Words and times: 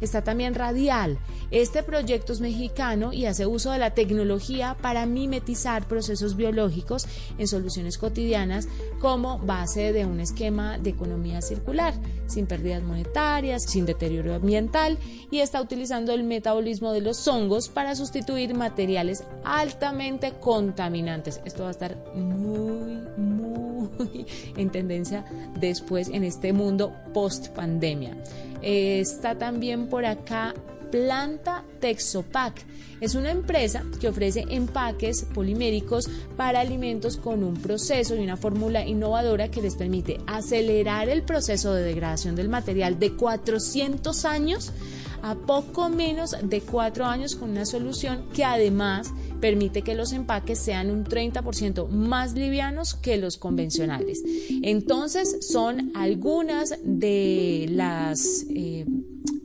Está 0.00 0.22
también 0.22 0.54
Radial. 0.54 1.18
Este 1.50 1.82
proyecto 1.82 2.32
es 2.32 2.40
mexicano 2.40 3.12
y 3.12 3.26
hace 3.26 3.44
uso 3.44 3.72
de 3.72 3.78
la 3.78 3.92
tecnología 3.92 4.76
para 4.80 5.04
mimetizar 5.04 5.88
procesos 5.88 6.36
biológicos 6.36 7.08
en 7.36 7.48
soluciones 7.48 7.98
cotidianas 7.98 8.68
como 9.00 9.40
base 9.40 9.92
de 9.92 10.06
un 10.06 10.20
esquema 10.20 10.78
de 10.78 10.90
economía 10.90 11.42
circular, 11.42 11.92
sin 12.26 12.46
pérdidas 12.46 12.82
monetarias, 12.82 13.62
sin 13.64 13.86
deterioro 13.86 14.34
ambiental 14.34 14.98
y 15.30 15.40
está 15.40 15.60
utilizando 15.60 16.12
el 16.12 16.24
metabolismo 16.24 16.92
de 16.92 17.00
los 17.00 17.26
hongos 17.28 17.68
para 17.68 17.94
sustituir 17.94 18.54
materiales 18.54 19.24
altamente 19.44 20.32
contaminantes. 20.32 21.40
Esto 21.44 21.62
va 21.62 21.68
a 21.68 21.72
estar 21.72 21.96
muy, 22.14 23.00
muy 23.16 24.26
en 24.56 24.70
tendencia 24.70 25.24
después 25.58 26.08
en 26.08 26.24
este 26.24 26.52
mundo 26.52 26.92
post 27.12 27.48
pandemia. 27.48 28.16
Está 28.62 29.36
también 29.36 29.88
por 29.88 30.04
acá 30.06 30.54
Planta 30.90 31.64
Texopac. 31.80 32.64
Es 33.00 33.14
una 33.14 33.30
empresa 33.30 33.84
que 34.00 34.08
ofrece 34.08 34.46
empaques 34.48 35.26
poliméricos 35.34 36.08
para 36.36 36.60
alimentos 36.60 37.16
con 37.16 37.44
un 37.44 37.54
proceso 37.54 38.16
y 38.16 38.20
una 38.20 38.36
fórmula 38.36 38.86
innovadora 38.86 39.50
que 39.50 39.62
les 39.62 39.74
permite 39.74 40.18
acelerar 40.26 41.08
el 41.08 41.22
proceso 41.22 41.74
de 41.74 41.82
degradación 41.82 42.36
del 42.36 42.48
material 42.48 42.98
de 42.98 43.12
400 43.14 44.24
años 44.24 44.72
a 45.22 45.34
poco 45.34 45.88
menos 45.88 46.36
de 46.42 46.60
4 46.60 47.04
años 47.04 47.34
con 47.34 47.50
una 47.50 47.66
solución 47.66 48.26
que 48.32 48.44
además 48.44 49.12
permite 49.40 49.82
que 49.82 49.94
los 49.94 50.12
empaques 50.12 50.58
sean 50.58 50.90
un 50.90 51.04
30% 51.04 51.88
más 51.88 52.34
livianos 52.34 52.94
que 52.94 53.16
los 53.16 53.36
convencionales. 53.36 54.22
Entonces 54.62 55.46
son 55.48 55.92
algunas 55.94 56.74
de 56.82 57.66
las... 57.70 58.46
Eh, 58.50 58.84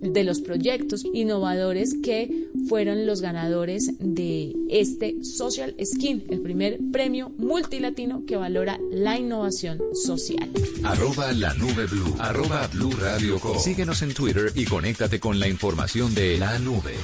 de 0.02 0.24
los 0.24 0.42
proyectos 0.42 1.04
innovadores 1.14 1.96
que 2.04 2.48
fueron 2.68 3.06
los 3.06 3.22
ganadores 3.22 3.92
de 4.00 4.54
este 4.70 5.24
Social 5.24 5.76
Skin, 5.84 6.24
el 6.30 6.42
primer 6.42 6.80
premio 6.92 7.32
multilatino 7.38 8.26
que 8.26 8.36
valora 8.36 8.80
la 8.92 9.18
innovación 9.18 9.80
social. 9.94 10.50
Arroba 10.84 11.32
la 11.34 11.54
nube 11.54 11.86
blue, 11.86 12.16
arroba 12.20 12.68
blue 12.74 12.92
radio 13.00 13.40
Síguenos 13.60 14.02
en 14.02 14.14
Twitter 14.14 14.52
y 14.56 14.66
conéctate 14.66 15.20
con 15.20 15.40
la 15.40 15.48
información 15.48 16.14
de 16.16 16.38
la 16.38 16.58
nube. 16.60 16.96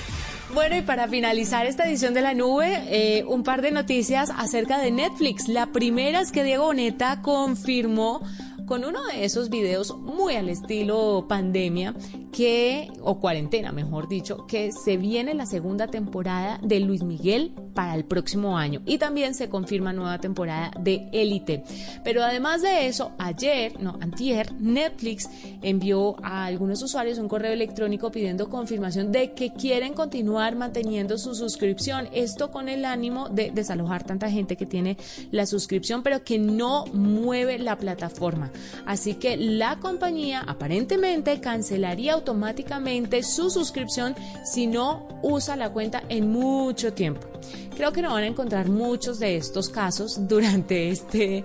Bueno, 0.53 0.77
y 0.77 0.81
para 0.81 1.09
finalizar 1.09 1.65
esta 1.65 1.85
edición 1.85 2.13
de 2.13 2.21
la 2.21 2.33
nube, 2.33 2.81
eh, 2.87 3.25
un 3.25 3.43
par 3.43 3.61
de 3.61 3.71
noticias 3.71 4.31
acerca 4.35 4.79
de 4.79 4.91
Netflix. 4.91 5.49
La 5.49 5.67
primera 5.67 6.21
es 6.21 6.31
que 6.31 6.43
Diego 6.43 6.65
Boneta 6.65 7.21
confirmó 7.21 8.21
con 8.67 8.83
uno 8.83 8.99
de 9.07 9.23
esos 9.23 9.49
videos 9.49 9.97
muy 9.97 10.35
al 10.35 10.49
estilo 10.49 11.25
pandemia 11.27 11.95
que, 12.31 12.91
o 13.01 13.19
cuarentena 13.19 13.71
mejor 13.71 14.07
dicho, 14.09 14.45
que 14.45 14.71
se 14.71 14.97
viene 14.97 15.33
la 15.33 15.45
segunda 15.45 15.87
temporada 15.87 16.59
de 16.61 16.81
Luis 16.81 17.01
Miguel 17.01 17.53
para 17.73 17.95
el 17.95 18.05
próximo 18.05 18.57
año 18.57 18.81
y 18.85 18.97
también 18.97 19.33
se 19.33 19.49
confirma 19.49 19.93
nueva 19.93 20.19
temporada 20.19 20.71
de 20.79 21.07
Élite. 21.13 21.63
Pero 22.03 22.23
además 22.23 22.61
de 22.61 22.87
eso, 22.87 23.11
ayer, 23.17 23.81
no, 23.81 23.97
antier, 24.01 24.53
Netflix 24.59 25.29
envió 25.61 26.15
a 26.23 26.45
algunos 26.45 26.83
usuarios 26.83 27.17
un 27.17 27.29
correo 27.29 27.53
electrónico 27.53 28.11
pidiendo 28.11 28.49
confirmación 28.49 29.11
de 29.11 29.31
que 29.33 29.53
quieren 29.53 29.93
continuar 29.93 30.55
manteniendo 30.55 31.17
su 31.17 31.33
suscripción. 31.35 32.09
Esto 32.11 32.51
con 32.51 32.67
el 32.67 32.83
ánimo 32.83 33.29
de 33.29 33.51
desalojar 33.51 34.03
tanta 34.03 34.29
gente 34.29 34.57
que 34.57 34.65
tiene 34.65 34.97
la 35.31 35.45
suscripción, 35.45 36.03
pero 36.03 36.23
que 36.23 36.37
no 36.37 36.85
mueve 36.87 37.57
la 37.59 37.77
plataforma. 37.77 38.51
Así 38.85 39.15
que 39.15 39.37
la 39.37 39.79
compañía 39.79 40.41
aparentemente 40.41 41.39
cancelaría 41.39 42.13
automáticamente 42.13 43.23
su 43.23 43.49
suscripción 43.49 44.15
si 44.43 44.67
no 44.67 45.07
usa 45.21 45.55
la 45.55 45.71
cuenta 45.71 46.03
en 46.09 46.29
mucho 46.31 46.93
tiempo. 46.93 47.21
Creo 47.75 47.91
que 47.91 48.01
no 48.01 48.11
van 48.11 48.23
a 48.23 48.27
encontrar 48.27 48.69
muchos 48.69 49.19
de 49.19 49.37
estos 49.37 49.69
casos 49.69 50.27
durante 50.27 50.89
este 50.89 51.43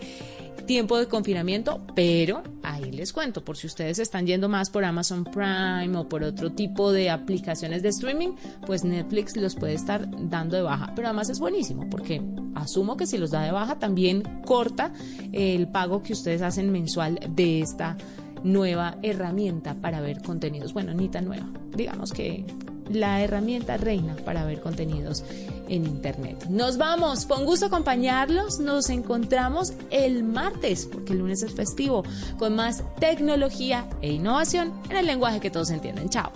tiempo 0.67 0.99
de 0.99 1.07
confinamiento, 1.07 1.81
pero 1.95 2.43
les 2.91 3.13
cuento, 3.13 3.45
por 3.45 3.57
si 3.57 3.67
ustedes 3.67 3.99
están 3.99 4.27
yendo 4.27 4.49
más 4.49 4.71
por 4.71 4.85
Amazon 4.85 5.25
Prime 5.25 5.97
o 5.97 6.09
por 6.09 6.25
otro 6.25 6.53
tipo 6.53 6.91
de 6.91 7.11
aplicaciones 7.11 7.83
de 7.83 7.91
streaming, 7.91 8.31
pues 8.67 8.83
Netflix 8.85 9.37
los 9.37 9.55
puede 9.55 9.75
estar 9.75 10.09
dando 10.29 10.57
de 10.57 10.63
baja, 10.63 10.93
pero 10.97 11.09
además 11.09 11.29
es 11.29 11.39
buenísimo 11.39 11.89
porque 11.89 12.23
asumo 12.55 12.97
que 12.97 13.07
si 13.07 13.19
los 13.19 13.31
da 13.31 13.43
de 13.43 13.53
baja 13.53 13.79
también 13.79 14.23
corta 14.45 14.93
el 15.33 15.69
pago 15.69 16.03
que 16.03 16.13
ustedes 16.13 16.43
hacen 16.43 16.73
mensual 16.73 17.21
de 17.29 17.61
esta 17.61 17.97
nueva 18.43 18.97
herramienta 19.03 19.75
para 19.75 20.01
ver 20.01 20.23
contenidos. 20.23 20.73
Bueno, 20.73 20.95
ni 20.95 21.09
tan 21.09 21.27
nueva, 21.27 21.49
digamos 21.77 22.13
que 22.13 22.45
la 22.91 23.23
herramienta 23.23 23.77
reina 23.77 24.17
para 24.17 24.45
ver 24.45 24.61
contenidos 24.61 25.25
en 25.73 25.87
Internet. 25.87 26.45
Nos 26.51 26.77
vamos, 26.77 27.25
con 27.25 27.47
gusto 27.47 27.67
acompañarlos, 27.67 28.61
nos 28.61 28.91
encontramos 28.91 29.73
el 29.91 30.23
martes, 30.23 30.87
porque 30.87 31.15
el 31.15 31.21
lunes 31.21 31.43
es 31.43 31.55
festivo, 31.55 32.05
con 32.39 32.55
más 32.55 32.85
tecnología 33.01 33.89
e 34.03 34.13
innovación 34.13 34.73
en 34.91 34.97
el 34.99 35.07
lenguaje 35.07 35.41
que 35.41 35.51
todos 35.51 35.71
entienden. 35.71 36.11
Chao. 36.11 36.31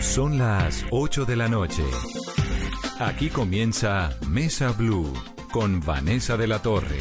Son 0.00 0.36
las 0.38 0.84
8 0.90 1.24
de 1.26 1.36
la 1.36 1.48
noche. 1.48 1.84
Aquí 2.98 3.30
comienza 3.30 4.10
Mesa 4.28 4.72
Blue 4.72 5.12
con 5.52 5.80
Vanessa 5.80 6.36
de 6.36 6.48
la 6.48 6.60
Torre. 6.60 6.98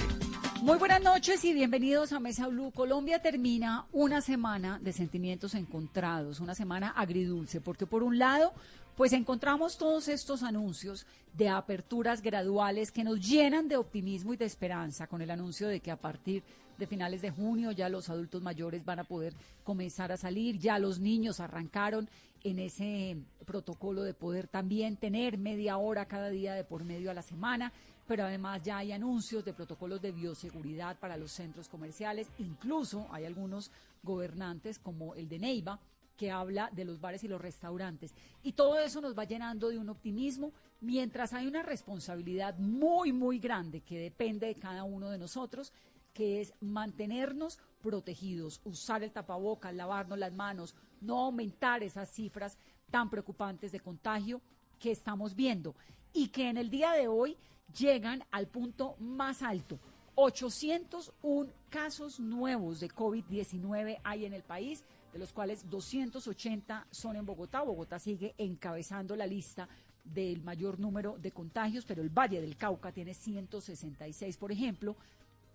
Muy 0.61 0.77
buenas 0.77 1.01
noches 1.01 1.43
y 1.45 1.53
bienvenidos 1.53 2.11
a 2.11 2.19
Mesa 2.19 2.47
Blue. 2.47 2.71
Colombia 2.71 3.19
termina 3.19 3.85
una 3.91 4.21
semana 4.21 4.79
de 4.83 4.93
sentimientos 4.93 5.55
encontrados, 5.55 6.39
una 6.41 6.53
semana 6.53 6.89
agridulce, 6.89 7.61
porque 7.61 7.87
por 7.87 8.03
un 8.03 8.19
lado, 8.19 8.53
pues 8.97 9.13
encontramos 9.13 9.77
todos 9.77 10.07
estos 10.07 10.41
anuncios 10.41 11.05
de 11.31 11.49
aperturas 11.49 12.23
graduales 12.23 12.91
que 12.91 13.03
nos 13.03 13.21
llenan 13.21 13.67
de 13.67 13.77
optimismo 13.77 14.33
y 14.33 14.37
de 14.37 14.45
esperanza, 14.45 15.05
con 15.05 15.21
el 15.21 15.29
anuncio 15.29 15.67
de 15.67 15.81
que 15.81 15.91
a 15.91 16.01
partir 16.01 16.43
de 16.79 16.87
finales 16.87 17.21
de 17.21 17.29
junio 17.29 17.71
ya 17.71 17.89
los 17.89 18.09
adultos 18.09 18.41
mayores 18.41 18.83
van 18.83 18.97
a 18.97 19.03
poder 19.03 19.35
comenzar 19.63 20.11
a 20.11 20.17
salir, 20.17 20.57
ya 20.57 20.79
los 20.79 20.99
niños 20.99 21.39
arrancaron 21.39 22.09
en 22.43 22.57
ese 22.57 23.17
protocolo 23.45 24.01
de 24.01 24.15
poder 24.15 24.47
también 24.47 24.97
tener 24.97 25.37
media 25.37 25.77
hora 25.77 26.07
cada 26.07 26.29
día 26.29 26.55
de 26.55 26.63
por 26.63 26.83
medio 26.83 27.11
a 27.11 27.13
la 27.13 27.21
semana 27.21 27.71
pero 28.07 28.23
además 28.23 28.63
ya 28.63 28.77
hay 28.77 28.93
anuncios 28.93 29.43
de 29.43 29.53
protocolos 29.53 30.01
de 30.01 30.13
bioseguridad 30.13 30.97
para 30.97 31.17
los 31.17 31.29
centros 31.29 31.67
comerciales, 31.67 32.29
incluso 32.39 33.05
hay 33.11 33.25
algunos 33.25 33.69
gobernantes 34.01 34.79
como 34.79 35.13
el 35.15 35.27
de 35.27 35.39
Neiva 35.39 35.77
que 36.17 36.31
habla 36.31 36.69
de 36.73 36.83
los 36.83 36.99
bares 36.99 37.23
y 37.23 37.27
los 37.27 37.39
restaurantes. 37.39 38.13
Y 38.43 38.53
todo 38.53 38.79
eso 38.79 38.99
nos 38.99 39.17
va 39.17 39.23
llenando 39.23 39.69
de 39.69 39.77
un 39.77 39.89
optimismo, 39.89 40.51
mientras 40.81 41.33
hay 41.33 41.47
una 41.47 41.63
responsabilidad 41.63 42.57
muy, 42.57 43.13
muy 43.13 43.39
grande 43.39 43.81
que 43.81 43.99
depende 43.99 44.47
de 44.47 44.55
cada 44.55 44.83
uno 44.83 45.09
de 45.09 45.17
nosotros, 45.17 45.71
que 46.13 46.41
es 46.41 46.53
mantenernos 46.59 47.59
protegidos, 47.81 48.59
usar 48.65 49.03
el 49.03 49.11
tapabocas, 49.11 49.73
lavarnos 49.75 50.17
las 50.17 50.33
manos, 50.33 50.75
no 50.99 51.19
aumentar 51.19 51.83
esas 51.83 52.09
cifras 52.09 52.57
tan 52.89 53.09
preocupantes 53.09 53.71
de 53.71 53.79
contagio 53.79 54.41
que 54.79 54.91
estamos 54.91 55.35
viendo. 55.35 55.75
Y 56.13 56.29
que 56.29 56.49
en 56.49 56.57
el 56.57 56.71
día 56.71 56.91
de 56.93 57.07
hoy 57.07 57.37
llegan 57.77 58.23
al 58.31 58.47
punto 58.47 58.95
más 58.99 59.43
alto. 59.43 59.79
801 60.15 61.51
casos 61.69 62.19
nuevos 62.19 62.79
de 62.79 62.89
COVID-19 62.89 63.99
hay 64.03 64.25
en 64.25 64.33
el 64.33 64.41
país, 64.41 64.83
de 65.17 65.21
los 65.21 65.33
cuales 65.33 65.67
280 65.67 66.85
son 66.91 67.15
en 67.15 67.25
Bogotá. 67.25 67.63
Bogotá 67.63 67.97
sigue 67.97 68.35
encabezando 68.37 69.15
la 69.15 69.25
lista 69.25 69.67
del 70.03 70.43
mayor 70.43 70.79
número 70.79 71.17
de 71.17 71.31
contagios, 71.31 71.85
pero 71.85 72.03
el 72.03 72.09
Valle 72.09 72.39
del 72.39 72.55
Cauca 72.55 72.91
tiene 72.91 73.15
166, 73.15 74.37
por 74.37 74.51
ejemplo, 74.51 74.95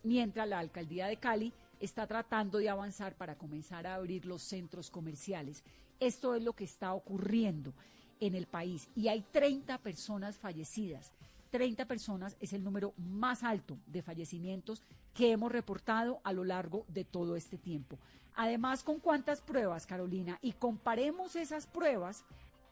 mientras 0.03 0.49
la 0.49 0.59
alcaldía 0.59 1.06
de 1.06 1.17
Cali 1.17 1.53
está 1.78 2.09
tratando 2.09 2.59
de 2.59 2.69
avanzar 2.71 3.15
para 3.15 3.37
comenzar 3.37 3.87
a 3.87 3.95
abrir 3.95 4.27
los 4.27 4.43
centros 4.43 4.91
comerciales. 4.91 5.62
Esto 6.00 6.35
es 6.35 6.43
lo 6.43 6.55
que 6.55 6.65
está 6.65 6.93
ocurriendo 6.93 7.73
en 8.19 8.35
el 8.35 8.49
país 8.49 8.88
y 8.97 9.06
hay 9.06 9.25
30 9.31 9.79
personas 9.79 10.38
fallecidas. 10.38 11.12
30 11.52 11.84
personas 11.84 12.34
es 12.40 12.54
el 12.54 12.64
número 12.64 12.94
más 12.96 13.44
alto 13.44 13.76
de 13.87 14.02
fallecimientos 14.02 14.82
que 15.14 15.31
hemos 15.31 15.52
reportado 15.52 16.20
a 16.25 16.32
lo 16.32 16.44
largo 16.44 16.87
de 16.88 17.04
todo 17.04 17.37
este 17.37 17.58
tiempo. 17.58 17.99
Además, 18.34 18.82
¿con 18.82 18.99
cuántas 18.99 19.43
pruebas, 19.43 19.87
Carolina? 19.87 20.38
Y 20.40 20.52
comparemos 20.52 21.37
esas 21.37 21.66
pruebas 21.66 22.25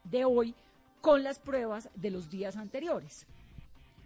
de 0.04 0.24
hoy 0.24 0.54
con 1.02 1.22
las 1.22 1.38
pruebas 1.38 1.90
de 1.94 2.10
los 2.10 2.30
días 2.30 2.56
anteriores. 2.56 3.26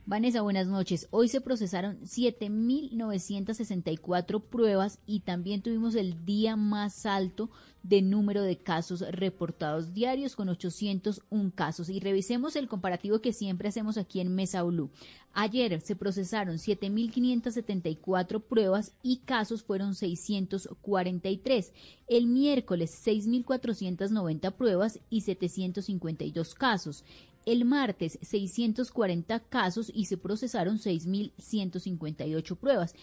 Vanessa, 0.07 0.43
buenas 0.43 0.67
noches. 0.67 1.09
Hoy 1.13 1.29
se 1.29 1.41
procesaron 1.41 1.99
7.964 2.03 4.43
pruebas 4.43 4.99
y 5.07 5.21
también 5.21 5.63
tuvimos 5.63 5.95
el 5.95 6.27
día 6.27 6.57
más 6.57 7.07
alto 7.07 7.49
de 7.83 8.03
número 8.03 8.43
de 8.43 8.59
casos 8.59 9.01
reportados 9.01 9.95
diarios 9.95 10.37
con 10.37 10.51
801 10.51 11.53
casos. 11.55 11.89
Y 11.89 12.01
revisemos 12.01 12.55
el 12.55 12.69
comparativo 12.69 13.21
que 13.21 13.33
siempre 13.33 13.71
hacemos 13.71 13.97
aquí 13.97 14.21
en 14.21 14.35
Mesa 14.35 14.63
Blue. 14.63 14.91
Ayer 15.33 15.81
se 15.81 15.97
procesaron 15.97 16.57
7.574 16.57 18.43
pruebas 18.43 18.93
y 19.03 19.21
casos 19.25 19.63
fueron 19.63 19.95
643. 19.95 21.73
El 22.09 22.27
miércoles 22.27 23.03
6.490 23.07 24.53
pruebas 24.53 25.01
y 25.09 25.23
752 25.23 26.55
casos. 26.55 27.05
El 27.47 27.65
martes 27.65 28.19
640 28.23 29.41
casos 29.41 29.91
y 29.95 30.07
se 30.07 30.17
procesaron 30.17 30.79
6.158 30.79 32.57
pruebas. 32.57 32.95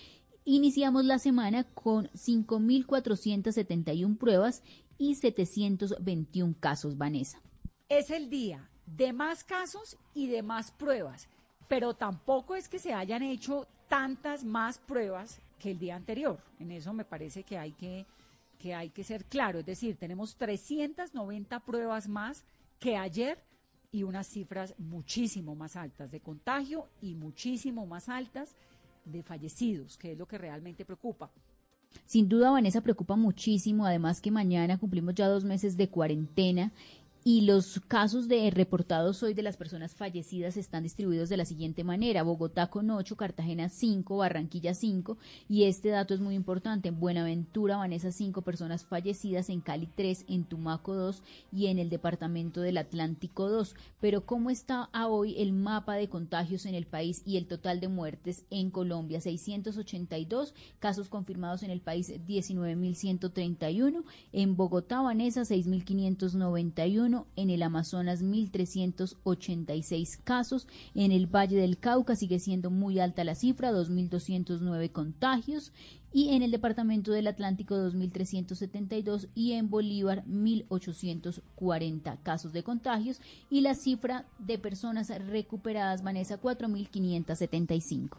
Iniciamos 0.46 1.06
la 1.06 1.20
semana 1.20 1.64
con 1.64 2.08
5.471 2.10 4.18
pruebas 4.18 4.64
y 4.98 5.16
721 5.16 6.56
casos, 6.60 6.98
Vanessa. 6.98 7.42
Es 7.90 8.10
el 8.10 8.30
día 8.30 8.70
de 8.86 9.14
más 9.14 9.44
casos 9.44 9.98
y 10.14 10.28
de 10.28 10.42
más 10.42 10.72
pruebas, 10.72 11.28
pero 11.68 11.94
tampoco 11.94 12.56
es 12.56 12.68
que 12.68 12.80
se 12.80 12.94
hayan 12.94 13.22
hecho 13.22 13.68
tantas 13.88 14.44
más 14.44 14.80
pruebas 14.80 15.40
que 15.60 15.72
el 15.72 15.80
día 15.80 15.96
anterior. 15.96 16.40
En 16.60 16.72
eso 16.72 16.94
me 16.94 17.06
parece 17.06 17.44
que 17.44 17.58
hay 17.58 17.74
que, 17.74 18.06
que, 18.58 18.74
hay 18.74 18.90
que 18.90 19.04
ser 19.04 19.26
claro. 19.26 19.60
Es 19.60 19.66
decir, 19.66 19.98
tenemos 19.98 20.36
390 20.38 21.60
pruebas 21.60 22.08
más 22.08 22.44
que 22.80 22.98
ayer 22.98 23.38
y 23.92 24.04
unas 24.04 24.28
cifras 24.28 24.74
muchísimo 24.78 25.56
más 25.56 25.76
altas 25.76 26.12
de 26.12 26.20
contagio 26.20 26.88
y 27.02 27.16
muchísimo 27.16 27.86
más 27.86 28.10
altas 28.10 28.56
de 29.06 29.24
fallecidos, 29.24 29.98
que 29.98 30.14
es 30.14 30.18
lo 30.18 30.28
que 30.28 30.38
realmente 30.38 30.86
preocupa. 30.86 31.30
Sin 32.06 32.30
duda, 32.30 32.52
Vanessa, 32.52 32.82
preocupa 32.82 33.16
muchísimo, 33.16 33.86
además 33.86 34.22
que 34.22 34.32
mañana 34.32 34.78
cumplimos 34.78 35.14
ya 35.16 35.28
dos 35.28 35.44
meses 35.44 35.76
de 35.76 35.90
cuarentena 35.90 36.72
y 37.24 37.42
los 37.42 37.80
casos 37.88 38.28
de 38.28 38.50
reportados 38.50 39.22
hoy 39.22 39.36
de 39.36 39.44
las 39.44 39.56
personas 39.56 39.94
fallecidas 39.94 40.58
están 40.58 40.82
distribuidos 40.82 41.30
de 41.30 41.38
la 41.38 41.46
siguiente 41.46 41.84
manera. 41.84 42.24
Bogotá 42.24 42.68
con 42.68 42.90
8, 42.90 43.16
Cartagena 43.16 43.70
5, 43.70 44.18
Barranquilla 44.18 44.74
5 44.74 45.18
y 45.48 45.66
este 45.66 45.90
dato 45.90 46.16
es 46.16 46.20
muy 46.20 46.34
importante. 46.34 46.90
En 46.90 47.00
Buenaventura 47.00 47.78
van 47.78 47.94
esas 47.94 48.16
5 48.16 48.42
personas 48.42 48.86
fallecidas, 48.86 49.50
en 49.50 49.62
Cali 49.62 49.88
3, 49.96 50.26
en 50.30 50.46
Tumaco 50.46 50.96
2 50.96 51.22
y 51.52 51.68
en 51.68 51.78
el 51.78 51.90
departamento 51.90 52.62
del 52.62 52.78
Atlántico 52.78 53.50
2. 53.50 53.76
Pero 54.00 54.26
¿cómo 54.26 54.50
está 54.50 54.90
hoy 55.08 55.36
el 55.40 55.54
mapa 55.54 55.94
de 55.96 56.10
contagios 56.10 56.66
en 56.66 56.74
el 56.74 56.88
país 56.88 57.22
y 57.26 57.38
el 57.38 57.46
total 57.46 57.80
de 57.80 57.88
muertes 57.88 58.46
en 58.50 58.72
Colombia? 58.72 59.22
682 59.22 60.56
casos 60.80 61.08
confirmados 61.08 61.62
en 61.62 61.70
el 61.70 61.82
país, 61.82 62.12
19.131. 62.28 64.04
En 64.34 64.56
Bogotá, 64.56 65.02
Vanessa, 65.02 65.42
6.591 65.42 67.11
en 67.36 67.50
el 67.50 67.64
Amazonas 67.64 68.24
1.386 68.24 70.20
casos, 70.24 70.68
en 70.96 71.12
el 71.12 71.28
Valle 71.28 71.58
del 71.58 71.78
Cauca 71.78 72.16
sigue 72.16 72.40
siendo 72.40 72.70
muy 72.70 73.00
alta 73.00 73.24
la 73.24 73.36
cifra, 73.36 73.72
2.209 73.72 74.92
contagios, 74.92 75.72
y 76.14 76.36
en 76.36 76.42
el 76.42 76.52
Departamento 76.52 77.12
del 77.12 77.28
Atlántico 77.28 77.76
2.372 77.76 79.30
y 79.34 79.54
en 79.54 79.70
Bolívar 79.70 80.26
1.840 80.26 82.18
casos 82.22 82.52
de 82.52 82.64
contagios. 82.64 83.22
Y 83.50 83.62
la 83.62 83.76
cifra 83.76 84.26
de 84.38 84.58
personas 84.60 85.08
recuperadas, 85.28 86.04
Vanessa, 86.04 86.42
4.575. 86.42 88.18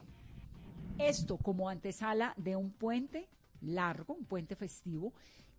Esto 0.99 1.37
como 1.37 1.69
antesala 1.69 2.33
de 2.39 2.57
un 2.57 2.71
puente 2.71 3.29
largo, 3.61 4.15
un 4.15 4.25
puente 4.25 4.57
festivo, 4.57 5.13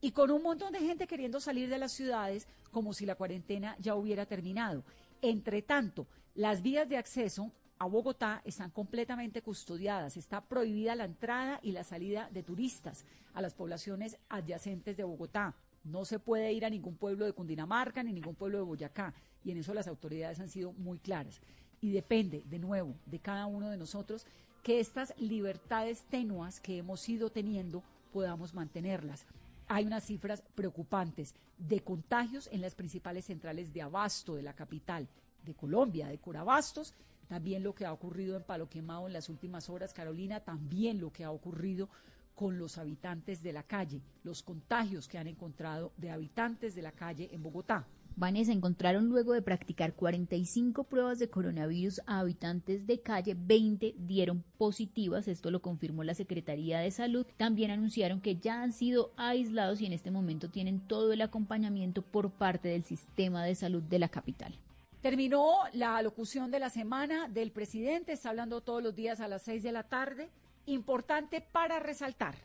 y 0.04 0.12
con 0.12 0.32
un 0.32 0.44
montón 0.44 0.74
de 0.74 0.82
gente 0.82 1.08
queriendo 1.08 1.40
salir 1.40 1.70
de 1.70 1.78
las 1.78 1.94
ciudades 1.94 2.46
como 2.72 2.92
si 2.92 3.06
la 3.06 3.16
cuarentena 3.16 3.78
ya 3.80 3.96
hubiera 3.96 4.26
terminado. 4.26 4.84
Entre 5.22 5.62
tanto, 5.62 6.08
las 6.36 6.62
vías 6.62 6.90
de 6.90 6.98
acceso 6.98 7.54
a 7.80 7.86
Bogotá 7.86 8.42
están 8.44 8.70
completamente 8.70 9.42
custodiadas. 9.42 10.18
Está 10.18 10.42
prohibida 10.42 10.94
la 10.96 11.06
entrada 11.06 11.62
y 11.64 11.72
la 11.72 11.86
salida 11.86 12.30
de 12.34 12.44
turistas 12.44 13.06
a 13.34 13.42
las 13.42 13.54
poblaciones 13.54 14.18
adyacentes 14.28 14.98
de 14.98 15.06
Bogotá. 15.06 15.56
No 15.86 16.04
se 16.04 16.20
puede 16.20 16.52
ir 16.52 16.66
a 16.66 16.70
ningún 16.70 16.98
pueblo 16.98 17.24
de 17.24 17.32
Cundinamarca 17.32 18.04
ni 18.04 18.12
ningún 18.12 18.36
pueblo 18.36 18.58
de 18.58 18.66
Boyacá. 18.66 19.14
Y 19.46 19.52
en 19.52 19.60
eso 19.60 19.74
las 19.74 19.88
autoridades 19.88 20.42
han 20.42 20.50
sido 20.50 20.74
muy 20.74 21.00
claras. 21.00 21.40
Y 21.80 21.94
depende, 21.94 22.44
de 22.46 22.60
nuevo, 22.60 22.94
de 23.06 23.20
cada 23.20 23.46
uno 23.46 23.70
de 23.70 23.78
nosotros 23.78 24.28
que 24.64 24.82
estas 24.82 25.14
libertades 25.18 26.04
tenuas 26.10 26.60
que 26.60 26.78
hemos 26.78 27.08
ido 27.08 27.30
teniendo 27.30 27.84
podamos 28.12 28.54
mantenerlas 28.54 29.26
hay 29.74 29.86
unas 29.86 30.04
cifras 30.04 30.44
preocupantes 30.54 31.34
de 31.58 31.80
contagios 31.80 32.48
en 32.52 32.62
las 32.62 32.76
principales 32.76 33.26
centrales 33.26 33.74
de 33.74 33.82
abasto 33.82 34.36
de 34.36 34.44
la 34.44 34.54
capital 34.54 35.08
de 35.44 35.56
Colombia, 35.56 36.08
de 36.08 36.20
Corabastos, 36.20 36.94
también 37.28 37.64
lo 37.64 37.74
que 37.74 37.84
ha 37.84 37.92
ocurrido 37.92 38.38
en 38.38 38.44
Palo 38.44 38.70
Quemado 38.70 39.08
en 39.08 39.14
las 39.14 39.30
últimas 39.30 39.72
horas, 39.72 39.92
Carolina, 39.92 40.42
también 40.42 41.02
lo 41.02 41.12
que 41.12 41.24
ha 41.24 41.32
ocurrido 41.32 41.90
con 42.36 42.60
los 42.60 42.78
habitantes 42.78 43.42
de 43.42 43.52
la 43.52 43.64
calle, 43.64 44.00
los 44.24 44.44
contagios 44.44 45.08
que 45.08 45.18
han 45.18 45.26
encontrado 45.26 45.92
de 45.98 46.12
habitantes 46.12 46.76
de 46.76 46.84
la 46.84 46.92
calle 46.92 47.30
en 47.32 47.42
Bogotá. 47.42 47.88
Vanessa, 48.16 48.52
encontraron 48.52 49.10
luego 49.10 49.34
de 49.34 49.42
practicar 49.42 49.94
45 49.94 50.84
pruebas 50.84 51.20
de 51.20 51.30
coronavirus 51.30 52.02
a 52.06 52.20
habitantes 52.20 52.86
de 52.86 53.02
calle, 53.02 53.36
20 53.38 53.96
dieron 53.98 54.44
positivas, 54.58 55.28
esto 55.28 55.50
lo 55.50 55.62
confirmó 55.62 56.04
la 56.04 56.14
Secretaría 56.14 56.80
de 56.80 56.92
Salud. 56.92 57.26
También 57.38 57.72
anunciaron 57.72 58.22
que 58.22 58.36
ya 58.36 58.62
han 58.62 58.72
sido 58.72 59.12
aislados 59.18 59.82
y 59.82 59.88
en 59.88 59.94
este 59.94 60.12
momento 60.12 60.50
tienen 60.50 60.80
todo 60.80 61.12
el 61.12 61.22
acompañamiento 61.22 62.02
por 62.02 62.30
parte 62.30 62.70
del 62.70 62.84
sistema 62.84 63.44
de 63.44 63.56
salud 63.56 63.82
de 63.82 64.00
la 64.00 64.10
capital. 64.10 64.58
Terminó 65.02 65.56
la 65.74 66.02
locución 66.02 66.52
de 66.52 66.60
la 66.60 66.70
semana 66.70 67.28
del 67.28 67.52
presidente, 67.52 68.14
está 68.14 68.30
hablando 68.30 68.62
todos 68.62 68.82
los 68.82 68.96
días 68.96 69.20
a 69.20 69.28
las 69.28 69.42
6 69.42 69.64
de 69.64 69.72
la 69.72 69.84
tarde. 69.84 70.30
Importante 70.66 71.42
para 71.42 71.80
resaltar. 71.80 72.36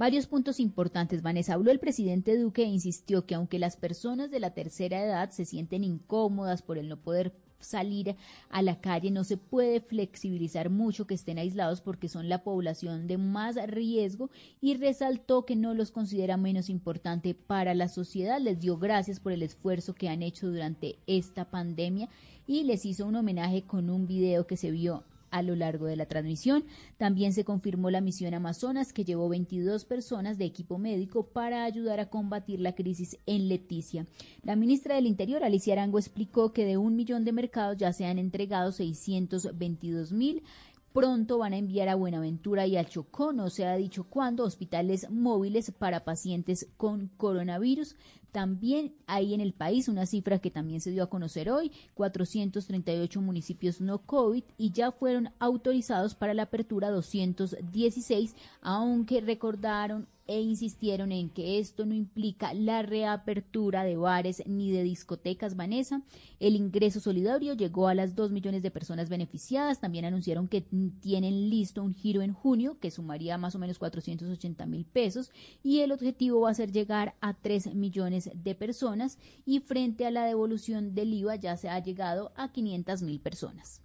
Varios 0.00 0.26
puntos 0.26 0.60
importantes. 0.60 1.20
Vanessa 1.20 1.52
habló 1.52 1.70
el 1.70 1.78
presidente 1.78 2.38
Duque 2.38 2.62
e 2.62 2.68
insistió 2.68 3.26
que 3.26 3.34
aunque 3.34 3.58
las 3.58 3.76
personas 3.76 4.30
de 4.30 4.40
la 4.40 4.54
tercera 4.54 5.04
edad 5.04 5.28
se 5.28 5.44
sienten 5.44 5.84
incómodas 5.84 6.62
por 6.62 6.78
el 6.78 6.88
no 6.88 6.96
poder 7.02 7.34
salir 7.58 8.16
a 8.48 8.62
la 8.62 8.80
calle, 8.80 9.10
no 9.10 9.24
se 9.24 9.36
puede 9.36 9.82
flexibilizar 9.82 10.70
mucho 10.70 11.06
que 11.06 11.12
estén 11.12 11.36
aislados 11.36 11.82
porque 11.82 12.08
son 12.08 12.30
la 12.30 12.42
población 12.44 13.08
de 13.08 13.18
más 13.18 13.56
riesgo 13.66 14.30
y 14.62 14.72
resaltó 14.72 15.44
que 15.44 15.54
no 15.54 15.74
los 15.74 15.90
considera 15.90 16.38
menos 16.38 16.70
importante 16.70 17.34
para 17.34 17.74
la 17.74 17.88
sociedad. 17.88 18.40
Les 18.40 18.58
dio 18.58 18.78
gracias 18.78 19.20
por 19.20 19.32
el 19.32 19.42
esfuerzo 19.42 19.92
que 19.92 20.08
han 20.08 20.22
hecho 20.22 20.46
durante 20.46 20.98
esta 21.06 21.50
pandemia 21.50 22.08
y 22.46 22.62
les 22.62 22.86
hizo 22.86 23.04
un 23.04 23.16
homenaje 23.16 23.64
con 23.64 23.90
un 23.90 24.06
video 24.06 24.46
que 24.46 24.56
se 24.56 24.70
vio 24.70 25.04
a 25.30 25.42
lo 25.42 25.56
largo 25.56 25.86
de 25.86 25.96
la 25.96 26.06
transmisión. 26.06 26.64
También 26.96 27.32
se 27.32 27.44
confirmó 27.44 27.90
la 27.90 28.00
misión 28.00 28.34
Amazonas 28.34 28.92
que 28.92 29.04
llevó 29.04 29.28
22 29.28 29.84
personas 29.84 30.38
de 30.38 30.44
equipo 30.44 30.78
médico 30.78 31.26
para 31.26 31.64
ayudar 31.64 32.00
a 32.00 32.10
combatir 32.10 32.60
la 32.60 32.74
crisis 32.74 33.18
en 33.26 33.48
Leticia. 33.48 34.06
La 34.42 34.56
ministra 34.56 34.94
del 34.94 35.06
Interior, 35.06 35.44
Alicia 35.44 35.74
Arango, 35.74 35.98
explicó 35.98 36.52
que 36.52 36.64
de 36.64 36.76
un 36.76 36.96
millón 36.96 37.24
de 37.24 37.32
mercados 37.32 37.76
ya 37.76 37.92
se 37.92 38.06
han 38.06 38.18
entregado 38.18 38.72
622 38.72 40.12
mil 40.12 40.42
Pronto 40.92 41.38
van 41.38 41.52
a 41.52 41.56
enviar 41.56 41.88
a 41.88 41.94
Buenaventura 41.94 42.66
y 42.66 42.76
al 42.76 42.88
Chocó, 42.88 43.32
no 43.32 43.48
se 43.48 43.64
ha 43.64 43.76
dicho 43.76 44.04
cuándo, 44.04 44.42
hospitales 44.42 45.08
móviles 45.08 45.70
para 45.70 46.02
pacientes 46.02 46.68
con 46.76 47.12
coronavirus. 47.16 47.94
También 48.32 48.94
hay 49.06 49.34
en 49.34 49.40
el 49.40 49.52
país 49.52 49.88
una 49.88 50.06
cifra 50.06 50.40
que 50.40 50.50
también 50.50 50.80
se 50.80 50.90
dio 50.90 51.04
a 51.04 51.08
conocer 51.08 51.48
hoy, 51.48 51.70
438 51.94 53.20
municipios 53.20 53.80
no 53.80 53.98
COVID 53.98 54.42
y 54.58 54.72
ya 54.72 54.90
fueron 54.90 55.30
autorizados 55.38 56.16
para 56.16 56.34
la 56.34 56.42
apertura 56.42 56.90
216, 56.90 58.34
aunque 58.60 59.20
recordaron 59.20 60.08
e 60.30 60.40
insistieron 60.40 61.10
en 61.10 61.28
que 61.28 61.58
esto 61.58 61.84
no 61.84 61.92
implica 61.92 62.54
la 62.54 62.82
reapertura 62.82 63.82
de 63.82 63.96
bares 63.96 64.44
ni 64.46 64.70
de 64.70 64.84
discotecas, 64.84 65.56
Vanessa. 65.56 66.02
El 66.38 66.54
ingreso 66.54 67.00
solidario 67.00 67.54
llegó 67.54 67.88
a 67.88 67.96
las 67.96 68.14
2 68.14 68.30
millones 68.30 68.62
de 68.62 68.70
personas 68.70 69.08
beneficiadas. 69.08 69.80
También 69.80 70.04
anunciaron 70.04 70.46
que 70.46 70.60
tienen 71.00 71.50
listo 71.50 71.82
un 71.82 71.94
giro 71.94 72.22
en 72.22 72.32
junio 72.32 72.78
que 72.78 72.92
sumaría 72.92 73.38
más 73.38 73.56
o 73.56 73.58
menos 73.58 73.80
480 73.80 74.66
mil 74.66 74.84
pesos 74.84 75.32
y 75.64 75.80
el 75.80 75.90
objetivo 75.90 76.42
va 76.42 76.50
a 76.50 76.54
ser 76.54 76.70
llegar 76.70 77.16
a 77.20 77.34
3 77.34 77.74
millones 77.74 78.30
de 78.32 78.54
personas 78.54 79.18
y 79.44 79.58
frente 79.58 80.06
a 80.06 80.12
la 80.12 80.26
devolución 80.26 80.94
del 80.94 81.12
IVA 81.12 81.34
ya 81.34 81.56
se 81.56 81.68
ha 81.68 81.82
llegado 81.82 82.30
a 82.36 82.52
500 82.52 83.02
mil 83.02 83.18
personas. 83.18 83.82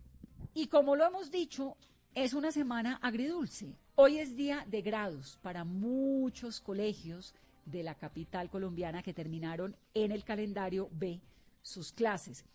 Y 0.54 0.68
como 0.68 0.96
lo 0.96 1.08
hemos 1.08 1.32
dicho, 1.32 1.76
es 2.16 2.34
una 2.34 2.54
semana 2.54 2.98
agridulce. 3.02 3.76
Hoy 3.96 4.20
es 4.20 4.38
día 4.38 4.66
de 4.70 4.82
grados 4.82 5.38
para 5.42 5.66
muchos 5.66 6.62
colegios 6.62 7.36
de 7.66 7.84
la 7.84 7.96
capital 7.96 8.50
colombiana 8.50 9.04
que 9.04 9.14
terminaron 9.14 9.76
en 9.94 10.14
el 10.14 10.24
calendario 10.24 10.88
B 10.94 11.20
sus 11.62 11.92
clases. 11.92 12.46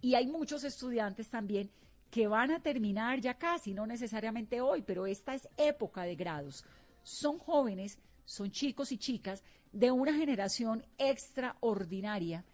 Y 0.00 0.16
hay 0.16 0.26
muchos 0.26 0.64
estudiantes 0.64 1.28
también 1.28 1.70
que 2.10 2.26
van 2.26 2.50
a 2.50 2.60
terminar 2.60 3.20
ya 3.20 3.34
casi, 3.34 3.74
no 3.74 3.86
necesariamente 3.86 4.60
hoy, 4.60 4.82
pero 4.82 5.06
esta 5.06 5.36
es 5.36 5.48
época 5.56 6.02
de 6.02 6.16
grados. 6.16 6.64
Son 7.04 7.38
jóvenes, 7.38 8.00
son 8.24 8.50
chicos 8.50 8.90
y 8.90 8.98
chicas 8.98 9.44
de 9.70 9.92
una 9.92 10.14
generación 10.14 10.84
extraordinaria 10.98 12.44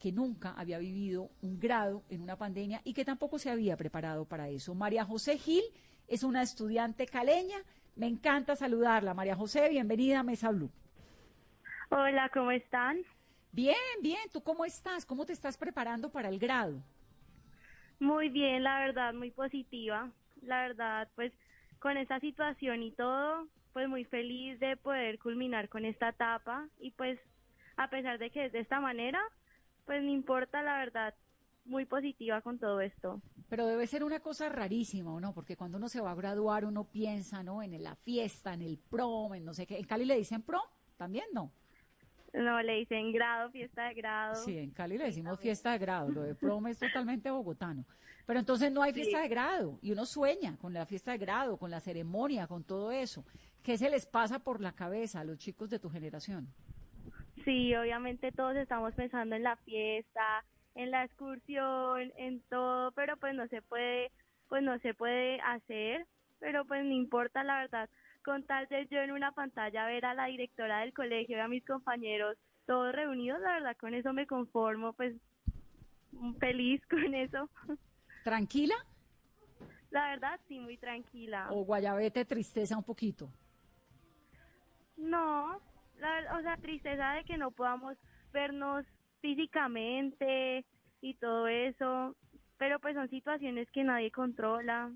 que 0.00 0.10
nunca 0.10 0.54
había 0.56 0.78
vivido 0.78 1.30
un 1.40 1.60
grado 1.60 2.02
en 2.08 2.20
una 2.20 2.36
pandemia 2.36 2.80
y 2.82 2.94
que 2.94 3.04
tampoco 3.04 3.38
se 3.38 3.50
había 3.50 3.76
preparado 3.76 4.24
para 4.24 4.48
eso. 4.48 4.74
María 4.74 5.04
José 5.04 5.38
Gil 5.38 5.62
es 6.10 6.24
una 6.24 6.42
estudiante 6.42 7.06
caleña. 7.06 7.58
Me 7.94 8.06
encanta 8.06 8.56
saludarla. 8.56 9.14
María 9.14 9.36
José, 9.36 9.68
bienvenida 9.68 10.18
a 10.18 10.22
Mesa 10.24 10.50
Blue. 10.50 10.70
Hola, 11.88 12.28
¿cómo 12.34 12.50
están? 12.50 12.98
Bien, 13.52 13.76
bien. 14.02 14.28
¿Tú 14.32 14.42
cómo 14.42 14.64
estás? 14.64 15.06
¿Cómo 15.06 15.24
te 15.24 15.32
estás 15.32 15.56
preparando 15.56 16.10
para 16.10 16.28
el 16.28 16.38
grado? 16.38 16.82
Muy 18.00 18.28
bien, 18.28 18.64
la 18.64 18.80
verdad, 18.80 19.14
muy 19.14 19.30
positiva. 19.30 20.10
La 20.42 20.62
verdad, 20.62 21.08
pues 21.14 21.32
con 21.78 21.96
esta 21.96 22.18
situación 22.18 22.82
y 22.82 22.90
todo, 22.90 23.46
pues 23.72 23.88
muy 23.88 24.04
feliz 24.04 24.58
de 24.58 24.76
poder 24.76 25.18
culminar 25.20 25.68
con 25.68 25.84
esta 25.84 26.08
etapa 26.08 26.68
y 26.80 26.90
pues 26.90 27.20
a 27.76 27.88
pesar 27.88 28.18
de 28.18 28.30
que 28.30 28.46
es 28.46 28.52
de 28.52 28.60
esta 28.60 28.80
manera, 28.80 29.20
pues 29.86 30.02
me 30.02 30.10
importa 30.10 30.60
la 30.62 30.78
verdad 30.78 31.14
muy 31.70 31.86
positiva 31.86 32.42
con 32.42 32.58
todo 32.58 32.80
esto. 32.80 33.22
Pero 33.48 33.66
debe 33.66 33.86
ser 33.86 34.04
una 34.04 34.20
cosa 34.20 34.48
rarísima, 34.48 35.14
¿o 35.14 35.20
no? 35.20 35.32
Porque 35.32 35.56
cuando 35.56 35.78
uno 35.78 35.88
se 35.88 36.00
va 36.00 36.10
a 36.10 36.14
graduar 36.14 36.64
uno 36.64 36.84
piensa, 36.84 37.42
¿no? 37.42 37.62
En 37.62 37.82
la 37.82 37.94
fiesta, 37.94 38.52
en 38.52 38.62
el 38.62 38.78
prom, 38.78 39.34
en 39.34 39.44
no 39.44 39.54
sé 39.54 39.66
qué. 39.66 39.78
¿En 39.78 39.84
Cali 39.84 40.04
le 40.04 40.16
dicen 40.16 40.42
prom? 40.42 40.62
¿También 40.96 41.26
no? 41.32 41.50
No, 42.32 42.62
le 42.62 42.74
dicen 42.74 43.12
grado, 43.12 43.50
fiesta 43.50 43.88
de 43.88 43.94
grado. 43.94 44.34
Sí, 44.36 44.58
en 44.58 44.70
Cali 44.70 44.98
le 44.98 45.04
decimos 45.04 45.40
fiesta 45.40 45.72
de 45.72 45.78
grado. 45.78 46.10
Lo 46.10 46.22
de 46.22 46.34
prom 46.34 46.66
es 46.66 46.78
totalmente 46.78 47.30
bogotano. 47.30 47.84
Pero 48.26 48.38
entonces 48.38 48.70
no 48.70 48.82
hay 48.82 48.92
fiesta 48.92 49.20
de 49.20 49.28
grado 49.28 49.78
y 49.82 49.90
uno 49.90 50.06
sueña 50.06 50.56
con 50.58 50.72
la 50.72 50.86
fiesta 50.86 51.12
de 51.12 51.18
grado, 51.18 51.56
con 51.56 51.70
la 51.70 51.80
ceremonia, 51.80 52.46
con 52.46 52.62
todo 52.62 52.92
eso. 52.92 53.24
¿Qué 53.62 53.76
se 53.76 53.90
les 53.90 54.06
pasa 54.06 54.38
por 54.38 54.60
la 54.60 54.72
cabeza 54.72 55.20
a 55.20 55.24
los 55.24 55.38
chicos 55.38 55.68
de 55.70 55.80
tu 55.80 55.90
generación? 55.90 56.46
Sí, 57.44 57.74
obviamente 57.74 58.30
todos 58.32 58.54
estamos 58.56 58.94
pensando 58.94 59.34
en 59.34 59.42
la 59.42 59.56
fiesta, 59.56 60.44
en 60.74 60.90
la 60.90 61.04
excursión, 61.04 62.12
en 62.16 62.40
todo, 62.48 62.92
pero 62.92 63.16
pues 63.16 63.34
no 63.34 63.46
se 63.48 63.62
puede, 63.62 64.10
pues 64.48 64.62
no 64.62 64.78
se 64.78 64.94
puede 64.94 65.40
hacer, 65.40 66.06
pero 66.38 66.64
pues 66.64 66.84
no 66.84 66.92
importa 66.92 67.44
la 67.44 67.58
verdad. 67.58 67.88
Con 68.24 68.44
tal 68.44 68.66
de 68.68 68.86
yo 68.90 69.00
en 69.00 69.12
una 69.12 69.32
pantalla 69.32 69.86
ver 69.86 70.04
a 70.04 70.14
la 70.14 70.26
directora 70.26 70.80
del 70.80 70.92
colegio 70.92 71.38
y 71.38 71.40
a 71.40 71.48
mis 71.48 71.64
compañeros 71.64 72.36
todos 72.66 72.94
reunidos, 72.94 73.40
la 73.40 73.54
verdad 73.54 73.76
con 73.78 73.94
eso 73.94 74.12
me 74.12 74.26
conformo, 74.26 74.92
pues 74.92 75.14
feliz 76.38 76.80
con 76.86 77.14
eso. 77.14 77.48
¿Tranquila? 78.24 78.74
La 79.90 80.10
verdad 80.10 80.38
sí, 80.46 80.60
muy 80.60 80.76
tranquila. 80.76 81.48
¿O 81.50 81.64
guayabete 81.64 82.24
tristeza 82.24 82.76
un 82.76 82.84
poquito? 82.84 83.28
No, 84.96 85.56
o 85.56 86.42
sea, 86.42 86.56
tristeza 86.60 87.12
de 87.14 87.24
que 87.24 87.36
no 87.36 87.50
podamos 87.50 87.96
vernos 88.32 88.84
físicamente 89.20 90.64
y 91.00 91.14
todo 91.14 91.48
eso, 91.48 92.16
pero 92.58 92.78
pues 92.78 92.94
son 92.94 93.08
situaciones 93.08 93.70
que 93.70 93.84
nadie 93.84 94.10
controla. 94.10 94.92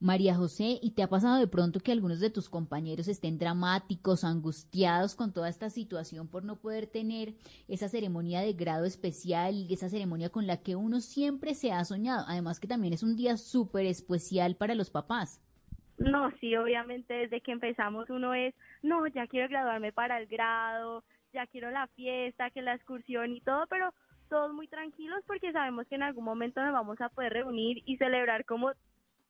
María 0.00 0.34
José, 0.34 0.78
¿y 0.82 0.92
te 0.92 1.02
ha 1.02 1.08
pasado 1.08 1.38
de 1.38 1.46
pronto 1.46 1.80
que 1.80 1.90
algunos 1.90 2.20
de 2.20 2.30
tus 2.30 2.48
compañeros 2.48 3.08
estén 3.08 3.38
dramáticos, 3.38 4.22
angustiados 4.22 5.14
con 5.14 5.32
toda 5.32 5.48
esta 5.48 5.70
situación 5.70 6.28
por 6.28 6.44
no 6.44 6.56
poder 6.56 6.86
tener 6.86 7.34
esa 7.68 7.88
ceremonia 7.88 8.40
de 8.40 8.52
grado 8.52 8.84
especial 8.84 9.54
y 9.54 9.72
esa 9.72 9.88
ceremonia 9.88 10.30
con 10.30 10.46
la 10.46 10.62
que 10.62 10.76
uno 10.76 11.00
siempre 11.00 11.54
se 11.54 11.72
ha 11.72 11.84
soñado? 11.84 12.24
Además 12.28 12.60
que 12.60 12.68
también 12.68 12.92
es 12.92 13.02
un 13.02 13.16
día 13.16 13.36
súper 13.36 13.86
especial 13.86 14.56
para 14.56 14.74
los 14.74 14.90
papás. 14.90 15.40
No, 15.96 16.30
sí, 16.40 16.54
obviamente 16.56 17.14
desde 17.14 17.40
que 17.40 17.52
empezamos 17.52 18.10
uno 18.10 18.34
es, 18.34 18.54
no, 18.82 19.06
ya 19.06 19.26
quiero 19.26 19.48
graduarme 19.48 19.92
para 19.92 20.18
el 20.18 20.26
grado, 20.26 21.04
ya 21.34 21.46
quiero 21.46 21.70
la 21.70 21.86
fiesta, 21.88 22.50
que 22.50 22.62
la 22.62 22.74
excursión 22.74 23.32
y 23.32 23.40
todo, 23.40 23.66
pero 23.66 23.92
todos 24.30 24.54
muy 24.54 24.68
tranquilos 24.68 25.22
porque 25.26 25.52
sabemos 25.52 25.86
que 25.88 25.96
en 25.96 26.02
algún 26.02 26.24
momento 26.24 26.62
nos 26.62 26.72
vamos 26.72 27.00
a 27.00 27.10
poder 27.10 27.32
reunir 27.32 27.82
y 27.84 27.98
celebrar 27.98 28.44
como 28.46 28.72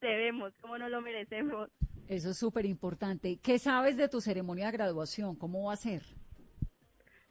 debemos, 0.01 0.53
como 0.61 0.79
nos 0.79 0.91
lo 0.91 1.01
merecemos. 1.01 1.71
Eso 2.07 2.31
es 2.31 2.39
súper 2.39 2.67
importante. 2.67 3.39
¿Qué 3.43 3.59
sabes 3.59 3.97
de 3.97 4.09
tu 4.09 4.21
ceremonia 4.21 4.67
de 4.67 4.73
graduación? 4.73 5.37
¿Cómo 5.37 5.65
va 5.65 5.73
a 5.73 5.77
ser? 5.77 6.03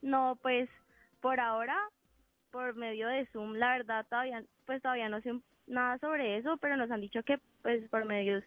No, 0.02 0.38
pues 0.42 0.68
por 1.22 1.40
ahora, 1.40 1.78
por 2.52 2.76
medio 2.76 3.08
de 3.08 3.26
Zoom, 3.28 3.54
la 3.54 3.78
verdad 3.78 4.06
todavía, 4.10 4.44
pues 4.66 4.82
todavía 4.82 5.08
no 5.10 5.22
sé 5.22 5.40
nada 5.68 5.98
sobre 6.00 6.38
eso, 6.38 6.58
pero 6.58 6.76
nos 6.76 6.92
han 6.92 7.02
dicho 7.02 7.24
que 7.24 7.40
pues 7.62 7.88
por 7.90 8.06
medios 8.06 8.44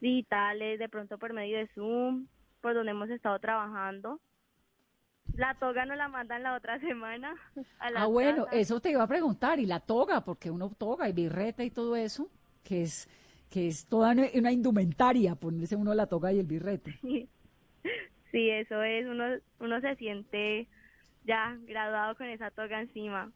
digitales, 0.00 0.78
de 0.78 0.88
pronto 0.88 1.18
por 1.18 1.32
medio 1.32 1.58
de 1.58 1.68
Zoom, 1.68 2.26
por 2.60 2.74
donde 2.74 2.90
hemos 2.90 3.10
estado 3.10 3.38
trabajando. 3.38 4.20
La 5.38 5.54
toga 5.54 5.86
nos 5.86 5.96
la 5.96 6.08
mandan 6.08 6.42
la 6.42 6.54
otra 6.54 6.80
semana. 6.80 7.32
ah, 7.78 8.06
bueno, 8.06 8.46
eso 8.50 8.80
te 8.80 8.90
iba 8.90 9.04
a 9.04 9.06
preguntar, 9.06 9.60
y 9.60 9.66
la 9.66 9.78
toga, 9.78 10.24
porque 10.24 10.50
uno 10.50 10.68
toga 10.76 11.08
y 11.08 11.12
birreta 11.12 11.62
y 11.62 11.70
todo 11.70 11.94
eso, 11.94 12.28
que 12.64 12.82
es 12.82 13.08
que 13.48 13.68
es 13.68 13.86
toda 13.86 14.14
una 14.34 14.52
indumentaria 14.52 15.34
ponerse 15.36 15.76
uno 15.76 15.94
la 15.94 16.06
toga 16.06 16.32
y 16.32 16.40
el 16.40 16.46
birrete. 16.46 16.98
Sí, 18.30 18.50
eso 18.50 18.82
es, 18.82 19.06
uno, 19.06 19.24
uno 19.58 19.80
se 19.80 19.96
siente 19.96 20.68
ya 21.24 21.56
graduado 21.62 22.14
con 22.14 22.26
esa 22.26 22.50
toga 22.50 22.78
encima. 22.82 23.32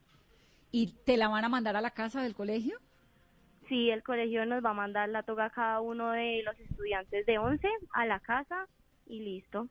¿Y 0.70 0.88
te 1.06 1.16
la 1.16 1.28
van 1.28 1.46
a 1.46 1.48
mandar 1.48 1.76
a 1.76 1.80
la 1.80 1.92
casa 1.92 2.22
del 2.22 2.34
colegio? 2.34 2.76
Sí, 3.70 3.88
el 3.88 4.02
colegio 4.02 4.44
nos 4.44 4.62
va 4.62 4.70
a 4.70 4.74
mandar 4.74 5.08
la 5.08 5.22
toga 5.22 5.46
a 5.46 5.50
cada 5.50 5.80
uno 5.80 6.10
de 6.10 6.42
los 6.42 6.60
estudiantes 6.60 7.24
de 7.24 7.38
11 7.38 7.66
a 7.94 8.04
la 8.04 8.20
casa 8.20 8.66
y 9.06 9.20
listo. 9.20 9.66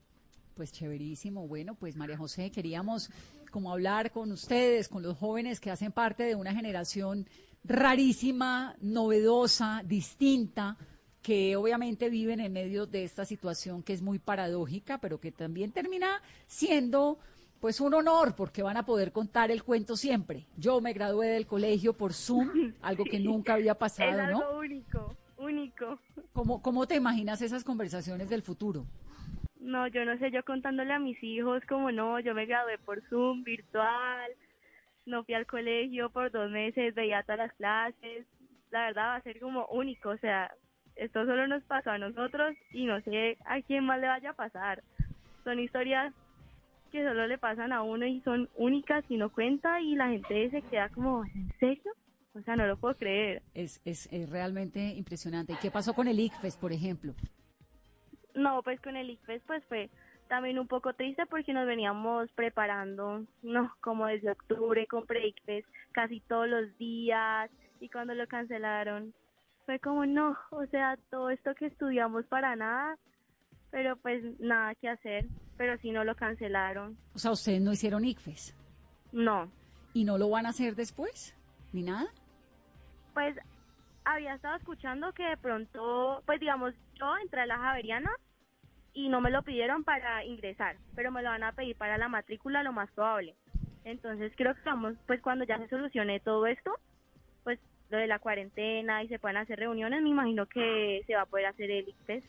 Pues 0.55 0.72
chéverísimo. 0.72 1.48
Bueno, 1.48 1.75
pues 1.75 1.96
María 1.96 2.17
José, 2.17 2.51
queríamos 2.51 3.10
como 3.51 3.72
hablar 3.72 4.12
con 4.12 4.31
ustedes, 4.31 4.88
con 4.88 5.03
los 5.03 5.17
jóvenes 5.17 5.60
que 5.60 5.72
hacen 5.72 5.91
parte 5.91 6.24
de 6.24 6.36
una 6.36 6.53
generación 6.53 7.27
rarísima, 7.63 8.75
novedosa, 8.81 9.84
distinta, 9.86 10.77
que 11.22 11.55
obviamente 11.55 12.10
viven 12.10 12.39
en 12.39 12.51
medio 12.51 12.86
de 12.86 13.03
esta 13.03 13.25
situación 13.25 13.84
que 13.84 13.93
es 13.93 14.01
muy 14.01 14.20
paradójica, 14.20 15.00
pero 15.00 15.20
que 15.20 15.31
también 15.31 15.72
termina 15.72 16.22
siendo 16.48 17.20
pues 17.60 17.79
un 17.79 17.93
honor 17.93 18.36
porque 18.36 18.63
van 18.63 18.77
a 18.77 18.86
poder 18.86 19.12
contar 19.12 19.51
el 19.51 19.63
cuento 19.63 19.96
siempre. 19.96 20.48
Yo 20.58 20.81
me 20.81 20.93
gradué 20.93 21.27
del 21.27 21.46
colegio 21.46 21.93
por 21.93 22.13
Zoom, 22.13 22.74
algo 22.81 23.03
que 23.05 23.20
nunca 23.20 23.53
había 23.53 23.75
pasado, 23.77 24.12
es 24.12 24.20
algo 24.20 24.58
único, 24.58 25.15
único. 25.38 26.00
¿Cómo, 26.34 26.62
¿Cómo 26.62 26.88
te 26.88 26.96
imaginas 26.96 27.41
esas 27.41 27.63
conversaciones 27.63 28.29
del 28.29 28.41
futuro? 28.41 28.88
No, 29.62 29.88
yo 29.88 30.03
no 30.06 30.18
sé, 30.18 30.32
yo 30.32 30.44
contándole 30.44 30.91
a 30.91 31.00
mis 31.00 31.22
hijos 31.24 31.63
como 31.70 31.91
no, 31.91 32.20
yo 32.20 32.34
me 32.34 32.48
gradué 32.48 32.80
por 32.80 33.01
Zoom, 33.10 33.44
virtual, 33.44 34.32
no 35.06 35.24
fui 35.24 35.36
al 35.36 35.46
colegio 35.46 36.10
por 36.10 36.32
dos 36.32 36.50
meses, 36.50 36.96
veía 36.96 37.22
todas 37.22 37.38
las 37.38 37.53
clases, 37.53 38.25
la 38.72 38.88
verdad 38.88 39.03
va 39.10 39.15
a 39.18 39.22
ser 39.22 39.39
como 39.39 39.68
único, 39.68 40.10
o 40.10 40.18
sea, 40.18 40.51
esto 40.96 41.25
solo 41.25 41.48
nos 41.48 41.63
pasó 41.63 41.91
a 41.91 42.00
nosotros 42.00 42.56
y 42.72 42.86
no 42.86 43.00
sé 43.01 43.38
a 43.46 43.62
quién 43.62 43.86
más 43.86 44.00
le 44.00 44.08
vaya 44.08 44.32
a 44.32 44.36
pasar. 44.36 44.82
Son 45.44 45.60
historias 45.60 46.13
que 46.91 47.03
solo 47.03 47.27
le 47.27 47.38
pasan 47.38 47.72
a 47.72 47.84
uno 47.84 48.06
y 48.06 48.20
son 48.22 48.50
únicas 48.56 49.03
y 49.10 49.18
no 49.18 49.32
cuenta 49.32 49.80
y 49.80 49.96
la 49.96 50.10
gente 50.10 50.50
se 50.50 50.62
queda 50.63 50.89
como, 50.89 51.24
¿en 51.24 51.53
serio? 51.60 51.91
O 52.34 52.41
sea, 52.41 52.56
no 52.56 52.65
lo 52.65 52.77
puedo 52.77 52.96
creer. 52.96 53.41
Es, 53.53 53.82
es, 53.86 54.10
realmente 54.30 54.94
impresionante. 54.96 55.53
¿Y 55.53 55.58
qué 55.58 55.70
pasó 55.70 55.94
con 55.94 56.08
el 56.08 56.20
ICFES, 56.20 56.58
por 56.58 56.72
ejemplo? 56.72 57.13
No, 58.36 58.62
pues 58.64 58.80
con 58.82 58.96
el 58.96 59.10
ICFES 59.10 59.42
pues 59.46 59.64
fue 59.66 59.90
también 60.28 60.60
un 60.60 60.68
poco 60.68 60.94
triste 60.94 61.26
porque 61.26 61.54
nos 61.54 61.68
veníamos 61.68 62.32
preparando, 62.32 63.26
no, 63.42 63.76
como 63.82 64.08
desde 64.08 64.32
octubre 64.32 64.88
con 64.88 65.06
pre-ICFES 65.06 65.66
casi 65.92 66.22
todos 66.22 66.48
los 66.48 66.78
días 66.78 67.52
y 67.80 67.90
cuando 67.90 68.14
lo 68.14 68.28
cancelaron 68.28 69.14
fue 69.66 69.80
como 69.80 70.06
no, 70.06 70.38
o 70.52 70.66
sea, 70.68 70.98
todo 71.10 71.30
esto 71.30 71.54
que 71.56 71.66
estudiamos 71.68 72.26
para 72.28 72.56
nada 72.56 72.98
pero 73.72 73.96
pues 73.96 74.22
nada 74.40 74.76
que 74.76 74.90
hacer, 74.90 75.26
pero 75.58 75.78
si 75.80 75.92
no 75.92 76.04
lo 76.04 76.16
cancelaron. 76.16 76.98
O 77.16 77.20
sea, 77.20 77.32
¿ustedes 77.32 77.62
no 77.62 77.72
hicieron 77.72 78.06
ICFES? 78.06 78.54
No. 79.14 79.50
¿Y 79.94 80.04
no 80.04 80.18
lo 80.18 80.30
van 80.30 80.46
a 80.46 80.50
hacer 80.50 80.76
después? 80.76 81.36
¿Ni 81.72 81.82
nada? 81.82 82.08
Pues 83.14 83.36
había 84.04 84.36
estado 84.36 84.58
escuchando 84.58 85.14
que 85.14 85.24
de 85.24 85.38
pronto, 85.38 86.22
pues 86.26 86.40
digamos, 86.40 86.74
yo 87.01 87.17
entré 87.17 87.41
a 87.41 87.46
la 87.46 87.58
Javeriana 87.58 88.12
y 88.93 89.10
no 89.10 89.22
me 89.22 89.31
lo 89.31 89.41
pidieron 89.43 89.84
para 89.84 90.24
ingresar, 90.24 90.77
pero 90.96 91.12
me 91.12 91.24
lo 91.24 91.29
van 91.29 91.43
a 91.43 91.53
pedir 91.53 91.75
para 91.75 91.98
la 91.98 92.08
matrícula 92.08 92.63
lo 92.63 92.74
más 92.74 92.91
probable. 92.91 93.36
Entonces 93.84 94.31
creo 94.36 94.53
que 94.53 94.62
vamos, 94.65 94.96
pues 95.08 95.22
cuando 95.22 95.46
ya 95.46 95.58
se 95.58 95.67
solucione 95.67 96.20
todo 96.20 96.46
esto, 96.46 96.72
pues 97.43 97.60
lo 97.89 97.98
de 97.98 98.08
la 98.08 98.20
cuarentena 98.20 99.03
y 99.03 99.08
se 99.08 99.17
puedan 99.17 99.38
hacer 99.38 99.60
reuniones, 99.60 100.01
me 100.01 100.10
imagino 100.10 100.46
que 100.46 101.01
se 101.08 101.15
va 101.15 101.22
a 101.22 101.25
poder 101.25 101.48
hacer 101.48 101.72
el 101.72 101.89
ICFES. 101.89 102.24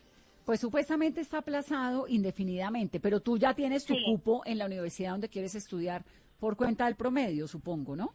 Pues 0.46 0.60
supuestamente 0.60 1.20
está 1.20 1.38
aplazado 1.38 2.08
indefinidamente, 2.08 2.98
pero 2.98 3.20
tú 3.20 3.38
ya 3.38 3.54
tienes 3.54 3.84
tu 3.84 3.94
cupo 4.04 4.42
en 4.44 4.58
la 4.58 4.66
universidad 4.66 5.12
donde 5.12 5.28
quieres 5.28 5.54
estudiar 5.54 6.02
por 6.40 6.56
cuenta 6.56 6.86
del 6.86 6.96
promedio, 6.96 7.46
supongo, 7.46 7.94
¿no? 7.94 8.12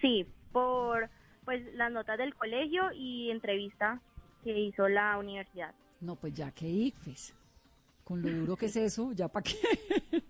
Sí, 0.00 0.26
por 0.52 1.08
pues 1.44 1.62
las 1.74 1.92
notas 1.92 2.18
del 2.18 2.34
colegio 2.34 2.90
y 2.94 3.30
entrevista 3.30 4.00
que 4.44 4.58
hizo 4.58 4.88
la 4.88 5.18
universidad. 5.18 5.74
No, 6.00 6.16
pues 6.16 6.34
ya 6.34 6.50
que 6.50 6.68
ICFES. 6.68 7.34
Con 8.04 8.20
lo 8.20 8.30
duro 8.30 8.56
que 8.56 8.66
es 8.66 8.76
eso, 8.76 9.12
ya 9.12 9.28
para 9.28 9.42
qué. 9.42 9.56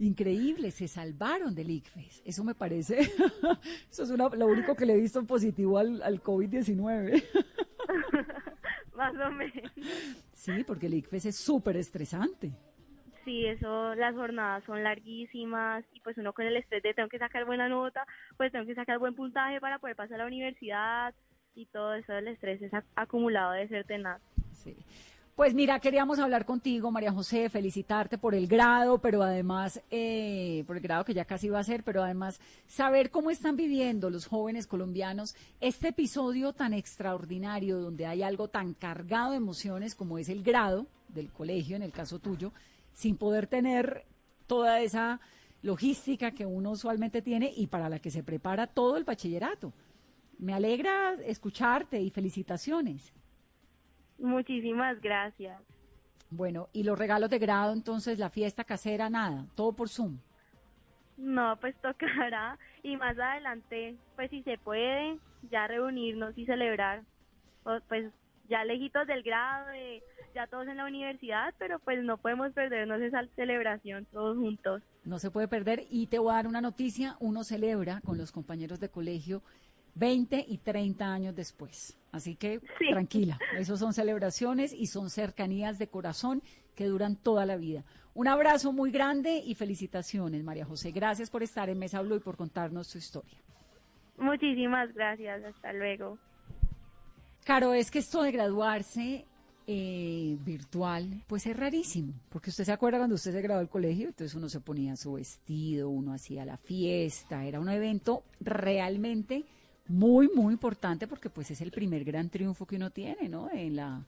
Increíble, 0.00 0.72
se 0.72 0.88
salvaron 0.88 1.54
del 1.54 1.70
ICFES. 1.70 2.22
Eso 2.24 2.42
me 2.42 2.54
parece. 2.54 2.98
Eso 3.90 4.02
es 4.02 4.10
lo 4.10 4.46
único 4.46 4.74
que 4.74 4.84
le 4.84 4.94
he 4.94 5.00
visto 5.00 5.20
en 5.20 5.26
positivo 5.26 5.78
al, 5.78 6.02
al 6.02 6.20
COVID-19. 6.20 7.22
Más 8.96 9.14
o 9.14 9.30
menos. 9.30 9.72
Sí, 10.32 10.64
porque 10.66 10.86
el 10.86 10.94
ICFES 10.94 11.26
es 11.26 11.36
súper 11.36 11.76
estresante. 11.76 12.52
Sí, 13.24 13.46
eso, 13.46 13.94
las 13.94 14.14
jornadas 14.14 14.62
son 14.64 14.82
larguísimas 14.82 15.82
y 15.94 16.00
pues 16.00 16.18
uno 16.18 16.34
con 16.34 16.44
el 16.44 16.58
estrés 16.58 16.82
de 16.82 16.92
tengo 16.92 17.08
que 17.08 17.18
sacar 17.18 17.46
buena 17.46 17.70
nota, 17.70 18.06
pues 18.36 18.52
tengo 18.52 18.66
que 18.66 18.74
sacar 18.74 18.98
buen 18.98 19.14
puntaje 19.14 19.62
para 19.62 19.78
poder 19.78 19.96
pasar 19.96 20.16
a 20.16 20.24
la 20.24 20.26
universidad 20.26 21.14
y 21.54 21.66
todo 21.66 21.94
eso, 21.94 22.12
el 22.12 22.28
estrés 22.28 22.60
es 22.62 22.72
acumulado 22.96 23.52
de 23.52 23.68
ser 23.68 23.84
tenaz. 23.84 24.20
Pues 25.36 25.52
mira, 25.52 25.80
queríamos 25.80 26.20
hablar 26.20 26.44
contigo, 26.44 26.92
María 26.92 27.12
José, 27.12 27.48
felicitarte 27.48 28.18
por 28.18 28.36
el 28.36 28.46
grado, 28.46 28.98
pero 28.98 29.20
además, 29.22 29.82
eh, 29.90 30.62
por 30.66 30.76
el 30.76 30.82
grado 30.82 31.04
que 31.04 31.12
ya 31.12 31.24
casi 31.24 31.48
va 31.48 31.58
a 31.58 31.64
ser, 31.64 31.82
pero 31.82 32.04
además 32.04 32.40
saber 32.68 33.10
cómo 33.10 33.30
están 33.30 33.56
viviendo 33.56 34.10
los 34.10 34.26
jóvenes 34.26 34.68
colombianos 34.68 35.34
este 35.60 35.88
episodio 35.88 36.52
tan 36.52 36.72
extraordinario 36.72 37.78
donde 37.78 38.06
hay 38.06 38.22
algo 38.22 38.46
tan 38.46 38.74
cargado 38.74 39.32
de 39.32 39.38
emociones 39.38 39.96
como 39.96 40.18
es 40.18 40.28
el 40.28 40.44
grado 40.44 40.86
del 41.08 41.32
colegio, 41.32 41.74
en 41.74 41.82
el 41.82 41.92
caso 41.92 42.20
tuyo, 42.20 42.52
sin 42.92 43.16
poder 43.16 43.48
tener 43.48 44.04
toda 44.46 44.80
esa 44.82 45.20
logística 45.62 46.30
que 46.30 46.46
uno 46.46 46.70
usualmente 46.70 47.22
tiene 47.22 47.52
y 47.56 47.66
para 47.66 47.88
la 47.88 47.98
que 47.98 48.12
se 48.12 48.22
prepara 48.22 48.68
todo 48.68 48.96
el 48.96 49.04
bachillerato. 49.04 49.72
Me 50.38 50.54
alegra 50.54 51.14
escucharte 51.24 52.00
y 52.00 52.10
felicitaciones. 52.10 53.12
Muchísimas 54.18 55.00
gracias. 55.00 55.60
Bueno, 56.30 56.68
¿y 56.72 56.82
los 56.82 56.98
regalos 56.98 57.30
de 57.30 57.38
grado 57.38 57.72
entonces, 57.72 58.18
la 58.18 58.30
fiesta 58.30 58.64
casera, 58.64 59.08
nada? 59.08 59.46
¿Todo 59.54 59.72
por 59.72 59.88
Zoom? 59.88 60.18
No, 61.16 61.56
pues 61.60 61.76
tocará 61.80 62.58
y 62.82 62.96
más 62.96 63.18
adelante, 63.18 63.96
pues 64.16 64.30
si 64.30 64.42
se 64.42 64.58
puede, 64.58 65.18
ya 65.50 65.66
reunirnos 65.68 66.36
y 66.36 66.44
celebrar, 66.44 67.02
pues 67.88 68.12
ya 68.48 68.64
lejitos 68.64 69.06
del 69.06 69.22
grado, 69.22 69.66
ya 70.34 70.46
todos 70.48 70.66
en 70.66 70.78
la 70.78 70.86
universidad, 70.86 71.54
pero 71.58 71.78
pues 71.78 72.02
no 72.02 72.16
podemos 72.16 72.52
perdernos 72.52 73.00
esa 73.00 73.24
celebración 73.36 74.06
todos 74.12 74.36
juntos. 74.36 74.82
No 75.04 75.18
se 75.18 75.30
puede 75.30 75.46
perder 75.46 75.84
y 75.88 76.08
te 76.08 76.18
voy 76.18 76.32
a 76.32 76.36
dar 76.36 76.46
una 76.48 76.60
noticia, 76.60 77.16
uno 77.20 77.44
celebra 77.44 78.00
con 78.00 78.18
los 78.18 78.32
compañeros 78.32 78.80
de 78.80 78.88
colegio 78.88 79.42
20 79.94 80.44
y 80.48 80.58
30 80.58 81.06
años 81.06 81.34
después. 81.34 81.96
Así 82.12 82.36
que 82.36 82.60
tranquila, 82.90 83.38
esos 83.58 83.80
son 83.80 83.92
celebraciones 83.92 84.72
y 84.72 84.86
son 84.86 85.10
cercanías 85.10 85.78
de 85.78 85.88
corazón 85.88 86.42
que 86.74 86.86
duran 86.86 87.16
toda 87.16 87.46
la 87.46 87.56
vida. 87.56 87.84
Un 88.14 88.28
abrazo 88.28 88.72
muy 88.72 88.92
grande 88.92 89.42
y 89.44 89.56
felicitaciones, 89.56 90.44
María 90.44 90.64
José. 90.64 90.92
Gracias 90.92 91.30
por 91.30 91.42
estar 91.42 91.68
en 91.68 91.78
Mesa 91.78 92.00
Blue 92.02 92.16
y 92.16 92.20
por 92.20 92.36
contarnos 92.36 92.86
su 92.86 92.98
historia. 92.98 93.36
Muchísimas 94.16 94.94
gracias, 94.94 95.44
hasta 95.44 95.72
luego. 95.72 96.18
Caro, 97.44 97.74
es 97.74 97.90
que 97.90 97.98
esto 97.98 98.22
de 98.22 98.30
graduarse 98.30 99.26
eh, 99.66 100.36
virtual, 100.44 101.22
pues 101.26 101.46
es 101.46 101.56
rarísimo, 101.56 102.14
porque 102.28 102.50
usted 102.50 102.64
se 102.64 102.72
acuerda 102.72 102.98
cuando 102.98 103.16
usted 103.16 103.32
se 103.32 103.42
graduó 103.42 103.58
del 103.58 103.68
colegio, 103.68 104.08
entonces 104.08 104.34
uno 104.34 104.48
se 104.48 104.60
ponía 104.60 104.94
su 104.94 105.14
vestido, 105.14 105.88
uno 105.88 106.12
hacía 106.12 106.44
la 106.44 106.56
fiesta, 106.56 107.44
era 107.44 107.60
un 107.60 107.68
evento 107.68 108.22
realmente 108.40 109.44
muy, 109.88 110.28
muy 110.34 110.52
importante 110.52 111.06
porque 111.06 111.30
pues 111.30 111.50
es 111.50 111.60
el 111.60 111.70
primer 111.70 112.04
gran 112.04 112.30
triunfo 112.30 112.66
que 112.66 112.76
uno 112.76 112.90
tiene, 112.90 113.28
¿no? 113.28 113.50
En 113.52 113.76
la, 113.76 114.04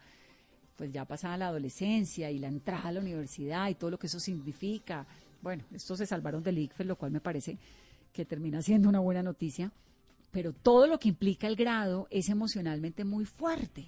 pues 0.76 0.92
ya 0.92 1.04
pasada 1.04 1.36
la 1.36 1.48
adolescencia 1.48 2.30
y 2.30 2.38
la 2.38 2.48
entrada 2.48 2.88
a 2.88 2.92
la 2.92 3.00
universidad 3.00 3.68
y 3.68 3.74
todo 3.74 3.90
lo 3.90 3.98
que 3.98 4.06
eso 4.06 4.20
significa. 4.20 5.06
Bueno, 5.42 5.64
estos 5.72 5.98
se 5.98 6.06
salvaron 6.06 6.42
del 6.42 6.58
ICFES, 6.58 6.86
lo 6.86 6.96
cual 6.96 7.12
me 7.12 7.20
parece 7.20 7.58
que 8.12 8.24
termina 8.24 8.62
siendo 8.62 8.88
una 8.88 9.00
buena 9.00 9.22
noticia, 9.22 9.72
pero 10.30 10.52
todo 10.52 10.86
lo 10.86 10.98
que 10.98 11.08
implica 11.08 11.46
el 11.46 11.56
grado 11.56 12.08
es 12.10 12.28
emocionalmente 12.28 13.04
muy 13.04 13.26
fuerte. 13.26 13.86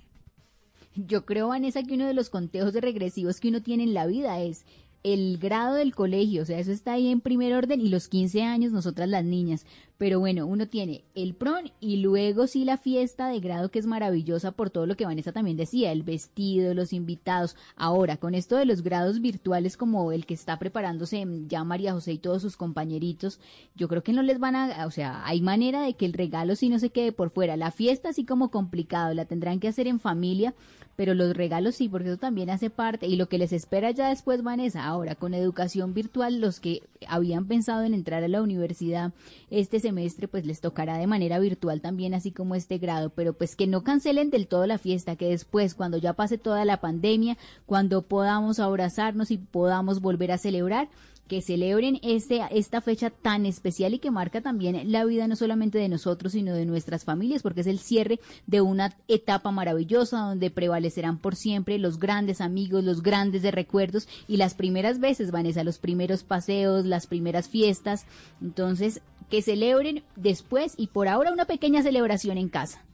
Yo 0.94 1.24
creo, 1.24 1.48
Vanessa, 1.48 1.82
que 1.82 1.94
uno 1.94 2.06
de 2.06 2.14
los 2.14 2.28
conteos 2.28 2.72
de 2.72 2.80
regresivos 2.80 3.40
que 3.40 3.48
uno 3.48 3.62
tiene 3.62 3.84
en 3.84 3.94
la 3.94 4.06
vida 4.06 4.40
es 4.40 4.64
el 5.04 5.38
grado 5.38 5.76
del 5.76 5.94
colegio, 5.94 6.42
o 6.42 6.44
sea, 6.44 6.58
eso 6.58 6.72
está 6.72 6.94
ahí 6.94 7.08
en 7.08 7.20
primer 7.20 7.54
orden 7.54 7.80
y 7.80 7.88
los 7.88 8.08
15 8.08 8.42
años 8.42 8.72
nosotras 8.72 9.08
las 9.08 9.24
niñas. 9.24 9.64
Pero 9.98 10.20
bueno, 10.20 10.46
uno 10.46 10.68
tiene 10.68 11.02
el 11.16 11.34
pron 11.34 11.72
y 11.80 11.96
luego 11.96 12.46
sí 12.46 12.64
la 12.64 12.76
fiesta 12.76 13.26
de 13.26 13.40
grado 13.40 13.68
que 13.68 13.80
es 13.80 13.86
maravillosa 13.86 14.52
por 14.52 14.70
todo 14.70 14.86
lo 14.86 14.96
que 14.96 15.04
Vanessa 15.04 15.32
también 15.32 15.56
decía, 15.56 15.90
el 15.90 16.04
vestido, 16.04 16.72
los 16.72 16.92
invitados. 16.92 17.56
Ahora, 17.74 18.16
con 18.16 18.36
esto 18.36 18.56
de 18.56 18.64
los 18.64 18.82
grados 18.82 19.20
virtuales 19.20 19.76
como 19.76 20.12
el 20.12 20.24
que 20.24 20.34
está 20.34 20.56
preparándose 20.60 21.26
ya 21.48 21.64
María 21.64 21.94
José 21.94 22.12
y 22.12 22.18
todos 22.18 22.42
sus 22.42 22.56
compañeritos, 22.56 23.40
yo 23.74 23.88
creo 23.88 24.04
que 24.04 24.12
no 24.12 24.22
les 24.22 24.38
van 24.38 24.54
a, 24.54 24.86
o 24.86 24.92
sea, 24.92 25.26
hay 25.26 25.40
manera 25.40 25.82
de 25.82 25.94
que 25.94 26.06
el 26.06 26.12
regalo 26.12 26.54
sí 26.54 26.68
no 26.68 26.78
se 26.78 26.90
quede 26.90 27.10
por 27.10 27.30
fuera. 27.30 27.56
La 27.56 27.72
fiesta 27.72 28.10
así 28.10 28.24
como 28.24 28.52
complicado, 28.52 29.14
la 29.14 29.24
tendrán 29.24 29.58
que 29.58 29.66
hacer 29.66 29.88
en 29.88 29.98
familia, 29.98 30.54
pero 30.94 31.14
los 31.14 31.36
regalos 31.36 31.74
sí, 31.74 31.88
porque 31.88 32.08
eso 32.08 32.18
también 32.18 32.50
hace 32.50 32.70
parte 32.70 33.06
y 33.06 33.16
lo 33.16 33.28
que 33.28 33.38
les 33.38 33.52
espera 33.52 33.90
ya 33.90 34.10
después 34.10 34.42
Vanessa, 34.42 34.84
ahora 34.84 35.16
con 35.16 35.34
educación 35.34 35.92
virtual, 35.92 36.40
los 36.40 36.60
que 36.60 36.82
habían 37.08 37.46
pensado 37.46 37.82
en 37.82 37.94
entrar 37.94 38.22
a 38.22 38.28
la 38.28 38.42
universidad 38.42 39.12
este 39.50 39.80
semestre 39.88 40.28
pues 40.28 40.44
les 40.44 40.60
tocará 40.60 40.98
de 40.98 41.06
manera 41.06 41.38
virtual 41.38 41.80
también 41.80 42.12
así 42.12 42.30
como 42.30 42.54
este 42.54 42.78
grado, 42.78 43.10
pero 43.10 43.32
pues 43.32 43.56
que 43.56 43.66
no 43.66 43.82
cancelen 43.82 44.30
del 44.30 44.46
todo 44.46 44.66
la 44.66 44.78
fiesta, 44.78 45.16
que 45.16 45.30
después 45.30 45.74
cuando 45.74 45.96
ya 45.96 46.12
pase 46.12 46.36
toda 46.36 46.64
la 46.64 46.80
pandemia, 46.80 47.38
cuando 47.64 48.02
podamos 48.02 48.58
abrazarnos 48.60 49.30
y 49.30 49.38
podamos 49.38 50.00
volver 50.00 50.32
a 50.32 50.38
celebrar, 50.38 50.88
que 51.28 51.42
celebren 51.42 52.00
este, 52.02 52.40
esta 52.50 52.80
fecha 52.80 53.10
tan 53.10 53.46
especial 53.46 53.94
y 53.94 53.98
que 53.98 54.10
marca 54.10 54.40
también 54.40 54.90
la 54.90 55.04
vida 55.04 55.28
no 55.28 55.36
solamente 55.36 55.78
de 55.78 55.88
nosotros, 55.88 56.32
sino 56.32 56.54
de 56.54 56.64
nuestras 56.64 57.04
familias, 57.04 57.42
porque 57.42 57.60
es 57.60 57.66
el 57.66 57.78
cierre 57.78 58.18
de 58.46 58.62
una 58.62 58.96
etapa 59.06 59.50
maravillosa 59.50 60.18
donde 60.18 60.50
prevalecerán 60.50 61.18
por 61.18 61.36
siempre 61.36 61.78
los 61.78 61.98
grandes 61.98 62.40
amigos, 62.40 62.82
los 62.82 63.02
grandes 63.02 63.42
de 63.42 63.50
recuerdos 63.50 64.08
y 64.26 64.38
las 64.38 64.54
primeras 64.54 64.98
veces, 64.98 65.30
Vanessa, 65.30 65.62
los 65.62 65.78
primeros 65.78 66.24
paseos, 66.24 66.86
las 66.86 67.06
primeras 67.06 67.48
fiestas. 67.48 68.06
Entonces, 68.40 69.02
que 69.30 69.42
celebren 69.42 70.02
después 70.16 70.74
y 70.76 70.88
por 70.88 71.08
ahora 71.08 71.32
una 71.32 71.44
pequeña 71.44 71.82
celebración 71.82 72.38
en 72.38 72.48
casa. 72.48 72.84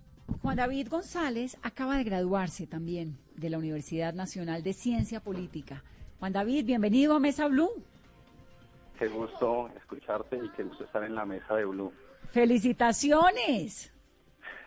Juan 0.43 0.57
David 0.57 0.89
González 0.89 1.57
acaba 1.63 1.97
de 1.97 2.05
graduarse 2.05 2.67
también 2.67 3.19
de 3.37 3.51
la 3.51 3.59
Universidad 3.59 4.15
Nacional 4.15 4.63
de 4.63 4.73
Ciencia 4.73 5.21
Política. 5.21 5.83
Juan 6.19 6.33
David, 6.33 6.65
bienvenido 6.65 7.15
a 7.15 7.21
Mesa 7.21 7.49
Blue. 7.49 7.71
Qué 8.99 9.09
gusto 9.09 9.69
escucharte 9.77 10.37
y 10.37 10.49
qué 10.57 10.63
gusto 10.63 10.85
estar 10.85 11.05
en 11.05 11.15
la 11.15 11.27
mesa 11.27 11.55
de 11.55 11.65
Blue. 11.65 11.93
¡Felicitaciones! 12.31 13.93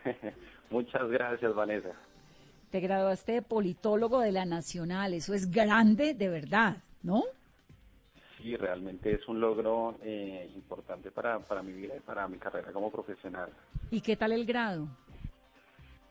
Muchas 0.70 1.10
gracias, 1.10 1.56
Vanessa. 1.56 1.92
Te 2.70 2.80
graduaste 2.82 3.32
de 3.34 3.42
politólogo 3.42 4.20
de 4.20 4.34
la 4.34 4.46
Nacional, 4.46 5.14
eso 5.14 5.34
es 5.34 5.50
grande 5.50 6.14
de 6.14 6.28
verdad, 6.28 6.84
¿no? 7.02 7.24
Sí, 8.38 8.56
realmente 8.56 9.14
es 9.14 9.28
un 9.28 9.40
logro 9.40 9.98
eh, 10.04 10.50
importante 10.56 11.12
para, 11.12 11.40
para 11.40 11.64
mi 11.64 11.74
vida 11.74 11.96
y 11.96 12.00
para 12.00 12.28
mi 12.28 12.38
carrera 12.38 12.72
como 12.72 12.92
profesional. 12.92 13.50
¿Y 13.90 14.02
qué 14.02 14.16
tal 14.16 14.32
el 14.32 14.46
grado? 14.46 14.88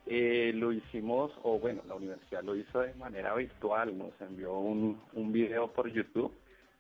Eh, 0.07 0.53
lo 0.55 0.73
hicimos, 0.73 1.33
o 1.43 1.59
bueno, 1.59 1.83
la 1.89 1.95
universidad 1.95 2.43
lo 2.43 2.55
hizo 2.57 2.81
de 2.81 2.95
manera 2.95 3.35
virtual, 3.35 3.97
nos 3.97 4.13
envió 4.21 4.59
un, 4.59 5.01
un 5.15 5.33
video 5.33 5.73
por 5.73 5.93
YouTube 5.93 6.33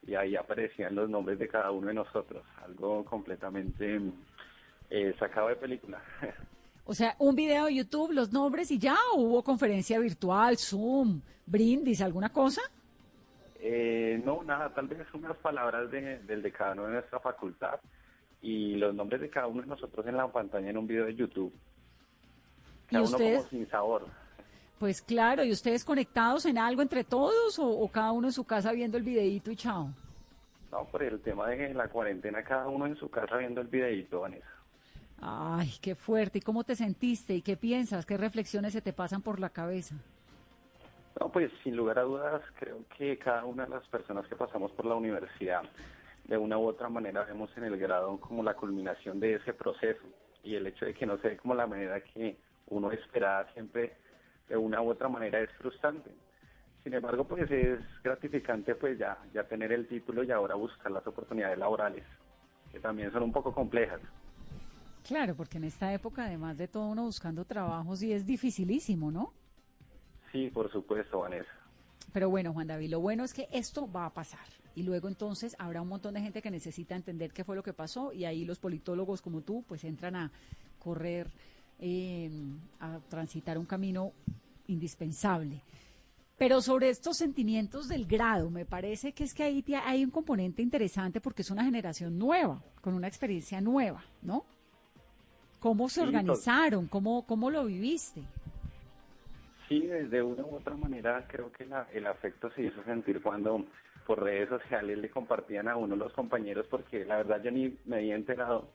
y 0.06 0.14
ahí 0.14 0.36
aparecían 0.36 0.94
los 0.94 1.08
nombres 1.08 1.38
de 1.38 1.48
cada 1.48 1.70
uno 1.70 1.88
de 1.88 1.94
nosotros, 1.94 2.44
algo 2.64 3.04
completamente 3.04 4.00
eh, 4.90 5.14
sacado 5.18 5.48
de 5.48 5.56
película. 5.56 6.02
O 6.88 6.94
sea, 6.94 7.16
un 7.18 7.34
video 7.34 7.64
de 7.64 7.74
YouTube, 7.74 8.12
los 8.12 8.32
nombres 8.32 8.70
y 8.70 8.78
ya, 8.78 8.96
hubo 9.16 9.42
conferencia 9.42 9.98
virtual, 9.98 10.56
Zoom, 10.56 11.20
brindis, 11.44 12.00
alguna 12.00 12.28
cosa? 12.28 12.60
Eh, 13.68 14.22
no, 14.24 14.44
nada, 14.44 14.72
tal 14.72 14.86
vez 14.86 15.12
unas 15.12 15.36
palabras 15.38 15.90
de, 15.90 16.20
del 16.20 16.40
decano 16.40 16.84
de 16.86 16.92
nuestra 16.92 17.18
facultad 17.18 17.80
y 18.40 18.76
los 18.76 18.94
nombres 18.94 19.20
de 19.20 19.28
cada 19.28 19.48
uno 19.48 19.62
de 19.62 19.66
nosotros 19.66 20.06
en 20.06 20.16
la 20.16 20.28
pantalla 20.28 20.70
en 20.70 20.78
un 20.78 20.86
video 20.86 21.06
de 21.06 21.16
YouTube. 21.16 21.52
Cada 22.88 23.02
¿Y 23.02 23.04
ustedes? 23.04 23.38
como 23.38 23.50
sin 23.50 23.68
sabor. 23.68 24.06
Pues 24.78 25.02
claro, 25.02 25.42
¿y 25.42 25.50
ustedes 25.50 25.84
conectados 25.84 26.46
en 26.46 26.58
algo 26.58 26.80
entre 26.80 27.02
todos 27.02 27.58
o, 27.58 27.88
cada 27.88 28.12
uno 28.12 28.28
en 28.28 28.32
su 28.32 28.44
casa 28.44 28.70
viendo 28.70 28.98
el 28.98 29.02
videíto 29.02 29.50
y 29.50 29.56
chao? 29.56 29.90
No, 30.70 30.84
por 30.84 31.02
el 31.02 31.18
tema 31.20 31.48
de 31.48 31.74
la 31.74 31.88
cuarentena, 31.88 32.44
cada 32.44 32.68
uno 32.68 32.86
en 32.86 32.94
su 32.94 33.10
casa 33.10 33.36
viendo 33.36 33.60
el 33.60 33.66
videíto, 33.66 34.20
Vanessa. 34.20 34.46
Ay, 35.20 35.72
qué 35.80 35.96
fuerte. 35.96 36.38
¿Y 36.38 36.42
cómo 36.42 36.62
te 36.62 36.76
sentiste? 36.76 37.34
¿Y 37.34 37.42
qué 37.42 37.56
piensas? 37.56 38.06
¿Qué 38.06 38.16
reflexiones 38.16 38.74
se 38.74 38.80
te 38.80 38.92
pasan 38.92 39.22
por 39.22 39.40
la 39.40 39.48
cabeza? 39.48 39.96
No, 41.18 41.30
pues 41.30 41.50
sin 41.62 41.76
lugar 41.76 41.98
a 41.98 42.02
dudas, 42.02 42.42
creo 42.58 42.84
que 42.96 43.18
cada 43.18 43.44
una 43.44 43.64
de 43.64 43.70
las 43.70 43.86
personas 43.88 44.26
que 44.26 44.36
pasamos 44.36 44.70
por 44.72 44.84
la 44.84 44.94
universidad, 44.94 45.62
de 46.24 46.36
una 46.36 46.58
u 46.58 46.66
otra 46.66 46.88
manera 46.88 47.24
vemos 47.24 47.50
en 47.56 47.64
el 47.64 47.78
grado 47.78 48.18
como 48.20 48.42
la 48.42 48.54
culminación 48.54 49.18
de 49.20 49.34
ese 49.34 49.54
proceso 49.54 50.02
y 50.42 50.56
el 50.56 50.66
hecho 50.66 50.84
de 50.84 50.94
que 50.94 51.06
no 51.06 51.16
se 51.18 51.28
ve 51.28 51.36
como 51.36 51.54
la 51.54 51.66
manera 51.66 52.00
que 52.00 52.36
uno 52.68 52.90
esperaba 52.90 53.50
siempre 53.52 53.96
de 54.48 54.56
una 54.56 54.82
u 54.82 54.90
otra 54.90 55.08
manera 55.08 55.40
es 55.40 55.50
frustrante. 55.52 56.10
Sin 56.84 56.92
embargo, 56.94 57.24
pues 57.24 57.50
es 57.50 57.80
gratificante 58.02 58.74
pues 58.74 58.98
ya, 58.98 59.18
ya 59.32 59.44
tener 59.44 59.72
el 59.72 59.88
título 59.88 60.22
y 60.22 60.30
ahora 60.30 60.54
buscar 60.54 60.90
las 60.92 61.06
oportunidades 61.06 61.58
laborales, 61.58 62.04
que 62.70 62.78
también 62.78 63.10
son 63.12 63.22
un 63.22 63.32
poco 63.32 63.52
complejas. 63.52 64.00
Claro, 65.06 65.34
porque 65.34 65.58
en 65.58 65.64
esta 65.64 65.92
época, 65.92 66.26
además 66.26 66.58
de 66.58 66.68
todo, 66.68 66.86
uno 66.86 67.04
buscando 67.04 67.44
trabajo 67.44 67.96
sí 67.96 68.12
es 68.12 68.26
dificilísimo, 68.26 69.10
¿no? 69.10 69.32
Sí, 70.32 70.50
por 70.50 70.70
supuesto, 70.70 71.20
Vanessa. 71.20 71.50
Pero 72.12 72.30
bueno, 72.30 72.52
Juan 72.52 72.66
David, 72.66 72.90
lo 72.90 73.00
bueno 73.00 73.24
es 73.24 73.34
que 73.34 73.48
esto 73.52 73.90
va 73.90 74.06
a 74.06 74.14
pasar. 74.14 74.46
Y 74.74 74.82
luego 74.82 75.08
entonces 75.08 75.56
habrá 75.58 75.82
un 75.82 75.88
montón 75.88 76.14
de 76.14 76.20
gente 76.20 76.42
que 76.42 76.50
necesita 76.50 76.94
entender 76.94 77.32
qué 77.32 77.44
fue 77.44 77.56
lo 77.56 77.62
que 77.62 77.72
pasó 77.72 78.12
y 78.12 78.24
ahí 78.24 78.44
los 78.44 78.58
politólogos 78.58 79.22
como 79.22 79.40
tú 79.40 79.64
pues 79.66 79.84
entran 79.84 80.16
a 80.16 80.30
correr, 80.78 81.30
eh, 81.78 82.30
a 82.80 82.98
transitar 83.08 83.58
un 83.58 83.66
camino 83.66 84.12
indispensable. 84.66 85.62
Pero 86.38 86.60
sobre 86.60 86.90
estos 86.90 87.16
sentimientos 87.16 87.88
del 87.88 88.06
grado, 88.06 88.50
me 88.50 88.66
parece 88.66 89.12
que 89.12 89.24
es 89.24 89.32
que 89.32 89.42
ahí 89.42 89.64
hay 89.84 90.04
un 90.04 90.10
componente 90.10 90.60
interesante 90.60 91.20
porque 91.20 91.40
es 91.40 91.50
una 91.50 91.64
generación 91.64 92.18
nueva, 92.18 92.62
con 92.82 92.92
una 92.92 93.08
experiencia 93.08 93.60
nueva, 93.62 94.04
¿no? 94.20 94.44
¿Cómo 95.58 95.88
se 95.88 96.02
organizaron? 96.02 96.86
¿Cómo, 96.88 97.26
¿Cómo 97.26 97.50
lo 97.50 97.64
viviste? 97.64 98.22
Sí, 99.68 99.80
de 99.80 100.22
una 100.22 100.44
u 100.44 100.56
otra 100.56 100.76
manera 100.76 101.26
creo 101.26 101.50
que 101.50 101.66
el 101.92 102.06
afecto 102.06 102.50
se 102.50 102.62
hizo 102.62 102.82
sentir 102.84 103.20
cuando 103.20 103.64
por 104.06 104.22
redes 104.22 104.48
sociales 104.48 104.96
le 104.96 105.10
compartían 105.10 105.66
a 105.66 105.76
uno 105.76 105.96
los 105.96 106.12
compañeros 106.12 106.66
porque 106.70 107.04
la 107.04 107.16
verdad 107.16 107.42
yo 107.42 107.50
ni 107.50 107.76
me 107.84 107.96
había 107.96 108.14
enterado 108.14 108.68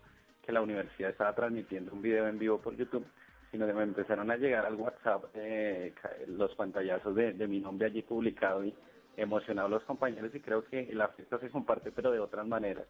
que 0.46 0.52
la 0.52 0.62
universidad 0.62 1.12
estaba 1.12 1.34
transmitiendo 1.34 1.94
un 1.94 2.02
video 2.02 2.28
en 2.28 2.38
vivo 2.38 2.60
por 2.60 2.76
YouTube, 2.76 3.06
sino 3.52 3.66
que 3.66 3.74
me 3.74 3.84
empezaron 3.84 4.30
a 4.32 4.36
llegar 4.36 4.66
al 4.66 4.76
WhatsApp 4.76 5.26
eh, 5.36 5.94
los 6.28 6.54
pantallazos 6.56 7.16
de, 7.16 7.34
de, 7.34 7.48
mi 7.48 7.62
nombre 7.62 7.88
allí 7.88 8.02
publicado 8.02 8.66
y 8.66 8.74
emocionado 9.16 9.70
los 9.70 9.84
compañeros 9.84 10.36
y 10.36 10.42
creo 10.42 10.66
que 10.66 10.90
el 10.90 11.00
afecto 11.00 11.40
se 11.40 11.50
comparte 11.50 11.92
pero 11.94 12.12
de 12.12 12.20
otras 12.20 12.46
maneras. 12.46 12.86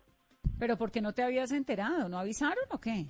¿Pero 0.57 0.75
por 0.75 0.89
qué 0.89 1.01
no 1.01 1.13
te 1.13 1.21
habías 1.21 1.51
enterado? 1.51 2.09
¿No 2.09 2.17
avisaron 2.17 2.65
o 2.71 2.79
qué? 2.79 3.05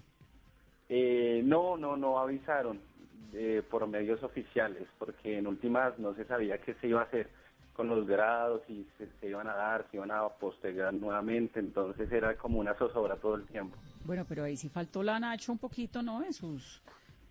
Eh, 0.89 1.41
no, 1.45 1.77
no, 1.77 1.95
no 1.95 2.19
avisaron 2.19 2.90
eh, 3.33 3.63
por 3.69 3.87
medios 3.87 4.21
oficiales, 4.23 4.87
porque 4.97 5.37
en 5.37 5.47
últimas 5.47 5.97
no 5.99 6.13
se 6.15 6.25
sabía 6.25 6.59
qué 6.59 6.73
se 6.75 6.87
iba 6.87 7.01
a 7.01 7.05
hacer 7.05 7.29
con 7.73 7.87
los 7.87 8.05
grados, 8.05 8.61
y 8.67 8.85
se, 8.97 9.27
iban 9.27 9.47
a 9.47 9.55
dar, 9.55 9.87
se 9.89 9.97
iban 9.97 10.11
a 10.11 10.27
postergar 10.27 10.93
nuevamente, 10.93 11.59
entonces 11.59 12.11
era 12.11 12.35
como 12.35 12.59
una 12.59 12.73
zozobra 12.75 13.15
todo 13.15 13.35
el 13.35 13.45
tiempo. 13.45 13.77
Bueno, 14.05 14.25
pero 14.27 14.43
ahí 14.43 14.57
sí 14.57 14.69
faltó 14.69 15.01
la 15.03 15.19
Nacho 15.19 15.51
un 15.51 15.57
poquito, 15.57 16.01
¿no? 16.01 16.23
En 16.23 16.33
sus 16.33 16.81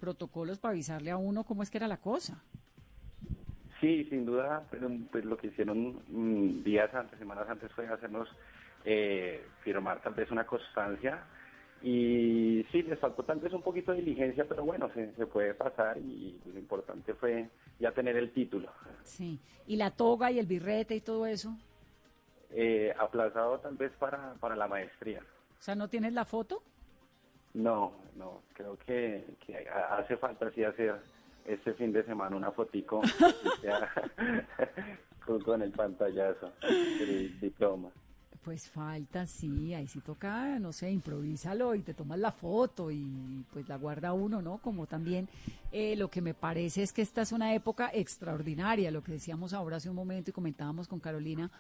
protocolos 0.01 0.59
para 0.59 0.73
avisarle 0.73 1.11
a 1.11 1.19
uno 1.19 1.45
cómo 1.45 1.63
es 1.63 1.71
que 1.71 1.77
era 1.79 1.87
la 1.87 1.99
cosa. 1.99 2.43
Sí, 3.81 4.05
sin 4.11 4.27
duda, 4.27 4.65
pero 4.71 4.91
pues 5.11 5.25
lo 5.25 5.37
que 5.37 5.49
hicieron 5.49 6.03
mm, 6.09 6.63
días 6.63 6.93
antes, 6.95 7.19
semanas 7.19 7.49
antes 7.49 7.71
fue 7.73 7.87
hacernos 7.87 8.29
eh, 8.85 9.45
firmar 9.63 10.01
tal 10.01 10.15
vez 10.15 10.31
una 10.31 10.47
constancia 10.47 11.23
y 11.83 12.65
sí, 12.71 12.83
les 12.83 12.99
faltó 12.99 13.23
tal 13.23 13.41
vez 13.41 13.53
un 13.53 13.63
poquito 13.63 13.93
de 13.93 13.99
diligencia, 13.99 14.45
pero 14.47 14.65
bueno, 14.65 14.91
se, 14.93 15.13
se 15.15 15.27
puede 15.27 15.55
pasar 15.55 15.97
y 15.99 16.39
lo 16.53 16.59
importante 16.59 17.15
fue 17.15 17.49
ya 17.79 17.93
tener 17.93 18.17
el 18.17 18.33
título. 18.33 18.71
Sí, 19.03 19.41
¿y 19.67 19.77
la 19.77 19.91
toga 19.91 20.31
y 20.31 20.39
el 20.39 20.47
birrete 20.47 20.95
y 20.95 21.01
todo 21.01 21.27
eso? 21.27 21.57
Eh, 22.51 22.93
aplazado 22.99 23.59
tal 23.61 23.77
vez 23.77 23.93
para, 23.99 24.35
para 24.41 24.57
la 24.57 24.69
maestría. 24.69 25.21
O 25.59 25.63
sea, 25.63 25.75
¿no 25.75 25.89
tienes 25.89 26.13
la 26.13 26.25
foto? 26.25 26.63
No, 27.55 27.93
no, 28.17 28.43
creo 28.53 28.77
que, 28.79 29.25
que 29.45 29.69
hace 29.69 30.17
falta 30.17 30.47
así 30.47 30.63
hacer 30.65 31.01
este 31.47 31.73
fin 31.75 31.93
de 31.93 32.05
semana 32.05 32.37
una 32.37 32.51
fotico 32.51 33.01
con, 35.25 35.41
con 35.43 35.63
el 35.63 35.71
pantallazo 35.71 36.53
del 36.61 37.41
diploma. 37.41 37.91
Pues 38.43 38.71
falta, 38.71 39.27
sí, 39.27 39.75
ahí 39.75 39.87
sí 39.87 40.01
toca, 40.01 40.59
no 40.59 40.73
sé, 40.73 40.91
improvísalo 40.91 41.75
y 41.75 41.83
te 41.83 41.93
tomas 41.93 42.19
la 42.19 42.33
foto 42.33 42.91
y 42.91 43.45
pues 43.53 43.69
la 43.69 43.77
guarda 43.77 44.15
uno, 44.15 44.41
¿no? 44.41 44.59
Como 44.59 44.87
también 44.87 45.29
eh, 45.71 45.95
lo 45.95 46.09
que 46.09 46.23
me 46.23 46.33
parece 46.33 46.83
es 46.83 46.93
que 46.93 47.03
esta 47.03 47.21
es 47.21 47.33
una 47.33 47.55
época 47.55 47.91
extraordinaria, 47.93 48.91
lo 48.91 49.03
que 49.03 49.13
decíamos 49.13 49.53
ahora 49.53 49.77
hace 49.77 49.91
un 49.91 49.97
momento 49.97 50.31
y 50.31 50.33
comentábamos 50.33 50.89
con 50.89 51.01
Carolina 51.01 51.51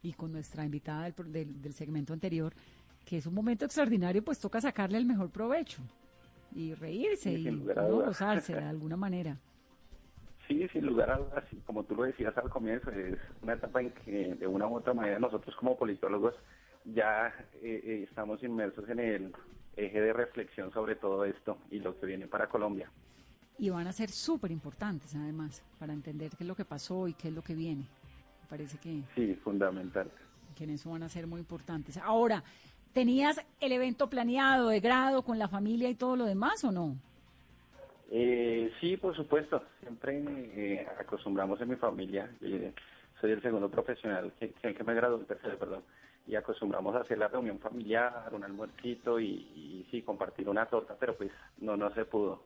y 0.00 0.12
con 0.12 0.30
nuestra 0.30 0.64
invitada 0.64 1.10
del, 1.10 1.60
del, 1.60 1.74
segmento 1.74 2.12
anterior, 2.12 2.54
que 3.04 3.18
es 3.18 3.26
un 3.26 3.34
momento 3.34 3.64
extraordinario, 3.64 4.22
pues 4.22 4.38
toca 4.38 4.60
sacarle 4.60 4.98
el 4.98 5.06
mejor 5.06 5.30
provecho 5.30 5.82
y 6.54 6.72
reírse 6.74 7.32
y 7.32 7.50
gozarse 7.50 8.54
de 8.54 8.64
alguna 8.64 8.96
manera. 8.96 9.36
Sí, 10.48 10.66
sin 10.72 10.86
lugar 10.86 11.10
a 11.10 11.18
dudas, 11.18 11.44
como 11.66 11.84
tú 11.84 11.94
lo 11.94 12.04
decías 12.04 12.36
al 12.38 12.48
comienzo, 12.48 12.90
es 12.90 13.18
una 13.42 13.52
etapa 13.52 13.82
en 13.82 13.90
que 13.90 14.34
de 14.34 14.46
una 14.46 14.66
u 14.66 14.76
otra 14.76 14.94
manera 14.94 15.18
nosotros 15.18 15.54
como 15.56 15.76
politólogos 15.76 16.34
ya 16.86 17.28
eh, 17.62 17.82
eh, 17.84 18.06
estamos 18.08 18.42
inmersos 18.42 18.88
en 18.88 18.98
el 18.98 19.32
eje 19.76 20.00
de 20.00 20.12
reflexión 20.12 20.72
sobre 20.72 20.96
todo 20.96 21.24
esto 21.26 21.58
y 21.70 21.80
lo 21.80 21.98
que 22.00 22.06
viene 22.06 22.26
para 22.26 22.48
Colombia. 22.48 22.90
Y 23.58 23.68
van 23.68 23.86
a 23.88 23.92
ser 23.92 24.08
súper 24.10 24.50
importantes 24.50 25.14
además 25.14 25.62
para 25.78 25.92
entender 25.92 26.30
qué 26.30 26.44
es 26.44 26.48
lo 26.48 26.56
que 26.56 26.64
pasó 26.64 27.08
y 27.08 27.12
qué 27.12 27.28
es 27.28 27.34
lo 27.34 27.42
que 27.42 27.54
viene. 27.54 27.82
Me 28.42 28.48
parece 28.48 28.78
que... 28.78 29.02
Sí, 29.14 29.34
fundamental. 29.42 30.10
Que 30.56 30.64
en 30.64 30.70
eso 30.70 30.90
van 30.90 31.02
a 31.02 31.08
ser 31.10 31.26
muy 31.26 31.40
importantes. 31.40 31.98
Ahora, 31.98 32.42
¿tenías 32.92 33.44
el 33.60 33.72
evento 33.72 34.08
planeado 34.08 34.68
de 34.68 34.80
grado 34.80 35.22
con 35.22 35.38
la 35.38 35.48
familia 35.48 35.90
y 35.90 35.94
todo 35.94 36.16
lo 36.16 36.24
demás 36.24 36.64
o 36.64 36.72
no? 36.72 36.96
Eh, 38.10 38.72
sí, 38.80 38.96
por 38.96 39.14
supuesto. 39.14 39.62
Siempre 39.80 40.22
eh, 40.26 40.86
acostumbramos 40.98 41.60
en 41.60 41.68
mi 41.68 41.76
familia, 41.76 42.30
eh, 42.40 42.72
soy 43.20 43.32
el 43.32 43.42
segundo 43.42 43.68
profesional 43.70 44.32
que, 44.38 44.52
que 44.52 44.84
me 44.84 44.94
graduó, 44.94 45.18
el 45.18 45.26
tercero, 45.26 45.58
perdón, 45.58 45.82
y 46.26 46.34
acostumbramos 46.36 46.94
a 46.94 47.00
hacer 47.00 47.18
la 47.18 47.28
reunión 47.28 47.58
familiar, 47.58 48.30
un 48.32 48.44
almuercito 48.44 49.18
y, 49.18 49.26
y, 49.26 49.88
sí, 49.90 50.02
compartir 50.02 50.48
una 50.48 50.66
torta, 50.66 50.96
pero 50.98 51.16
pues 51.16 51.30
no, 51.58 51.76
no 51.76 51.92
se 51.94 52.04
pudo. 52.04 52.44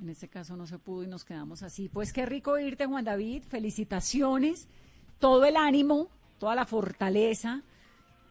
En 0.00 0.08
este 0.08 0.28
caso 0.28 0.56
no 0.56 0.66
se 0.66 0.78
pudo 0.78 1.02
y 1.04 1.06
nos 1.06 1.24
quedamos 1.24 1.62
así. 1.62 1.88
Pues 1.88 2.12
qué 2.12 2.24
rico 2.24 2.58
irte, 2.58 2.86
Juan 2.86 3.04
David. 3.04 3.42
Felicitaciones, 3.42 4.68
todo 5.18 5.44
el 5.44 5.56
ánimo, 5.56 6.08
toda 6.38 6.54
la 6.54 6.64
fortaleza 6.64 7.62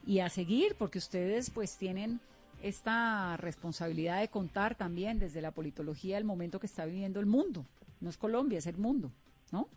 y 0.05 0.19
a 0.19 0.29
seguir, 0.29 0.75
porque 0.77 0.97
ustedes 0.97 1.51
pues 1.51 1.77
tienen 1.77 2.19
esta 2.61 3.37
responsabilidad 3.37 4.19
de 4.19 4.29
contar 4.29 4.75
también 4.75 5.19
desde 5.19 5.41
la 5.41 5.51
politología 5.51 6.17
el 6.17 6.25
momento 6.25 6.59
que 6.59 6.67
está 6.67 6.85
viviendo 6.85 7.19
el 7.19 7.25
mundo. 7.25 7.65
No 8.01 8.09
es 8.09 8.17
Colombia, 8.17 8.59
es 8.59 8.67
el 8.67 8.77
mundo, 8.77 9.11
¿no? 9.51 9.67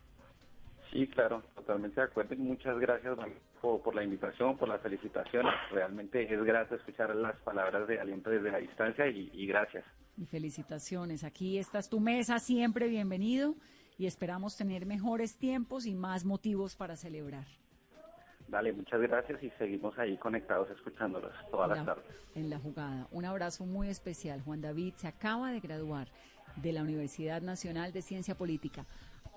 Sí, 0.92 1.06
claro, 1.06 1.42
totalmente 1.54 2.00
de 2.00 2.06
acuerdo. 2.06 2.36
Muchas 2.36 2.78
gracias 2.78 3.16
por, 3.60 3.94
la 3.94 4.04
invitación, 4.04 4.58
por 4.58 4.68
las 4.68 4.80
felicitaciones. 4.82 5.52
Realmente 5.70 6.22
es 6.22 6.44
grato 6.44 6.74
escuchar 6.74 7.14
las 7.16 7.36
palabras 7.40 7.88
de 7.88 7.98
aliento 7.98 8.28
desde 8.28 8.50
la 8.50 8.58
distancia 8.58 9.06
y, 9.06 9.30
y 9.32 9.46
gracias. 9.46 9.84
Y 10.18 10.26
felicitaciones. 10.26 11.24
Aquí 11.24 11.58
estás 11.58 11.88
tu 11.88 11.98
mesa, 11.98 12.38
siempre 12.38 12.88
bienvenido 12.88 13.54
y 13.96 14.06
esperamos 14.06 14.56
tener 14.56 14.84
mejores 14.84 15.38
tiempos 15.38 15.86
y 15.86 15.94
más 15.94 16.24
motivos 16.26 16.76
para 16.76 16.96
celebrar. 16.96 17.46
Dale, 18.52 18.70
muchas 18.74 19.00
gracias 19.00 19.42
y 19.42 19.48
seguimos 19.56 19.98
ahí 19.98 20.18
conectados 20.18 20.68
escuchándolos 20.68 21.32
todas 21.50 21.70
las 21.70 21.86
tardes. 21.86 22.04
En 22.34 22.50
la 22.50 22.58
jugada. 22.58 23.08
Un 23.10 23.24
abrazo 23.24 23.64
muy 23.64 23.88
especial. 23.88 24.42
Juan 24.42 24.60
David 24.60 24.92
se 24.98 25.08
acaba 25.08 25.50
de 25.50 25.60
graduar 25.60 26.08
de 26.56 26.74
la 26.74 26.82
Universidad 26.82 27.40
Nacional 27.40 27.94
de 27.94 28.02
Ciencia 28.02 28.34
Política. 28.34 28.84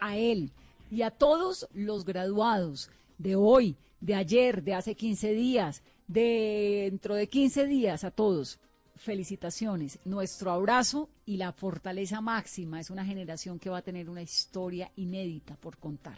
A 0.02 0.18
él 0.18 0.52
y 0.92 1.04
a 1.04 1.12
todos 1.12 1.70
los 1.74 2.04
graduados 2.04 2.92
de 3.18 3.38
hoy, 3.38 3.78
de 4.02 4.16
ayer, 4.16 4.62
de 4.62 4.74
hace 4.74 4.96
15 4.96 5.32
días, 5.32 5.82
de 6.08 6.90
dentro 6.92 7.16
de 7.16 7.28
15 7.28 7.68
días, 7.68 8.04
a 8.04 8.12
todos. 8.12 8.60
Felicitaciones, 8.98 9.98
nuestro 10.04 10.52
abrazo 10.52 11.08
y 11.26 11.38
la 11.38 11.54
fortaleza 11.54 12.20
máxima. 12.20 12.82
Es 12.82 12.90
una 12.90 13.06
generación 13.06 13.60
que 13.60 13.70
va 13.70 13.78
a 13.78 13.82
tener 13.82 14.10
una 14.10 14.22
historia 14.22 14.92
inédita 14.98 15.56
por 15.56 15.78
contar 15.78 16.18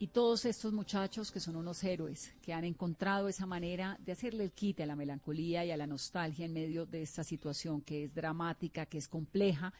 y 0.00 0.08
todos 0.08 0.44
estos 0.44 0.72
muchachos 0.72 1.32
que 1.32 1.40
son 1.40 1.56
unos 1.56 1.82
héroes, 1.82 2.32
que 2.40 2.52
han 2.52 2.64
encontrado 2.64 3.28
esa 3.28 3.46
manera 3.46 3.98
de 4.04 4.12
hacerle 4.12 4.44
el 4.44 4.52
quite 4.52 4.84
a 4.84 4.86
la 4.86 4.94
melancolía 4.94 5.64
y 5.64 5.72
a 5.72 5.76
la 5.76 5.88
nostalgia 5.88 6.46
en 6.46 6.52
medio 6.52 6.86
de 6.86 7.02
esta 7.02 7.24
situación 7.24 7.80
que 7.80 8.04
es 8.04 8.14
dramática, 8.14 8.86
que 8.86 8.98
es 8.98 9.08
compleja, 9.08 9.72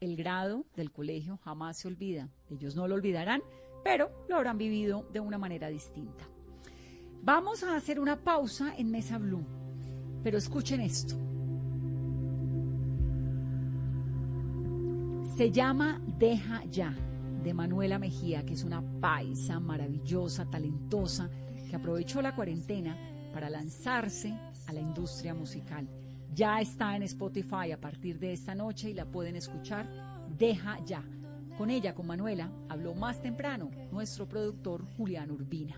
el 0.00 0.16
grado 0.16 0.64
del 0.76 0.92
colegio 0.92 1.38
jamás 1.38 1.78
se 1.78 1.88
olvida. 1.88 2.28
Ellos 2.50 2.76
no 2.76 2.86
lo 2.86 2.94
olvidarán, 2.94 3.42
pero 3.82 4.10
lo 4.28 4.36
habrán 4.36 4.58
vivido 4.58 5.08
de 5.12 5.20
una 5.20 5.38
manera 5.38 5.68
distinta. 5.68 6.24
Vamos 7.22 7.64
a 7.64 7.74
hacer 7.74 7.98
una 7.98 8.22
pausa 8.22 8.74
en 8.76 8.90
Mesa 8.90 9.18
Blue, 9.18 9.44
pero 10.22 10.38
escuchen 10.38 10.80
esto. 10.80 11.16
Se 15.36 15.50
llama 15.50 16.00
Deja 16.16 16.64
Ya 16.66 16.94
de 17.44 17.52
Manuela 17.52 17.98
Mejía, 17.98 18.44
que 18.44 18.54
es 18.54 18.64
una 18.64 18.82
paisa 19.00 19.60
maravillosa, 19.60 20.46
talentosa, 20.50 21.28
que 21.68 21.76
aprovechó 21.76 22.22
la 22.22 22.34
cuarentena 22.34 22.96
para 23.32 23.50
lanzarse 23.50 24.34
a 24.66 24.72
la 24.72 24.80
industria 24.80 25.34
musical. 25.34 25.86
Ya 26.34 26.60
está 26.60 26.96
en 26.96 27.02
Spotify 27.02 27.72
a 27.72 27.80
partir 27.80 28.18
de 28.18 28.32
esta 28.32 28.54
noche 28.54 28.90
y 28.90 28.94
la 28.94 29.04
pueden 29.04 29.36
escuchar. 29.36 29.86
Deja 30.36 30.82
ya. 30.84 31.04
Con 31.58 31.70
ella, 31.70 31.94
con 31.94 32.06
Manuela, 32.06 32.50
habló 32.68 32.94
más 32.94 33.20
temprano 33.20 33.70
nuestro 33.92 34.26
productor 34.26 34.84
Julián 34.96 35.30
Urbina. 35.30 35.76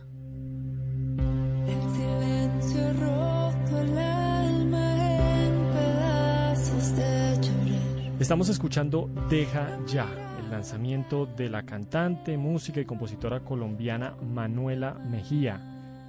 El 1.66 1.83
silencio 1.94 2.92
roto 2.92 3.81
el 3.81 3.98
alma 3.98 5.44
en 5.44 5.72
pedazos 5.72 6.96
de 6.96 7.38
llorar. 7.42 8.20
Estamos 8.20 8.48
escuchando 8.48 9.11
Deja 9.29 9.79
Ya, 9.87 10.07
lanzamiento 10.50 11.26
de 11.26 11.48
la 11.48 11.64
cantante, 11.64 12.37
música 12.37 12.80
y 12.80 12.85
compositora 12.85 13.40
colombiana 13.40 14.14
Manuela 14.22 14.94
Mejía, 14.94 15.61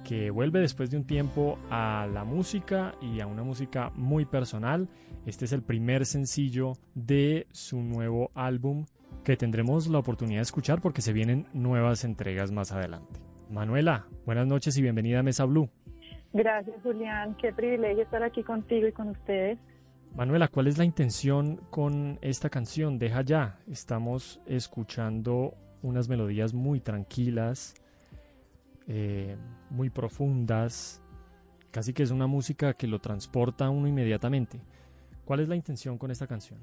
que 0.04 0.30
vuelve 0.30 0.60
después 0.60 0.90
de 0.90 0.96
un 0.96 1.04
tiempo 1.04 1.58
a 1.70 2.08
la 2.12 2.24
música 2.24 2.94
y 3.00 3.20
a 3.20 3.26
una 3.26 3.42
música 3.42 3.90
muy 3.94 4.24
personal. 4.24 4.88
Este 5.26 5.44
es 5.44 5.52
el 5.52 5.62
primer 5.62 6.06
sencillo 6.06 6.72
de 6.94 7.46
su 7.52 7.82
nuevo 7.82 8.30
álbum 8.34 8.86
que 9.24 9.36
tendremos 9.36 9.86
la 9.88 9.98
oportunidad 9.98 10.38
de 10.38 10.42
escuchar 10.42 10.80
porque 10.80 11.02
se 11.02 11.12
vienen 11.12 11.46
nuevas 11.52 12.04
entregas 12.04 12.50
más 12.50 12.72
adelante. 12.72 13.20
Manuela, 13.50 14.06
buenas 14.24 14.46
noches 14.46 14.76
y 14.78 14.82
bienvenida 14.82 15.20
a 15.20 15.22
Mesa 15.22 15.44
Blue. 15.44 15.68
Gracias, 16.32 16.76
Julián. 16.82 17.34
Qué 17.36 17.52
privilegio 17.52 18.02
estar 18.02 18.22
aquí 18.22 18.42
contigo 18.42 18.86
y 18.86 18.92
con 18.92 19.08
ustedes. 19.08 19.58
Manuela, 20.14 20.48
¿cuál 20.48 20.66
es 20.66 20.78
la 20.78 20.84
intención 20.84 21.56
con 21.70 22.18
esta 22.22 22.50
canción? 22.50 22.98
Deja 22.98 23.22
ya. 23.22 23.60
Estamos 23.68 24.40
escuchando 24.46 25.54
unas 25.82 26.08
melodías 26.08 26.54
muy 26.54 26.80
tranquilas, 26.80 27.74
eh, 28.88 29.36
muy 29.70 29.90
profundas. 29.90 31.02
Casi 31.70 31.92
que 31.92 32.02
es 32.02 32.10
una 32.10 32.26
música 32.26 32.74
que 32.74 32.86
lo 32.86 32.98
transporta 32.98 33.66
a 33.66 33.70
uno 33.70 33.86
inmediatamente. 33.86 34.60
¿Cuál 35.24 35.40
es 35.40 35.48
la 35.48 35.56
intención 35.56 35.98
con 35.98 36.10
esta 36.10 36.26
canción? 36.26 36.58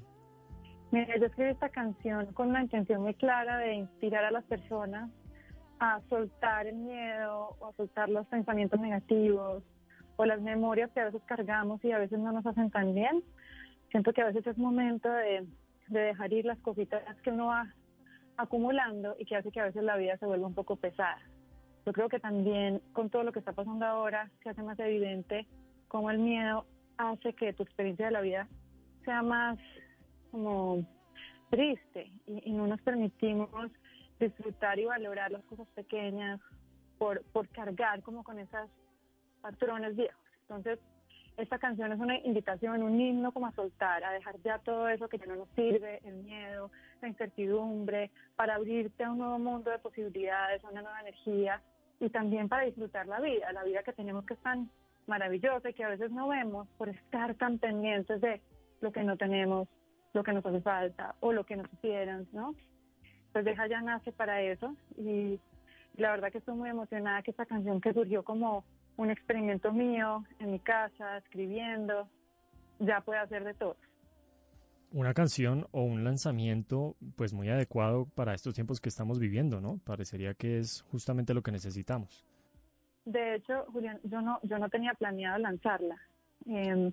Mira, 0.90 1.16
yo 1.18 1.26
escribí 1.26 1.50
esta 1.50 1.68
canción 1.68 2.26
con 2.32 2.48
una 2.48 2.62
intención 2.62 3.02
muy 3.02 3.14
clara 3.14 3.58
de 3.58 3.74
inspirar 3.74 4.24
a 4.24 4.30
las 4.30 4.44
personas 4.44 5.10
a 5.78 6.00
soltar 6.08 6.66
el 6.66 6.76
miedo 6.76 7.56
o 7.58 7.66
a 7.66 7.72
soltar 7.74 8.08
los 8.08 8.26
pensamientos 8.26 8.80
negativos 8.80 9.62
o 10.16 10.24
las 10.24 10.40
memorias 10.40 10.90
que 10.92 11.00
a 11.00 11.06
veces 11.06 11.22
cargamos 11.26 11.84
y 11.84 11.92
a 11.92 11.98
veces 11.98 12.18
no 12.18 12.32
nos 12.32 12.46
hacen 12.46 12.70
tan 12.70 12.94
bien. 12.94 13.22
Siento 13.90 14.12
que 14.12 14.22
a 14.22 14.26
veces 14.26 14.46
es 14.46 14.58
momento 14.58 15.10
de, 15.10 15.46
de 15.88 16.00
dejar 16.00 16.32
ir 16.32 16.44
las 16.44 16.58
cositas 16.58 17.02
que 17.22 17.30
uno 17.30 17.46
va 17.46 17.72
acumulando 18.36 19.14
y 19.18 19.24
que 19.24 19.36
hace 19.36 19.50
que 19.50 19.60
a 19.60 19.64
veces 19.64 19.82
la 19.82 19.96
vida 19.96 20.16
se 20.18 20.26
vuelva 20.26 20.46
un 20.46 20.54
poco 20.54 20.76
pesada. 20.76 21.18
Yo 21.84 21.92
creo 21.92 22.08
que 22.08 22.18
también 22.18 22.82
con 22.92 23.10
todo 23.10 23.22
lo 23.22 23.32
que 23.32 23.38
está 23.38 23.52
pasando 23.52 23.86
ahora 23.86 24.30
se 24.42 24.50
hace 24.50 24.62
más 24.62 24.78
evidente 24.80 25.46
cómo 25.88 26.10
el 26.10 26.18
miedo 26.18 26.66
hace 26.98 27.32
que 27.34 27.52
tu 27.52 27.62
experiencia 27.62 28.06
de 28.06 28.12
la 28.12 28.20
vida 28.20 28.48
sea 29.04 29.22
más 29.22 29.58
como 30.32 30.84
triste 31.50 32.10
y, 32.26 32.50
y 32.50 32.52
no 32.52 32.66
nos 32.66 32.80
permitimos 32.80 33.48
disfrutar 34.18 34.78
y 34.78 34.86
valorar 34.86 35.30
las 35.30 35.44
cosas 35.44 35.68
pequeñas 35.74 36.40
por, 36.98 37.22
por 37.32 37.48
cargar 37.48 38.02
como 38.02 38.24
con 38.24 38.38
esos 38.38 38.68
patrones 39.40 39.96
viejos. 39.96 40.20
Entonces, 40.42 40.78
esta 41.36 41.58
canción 41.58 41.92
es 41.92 42.00
una 42.00 42.18
invitación, 42.18 42.82
un 42.82 42.98
himno 42.98 43.30
como 43.32 43.46
a 43.46 43.52
soltar, 43.52 44.02
a 44.04 44.12
dejar 44.12 44.36
ya 44.42 44.58
todo 44.58 44.88
eso 44.88 45.08
que 45.08 45.18
ya 45.18 45.26
no 45.26 45.36
nos 45.36 45.48
sirve, 45.50 46.00
el 46.04 46.14
miedo, 46.16 46.70
la 47.02 47.08
incertidumbre, 47.08 48.10
para 48.36 48.54
abrirte 48.54 49.04
a 49.04 49.10
un 49.10 49.18
nuevo 49.18 49.38
mundo 49.38 49.70
de 49.70 49.78
posibilidades, 49.78 50.64
a 50.64 50.70
una 50.70 50.82
nueva 50.82 51.00
energía 51.00 51.60
y 52.00 52.08
también 52.08 52.48
para 52.48 52.64
disfrutar 52.64 53.06
la 53.06 53.20
vida, 53.20 53.52
la 53.52 53.64
vida 53.64 53.82
que 53.82 53.92
tenemos 53.92 54.24
que 54.24 54.34
es 54.34 54.40
tan 54.40 54.70
maravillosa 55.06 55.68
y 55.68 55.74
que 55.74 55.84
a 55.84 55.90
veces 55.90 56.10
no 56.10 56.28
vemos 56.28 56.68
por 56.78 56.88
estar 56.88 57.34
tan 57.34 57.58
pendientes 57.58 58.20
de 58.20 58.40
lo 58.80 58.90
que 58.92 59.04
no 59.04 59.16
tenemos, 59.16 59.68
lo 60.14 60.22
que 60.22 60.32
nos 60.32 60.44
hace 60.44 60.60
falta 60.60 61.14
o 61.20 61.32
lo 61.32 61.44
que 61.44 61.56
nos 61.56 61.70
hicieron, 61.74 62.26
¿no? 62.32 62.54
Pues 63.32 63.44
Deja 63.44 63.66
ya 63.66 63.82
nace 63.82 64.12
para 64.12 64.40
eso 64.40 64.74
y 64.96 65.38
la 65.96 66.10
verdad 66.10 66.32
que 66.32 66.38
estoy 66.38 66.54
muy 66.54 66.70
emocionada 66.70 67.22
que 67.22 67.30
esta 67.30 67.46
canción 67.46 67.80
que 67.80 67.92
surgió 67.92 68.22
como 68.22 68.64
un 68.96 69.10
experimento 69.10 69.72
mío 69.72 70.24
en 70.38 70.52
mi 70.52 70.58
casa, 70.58 71.18
escribiendo, 71.18 72.08
ya 72.78 73.00
pueda 73.00 73.26
ser 73.28 73.44
de 73.44 73.54
todo. 73.54 73.76
Una 74.92 75.12
canción 75.12 75.66
o 75.72 75.82
un 75.82 76.04
lanzamiento 76.04 76.96
pues 77.16 77.34
muy 77.34 77.48
adecuado 77.48 78.06
para 78.14 78.34
estos 78.34 78.54
tiempos 78.54 78.80
que 78.80 78.88
estamos 78.88 79.18
viviendo, 79.18 79.60
¿no? 79.60 79.78
Parecería 79.84 80.34
que 80.34 80.58
es 80.58 80.82
justamente 80.90 81.34
lo 81.34 81.42
que 81.42 81.52
necesitamos. 81.52 82.24
De 83.04 83.34
hecho, 83.34 83.66
Julián, 83.72 84.00
yo 84.04 84.20
no, 84.20 84.40
yo 84.42 84.58
no 84.58 84.68
tenía 84.68 84.94
planeado 84.94 85.38
lanzarla. 85.38 85.96
Eh, 86.46 86.92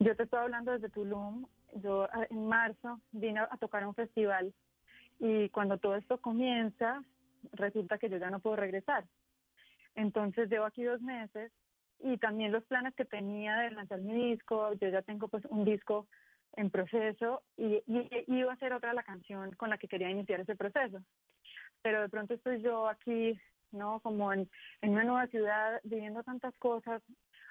yo 0.00 0.16
te 0.16 0.24
estoy 0.24 0.40
hablando 0.40 0.72
desde 0.72 0.88
Tulum. 0.88 1.46
Yo 1.76 2.08
en 2.30 2.46
marzo 2.46 3.00
vine 3.12 3.40
a 3.40 3.56
tocar 3.58 3.82
a 3.82 3.88
un 3.88 3.94
festival 3.94 4.52
y 5.18 5.48
cuando 5.50 5.78
todo 5.78 5.96
esto 5.96 6.18
comienza, 6.18 7.02
resulta 7.52 7.98
que 7.98 8.08
yo 8.08 8.16
ya 8.16 8.30
no 8.30 8.40
puedo 8.40 8.56
regresar. 8.56 9.04
Entonces 9.94 10.48
llevo 10.50 10.64
aquí 10.64 10.82
dos 10.82 11.00
meses 11.00 11.52
y 12.00 12.18
también 12.18 12.52
los 12.52 12.64
planes 12.64 12.94
que 12.94 13.04
tenía 13.04 13.56
de 13.56 13.70
lanzar 13.70 14.00
mi 14.00 14.30
disco, 14.30 14.72
yo 14.74 14.88
ya 14.88 15.02
tengo 15.02 15.28
pues 15.28 15.44
un 15.46 15.64
disco 15.64 16.06
en 16.56 16.70
proceso 16.70 17.42
y, 17.56 17.82
iba 18.26 18.52
a 18.52 18.56
ser 18.56 18.72
otra 18.72 18.92
la 18.92 19.02
canción 19.02 19.52
con 19.52 19.70
la 19.70 19.78
que 19.78 19.88
quería 19.88 20.10
iniciar 20.10 20.40
ese 20.40 20.56
proceso. 20.56 20.98
Pero 21.82 22.00
de 22.00 22.08
pronto 22.08 22.34
estoy 22.34 22.62
yo 22.62 22.88
aquí, 22.88 23.38
¿no? 23.72 24.00
Como 24.00 24.32
en, 24.32 24.48
en 24.80 24.90
una 24.90 25.04
nueva 25.04 25.26
ciudad, 25.28 25.80
viviendo 25.84 26.22
tantas 26.22 26.56
cosas, 26.58 27.02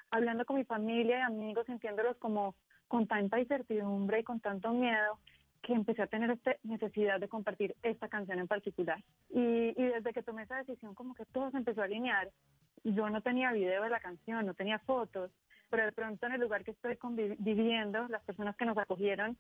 hablando 0.10 0.46
con 0.46 0.58
mi 0.58 0.64
familia 0.64 1.20
y 1.20 1.22
amigos, 1.22 1.66
sintiéndolos 1.66 2.18
como 2.18 2.56
con 2.88 3.08
tanta 3.08 3.40
incertidumbre 3.40 4.20
y 4.20 4.24
con 4.24 4.40
tanto 4.40 4.72
miedo, 4.72 5.20
que 5.64 5.74
empecé 5.74 6.02
a 6.02 6.08
tener 6.08 6.30
esta 6.30 6.56
necesidad 6.64 7.20
de 7.20 7.30
compartir 7.30 7.76
esta 7.82 8.10
canción 8.10 8.38
en 8.38 8.48
particular. 8.48 9.02
Y, 9.30 9.74
y 9.82 9.84
desde 9.84 10.14
que 10.14 10.22
tomé 10.22 10.44
esa 10.44 10.58
decisión, 10.58 10.94
como 10.94 11.16
que 11.16 11.26
todo 11.26 11.50
se 11.52 11.58
empezó 11.58 11.82
a 11.82 11.86
alinear. 11.86 12.30
Yo 12.84 13.10
no 13.10 13.22
tenía 13.22 13.54
video 13.54 13.82
de 13.82 13.90
la 13.90 14.02
canción, 14.02 14.46
no 14.46 14.54
tenía 14.54 14.78
fotos, 14.80 15.32
pero 15.74 15.86
de 15.86 15.92
pronto 15.92 16.28
en 16.28 16.34
el 16.34 16.42
lugar 16.42 16.64
que 16.64 16.70
estoy 16.72 17.00
viviendo, 17.40 18.08
las 18.10 18.22
personas 18.24 18.56
que 18.58 18.66
nos 18.66 18.78
acogieron 18.78 19.38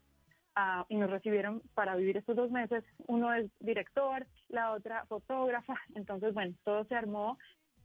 uh, 0.55 0.83
y 0.89 0.95
nos 0.95 1.11
recibieron 1.11 1.61
para 1.75 1.95
vivir 1.95 2.17
estos 2.17 2.35
dos 2.35 2.49
meses, 2.49 2.83
uno 3.05 3.33
es 3.33 3.51
director, 3.59 4.25
la 4.47 4.71
otra 4.71 5.05
fotógrafa, 5.05 5.75
entonces 5.95 6.33
bueno, 6.33 6.55
todo 6.63 6.85
se 6.85 6.95
armó 6.95 7.37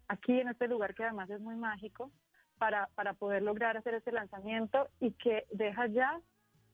aquí 0.07 0.41
en 0.41 0.49
este 0.49 0.67
lugar 0.67 0.95
que 0.95 1.05
además 1.05 1.29
es 1.29 1.41
muy 1.41 1.57
mágico 1.57 2.11
para, 2.57 2.89
para 2.95 3.13
poder 3.13 3.43
lograr 3.43 3.77
hacer 3.77 3.95
este 3.95 4.13
lanzamiento 4.13 4.89
y 4.99 5.11
que 5.13 5.45
deja 5.53 5.87
ya 5.89 6.19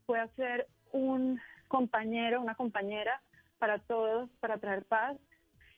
pueda 0.07 0.29
ser 0.37 0.69
un 0.93 1.41
compañero, 1.69 2.41
una 2.41 2.55
compañera 2.55 3.21
para 3.59 3.79
todos, 3.79 4.31
para 4.41 4.59
traer 4.59 4.85
paz 4.85 5.17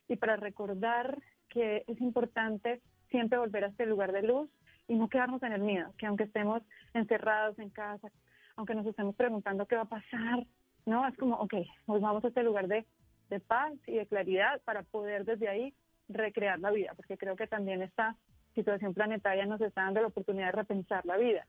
y 0.09 0.17
para 0.17 0.37
recordar 0.37 1.19
que 1.49 1.85
es 1.87 2.01
importante 2.01 2.81
siempre 3.11 3.39
volver 3.39 3.65
a 3.65 3.69
este 3.69 3.87
lugar 3.87 4.13
de 4.13 4.23
luz 4.23 4.51
y 4.89 4.95
no 4.95 5.09
quedarnos 5.09 5.43
en 5.43 5.53
el 5.53 5.63
miedo, 5.63 5.93
que 5.99 6.07
aunque 6.07 6.25
estemos 6.25 6.63
encerrados 6.95 7.59
en 7.59 7.71
casa, 7.71 8.09
aunque 8.57 8.75
nos 8.75 8.87
estemos 8.87 9.15
preguntando 9.17 9.67
qué 9.67 9.77
va 9.77 9.83
a 9.83 9.87
pasar, 9.87 10.47
no, 10.87 11.07
es 11.07 11.17
como, 11.17 11.37
ok, 11.37 11.55
volvamos 11.87 12.25
a 12.25 12.29
este 12.29 12.43
lugar 12.43 12.69
de, 12.69 12.87
de 13.29 13.41
paz 13.41 13.73
y 13.87 13.95
de 13.95 14.07
claridad 14.07 14.61
para 14.65 14.83
poder 14.83 15.25
desde 15.25 15.49
ahí 15.49 15.75
recrear 16.09 16.59
la 16.61 16.71
vida, 16.71 16.93
porque 16.95 17.19
creo 17.19 17.37
que 17.37 17.47
también 17.47 17.83
esta 17.83 18.17
situación 18.55 18.95
planetaria 18.95 19.45
nos 19.47 19.61
está 19.61 19.83
dando 19.83 20.01
la 20.01 20.07
oportunidad 20.09 20.47
de 20.47 20.53
repensar 20.53 21.05
la 21.05 21.17
vida, 21.17 21.47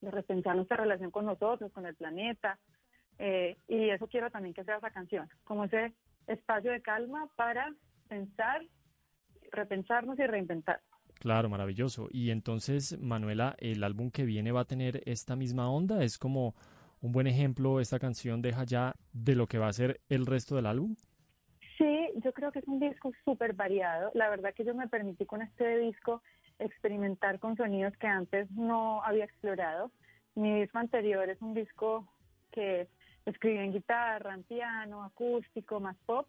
de 0.00 0.10
repensar 0.10 0.56
nuestra 0.56 0.78
relación 0.78 1.10
con 1.10 1.26
nosotros, 1.26 1.70
con 1.72 1.86
el 1.86 1.94
planeta, 1.94 2.58
eh, 3.18 3.56
y 3.68 3.90
eso 3.90 4.06
quiero 4.08 4.30
también 4.30 4.54
que 4.54 4.64
sea 4.64 4.76
esa 4.76 4.90
canción, 4.90 5.28
como 5.44 5.64
ese 5.64 5.92
espacio 6.26 6.72
de 6.72 6.82
calma 6.82 7.28
para 7.36 7.72
pensar, 8.08 8.62
repensarnos 9.52 10.18
y 10.18 10.26
reinventar. 10.26 10.80
Claro, 11.20 11.48
maravilloso. 11.48 12.08
Y 12.10 12.30
entonces, 12.30 12.98
Manuela, 13.00 13.54
¿el 13.58 13.82
álbum 13.84 14.10
que 14.10 14.24
viene 14.24 14.52
va 14.52 14.60
a 14.60 14.66
tener 14.66 15.02
esta 15.06 15.36
misma 15.36 15.70
onda? 15.70 16.02
¿Es 16.02 16.18
como 16.18 16.54
un 17.00 17.12
buen 17.12 17.26
ejemplo 17.26 17.80
esta 17.80 17.98
canción 17.98 18.42
deja 18.42 18.64
ya 18.64 18.94
de 19.12 19.34
lo 19.34 19.46
que 19.46 19.58
va 19.58 19.68
a 19.68 19.72
ser 19.72 20.00
el 20.08 20.26
resto 20.26 20.56
del 20.56 20.66
álbum? 20.66 20.96
Sí, 21.78 22.10
yo 22.22 22.32
creo 22.32 22.52
que 22.52 22.60
es 22.60 22.68
un 22.68 22.80
disco 22.80 23.12
súper 23.24 23.52
variado. 23.52 24.10
La 24.14 24.28
verdad 24.28 24.54
que 24.54 24.64
yo 24.64 24.74
me 24.74 24.88
permití 24.88 25.26
con 25.26 25.42
este 25.42 25.78
disco 25.78 26.22
experimentar 26.58 27.40
con 27.40 27.56
sonidos 27.56 27.96
que 27.98 28.06
antes 28.06 28.50
no 28.52 29.02
había 29.02 29.24
explorado. 29.24 29.90
Mi 30.34 30.60
disco 30.60 30.78
anterior 30.78 31.28
es 31.28 31.40
un 31.42 31.54
disco 31.54 32.08
que 32.52 32.88
escribí 33.26 33.58
en 33.58 33.72
guitarra, 33.72 34.34
en 34.34 34.42
piano, 34.44 35.04
acústico, 35.04 35.80
más 35.80 35.96
pop. 36.06 36.26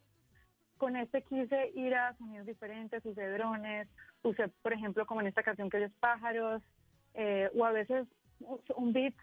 Con 0.77 0.95
este 0.95 1.21
quise 1.23 1.71
ir 1.75 1.95
a 1.95 2.15
sonidos 2.17 2.45
diferentes, 2.45 3.05
usé 3.05 3.29
drones, 3.29 3.87
usé, 4.23 4.49
por 4.61 4.73
ejemplo, 4.73 5.05
como 5.05 5.21
en 5.21 5.27
esta 5.27 5.43
canción 5.43 5.69
que 5.69 5.83
es 5.83 5.91
pájaros, 5.99 6.61
eh, 7.13 7.49
o 7.55 7.65
a 7.65 7.71
veces 7.71 8.07
un 8.75 8.91
beat 8.91 9.13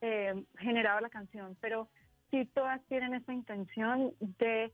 eh, 0.00 0.44
generaba 0.58 1.00
la 1.00 1.08
canción, 1.08 1.56
pero 1.60 1.88
sí 2.30 2.44
todas 2.46 2.82
tienen 2.86 3.14
esa 3.14 3.32
intención 3.32 4.12
de, 4.20 4.72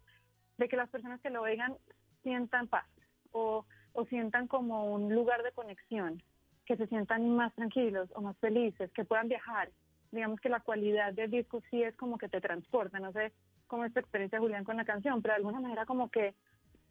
de 0.58 0.68
que 0.68 0.76
las 0.76 0.88
personas 0.88 1.20
que 1.20 1.30
lo 1.30 1.42
oigan 1.42 1.74
sientan 2.22 2.68
paz 2.68 2.86
o, 3.32 3.66
o 3.92 4.04
sientan 4.06 4.48
como 4.48 4.92
un 4.92 5.14
lugar 5.14 5.42
de 5.42 5.52
conexión, 5.52 6.22
que 6.64 6.76
se 6.76 6.86
sientan 6.86 7.36
más 7.36 7.54
tranquilos 7.54 8.08
o 8.14 8.22
más 8.22 8.36
felices, 8.38 8.90
que 8.92 9.04
puedan 9.04 9.28
viajar, 9.28 9.70
digamos 10.14 10.40
que 10.40 10.48
la 10.48 10.60
cualidad 10.60 11.12
del 11.12 11.30
disco 11.30 11.62
sí 11.70 11.82
es 11.82 11.94
como 11.96 12.18
que 12.18 12.28
te 12.28 12.40
transporta. 12.40 12.98
No 12.98 13.12
sé 13.12 13.32
cómo 13.66 13.84
es 13.84 13.92
tu 13.92 14.00
experiencia, 14.00 14.38
Julián, 14.38 14.64
con 14.64 14.76
la 14.76 14.84
canción, 14.84 15.22
pero 15.22 15.32
de 15.32 15.38
alguna 15.38 15.60
manera 15.60 15.86
como 15.86 16.10
que 16.10 16.34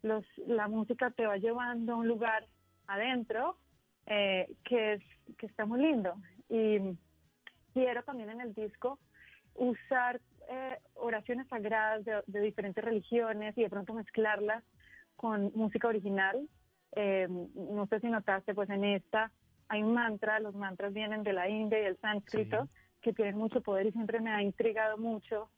los, 0.02 0.24
la 0.46 0.68
música 0.68 1.10
te 1.10 1.26
va 1.26 1.36
llevando 1.36 1.94
a 1.94 1.96
un 1.96 2.08
lugar 2.08 2.46
adentro 2.86 3.56
eh, 4.06 4.54
que, 4.64 4.94
es, 4.94 5.02
que 5.38 5.46
está 5.46 5.64
muy 5.64 5.80
lindo. 5.80 6.14
Y 6.48 6.78
quiero 7.72 8.02
también 8.02 8.30
en 8.30 8.40
el 8.40 8.54
disco 8.54 8.98
usar 9.54 10.20
eh, 10.50 10.78
oraciones 10.94 11.48
sagradas 11.48 12.04
de, 12.04 12.22
de 12.26 12.40
diferentes 12.40 12.84
religiones 12.84 13.56
y 13.56 13.62
de 13.62 13.70
pronto 13.70 13.94
mezclarlas 13.94 14.62
con 15.16 15.52
música 15.54 15.88
original. 15.88 16.48
Eh, 16.96 17.26
no 17.28 17.86
sé 17.86 18.00
si 18.00 18.08
notaste, 18.08 18.54
pues 18.54 18.68
en 18.70 18.84
esta 18.84 19.32
hay 19.68 19.82
un 19.82 19.94
mantra, 19.94 20.40
los 20.40 20.54
mantras 20.54 20.92
vienen 20.92 21.22
de 21.22 21.32
la 21.32 21.48
India 21.48 21.78
y 21.80 21.84
del 21.84 21.98
sánscrito, 21.98 22.68
que 23.04 23.12
tienen 23.12 23.36
mucho 23.36 23.60
poder 23.60 23.86
y 23.86 23.92
siempre 23.92 24.18
me 24.18 24.30
ha 24.30 24.42
intrigado 24.42 24.96
mucho 24.96 25.50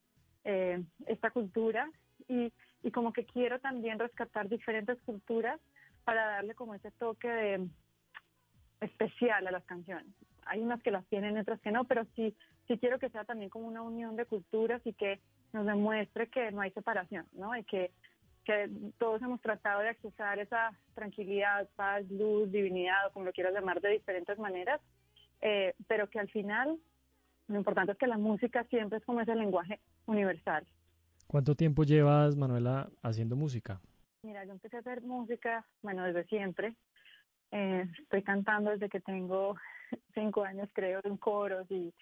eh, 0.45 0.83
esta 1.07 1.31
cultura 1.31 1.89
y, 2.29 2.53
y 2.83 2.91
como 2.91 3.13
que 3.13 3.25
quiero 3.25 3.61
también 3.61 4.01
rescatar 4.01 4.49
diferentes 4.49 5.01
culturas 5.03 5.61
para 6.05 6.27
darle 6.27 6.57
como 6.57 6.75
ese 6.75 6.91
toque 6.91 7.29
de 7.29 7.69
especial 8.81 9.47
a 9.47 9.53
las 9.53 9.65
canciones. 9.65 10.13
Hay 10.45 10.61
unas 10.61 10.83
que 10.83 10.91
las 10.91 11.07
tienen, 11.07 11.39
otras 11.39 11.61
que 11.61 11.71
no, 11.71 11.85
pero 11.85 12.05
sí, 12.17 12.35
sí 12.67 12.79
quiero 12.79 12.99
que 12.99 13.11
sea 13.11 13.25
también 13.25 13.49
como 13.49 13.69
una 13.69 13.83
unión 13.83 14.17
de 14.17 14.27
culturas 14.27 14.83
y 14.85 14.93
que 14.93 15.21
nos 15.53 15.67
demuestre 15.67 16.29
que 16.29 16.51
no 16.51 16.61
hay 16.61 16.73
separación, 16.73 17.27
¿no? 17.33 17.57
Y 17.57 17.63
que, 17.63 17.93
que 18.45 18.69
todos 18.99 19.23
hemos 19.23 19.41
tratado 19.41 19.83
de 19.83 19.89
accesar 19.91 20.41
esa 20.41 20.73
tranquilidad, 20.95 21.69
paz, 21.77 22.05
luz, 22.11 22.51
divinidad, 22.51 23.07
o 23.07 23.13
como 23.13 23.25
lo 23.25 23.33
quieras 23.33 23.55
llamar, 23.55 23.81
de 23.81 23.91
diferentes 23.91 24.39
maneras, 24.39 24.81
eh, 25.41 25.75
pero 25.87 26.09
que 26.09 26.19
al 26.19 26.29
final 26.29 26.79
lo 27.49 27.57
importante 27.57 27.93
es 27.93 27.99
que 27.99 28.07
la 28.07 28.19
música 28.19 28.65
siempre 28.65 28.99
es 28.99 29.05
como 29.05 29.21
ese 29.21 29.35
lenguaje 29.35 29.81
universal. 30.07 30.67
¿Cuánto 31.27 31.55
tiempo 31.55 31.85
llevas, 31.85 32.37
Manuela, 32.37 32.89
haciendo 33.03 33.37
música? 33.37 33.81
Mira, 34.23 34.45
yo 34.45 34.53
empecé 34.53 34.77
a 34.77 34.81
hacer 34.81 35.03
música, 35.03 35.67
bueno, 35.83 36.05
desde 36.05 36.25
siempre. 36.25 36.75
Eh, 37.53 37.87
estoy 38.01 38.23
cantando 38.23 38.71
desde 38.71 38.89
que 38.89 39.01
tengo 39.01 39.57
cinco 40.15 40.45
años, 40.45 40.69
creo, 40.73 41.01
en 41.05 41.17
coros 41.17 41.71
y 41.71 41.93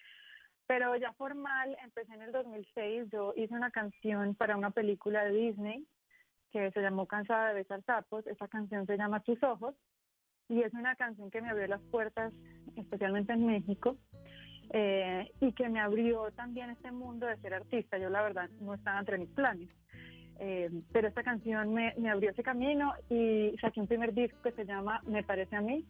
pero 0.67 0.95
ya 0.95 1.13
formal 1.13 1.77
empecé 1.83 2.13
en 2.13 2.23
el 2.23 2.31
2006. 2.31 3.11
Yo 3.11 3.33
hice 3.35 3.53
una 3.53 3.69
canción 3.69 4.33
para 4.33 4.57
una 4.57 4.71
película 4.71 5.23
de 5.23 5.31
Disney 5.31 5.87
que 6.51 6.71
se 6.71 6.81
llamó 6.81 7.05
Cansada 7.05 7.49
de 7.49 7.55
besar 7.55 7.83
sapos. 7.83 8.25
Esa 8.25 8.47
canción 8.47 8.87
se 8.87 8.97
llama 8.97 9.19
Tus 9.19 9.41
ojos 9.43 9.75
y 10.49 10.61
es 10.61 10.73
una 10.73 10.95
canción 10.95 11.29
que 11.29 11.41
me 11.41 11.49
abrió 11.49 11.67
las 11.67 11.81
puertas, 11.91 12.33
especialmente 12.75 13.33
en 13.33 13.45
México, 13.45 13.97
eh, 14.71 15.31
y 15.39 15.51
que 15.53 15.69
me 15.69 15.79
abrió 15.79 16.31
también 16.31 16.69
este 16.69 16.91
mundo 16.91 17.27
de 17.27 17.37
ser 17.37 17.53
artista. 17.53 17.97
Yo 17.97 18.09
la 18.09 18.21
verdad 18.21 18.49
no 18.61 18.73
estaba 18.73 18.99
entre 18.99 19.17
mis 19.17 19.29
planes. 19.29 19.69
Eh, 20.39 20.69
pero 20.91 21.07
esta 21.07 21.23
canción 21.23 21.73
me, 21.73 21.93
abrió 22.09 22.31
ese 22.31 22.43
camino 22.43 22.93
y 23.09 23.55
saqué 23.61 23.79
un 23.79 23.87
primer 23.87 24.13
disco 24.13 24.41
que 24.41 24.51
se 24.51 24.65
llama 24.65 25.01
Me 25.05 25.23
parece 25.23 25.55
a 25.55 25.61
mí. 25.61 25.85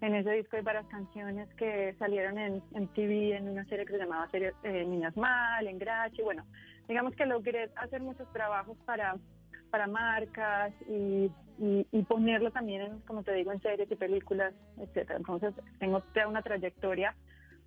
En 0.00 0.14
ese 0.14 0.32
disco 0.32 0.56
hay 0.56 0.62
varias 0.62 0.86
canciones 0.86 1.48
que 1.54 1.94
salieron 1.98 2.36
en, 2.38 2.62
en 2.72 2.88
TV, 2.88 3.36
en 3.36 3.48
una 3.48 3.64
serie 3.66 3.86
que 3.86 3.92
se 3.92 3.98
llamaba 3.98 4.28
serie, 4.30 4.52
eh, 4.64 4.84
Niñas 4.84 5.16
Mal, 5.16 5.66
en 5.66 5.78
Grachi. 5.78 6.22
Bueno, 6.22 6.44
digamos 6.88 7.14
que 7.14 7.24
logré 7.24 7.70
hacer 7.76 8.02
muchos 8.02 8.30
trabajos 8.32 8.76
para, 8.84 9.16
para 9.70 9.86
marcas 9.86 10.72
y, 10.88 11.30
y, 11.58 12.02
ponerlo 12.02 12.50
también, 12.50 12.82
en, 12.82 13.00
como 13.00 13.22
te 13.22 13.32
digo, 13.32 13.52
en 13.52 13.62
series 13.62 13.90
y 13.90 13.94
películas, 13.94 14.52
etcétera. 14.78 15.16
Entonces 15.16 15.54
tengo 15.78 16.00
toda 16.00 16.28
una 16.28 16.42
trayectoria 16.42 17.14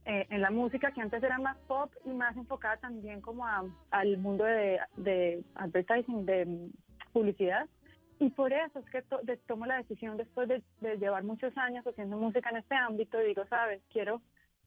eh, 0.10 0.26
en 0.30 0.42
la 0.42 0.50
música 0.52 0.92
que 0.92 1.02
antes 1.02 1.22
era 1.22 1.38
más 1.38 1.58
pop 1.68 1.92
y 2.06 2.10
más 2.10 2.36
enfocada 2.38 2.78
también 2.78 3.20
como 3.22 3.46
a- 3.46 3.66
al 3.92 4.18
mundo 4.18 4.44
de, 4.46 4.80
de 4.96 5.44
advertising, 5.56 6.26
de 6.26 6.70
publicidad. 7.14 7.68
Y 8.20 8.30
por 8.32 8.52
eso 8.54 8.80
es 8.80 8.86
que 8.90 9.02
to- 9.04 9.20
de- 9.24 9.38
tomo 9.38 9.66
la 9.66 9.78
decisión 9.78 10.18
después 10.18 10.48
de, 10.48 10.64
de 10.82 10.98
llevar 10.98 11.24
muchos 11.24 11.56
años 11.58 11.86
haciendo 11.86 12.18
música 12.18 12.50
en 12.50 12.58
este 12.58 12.74
ámbito 12.76 13.22
y 13.22 13.28
digo, 13.28 13.46
sabes, 13.48 13.82
quiero, 13.92 14.22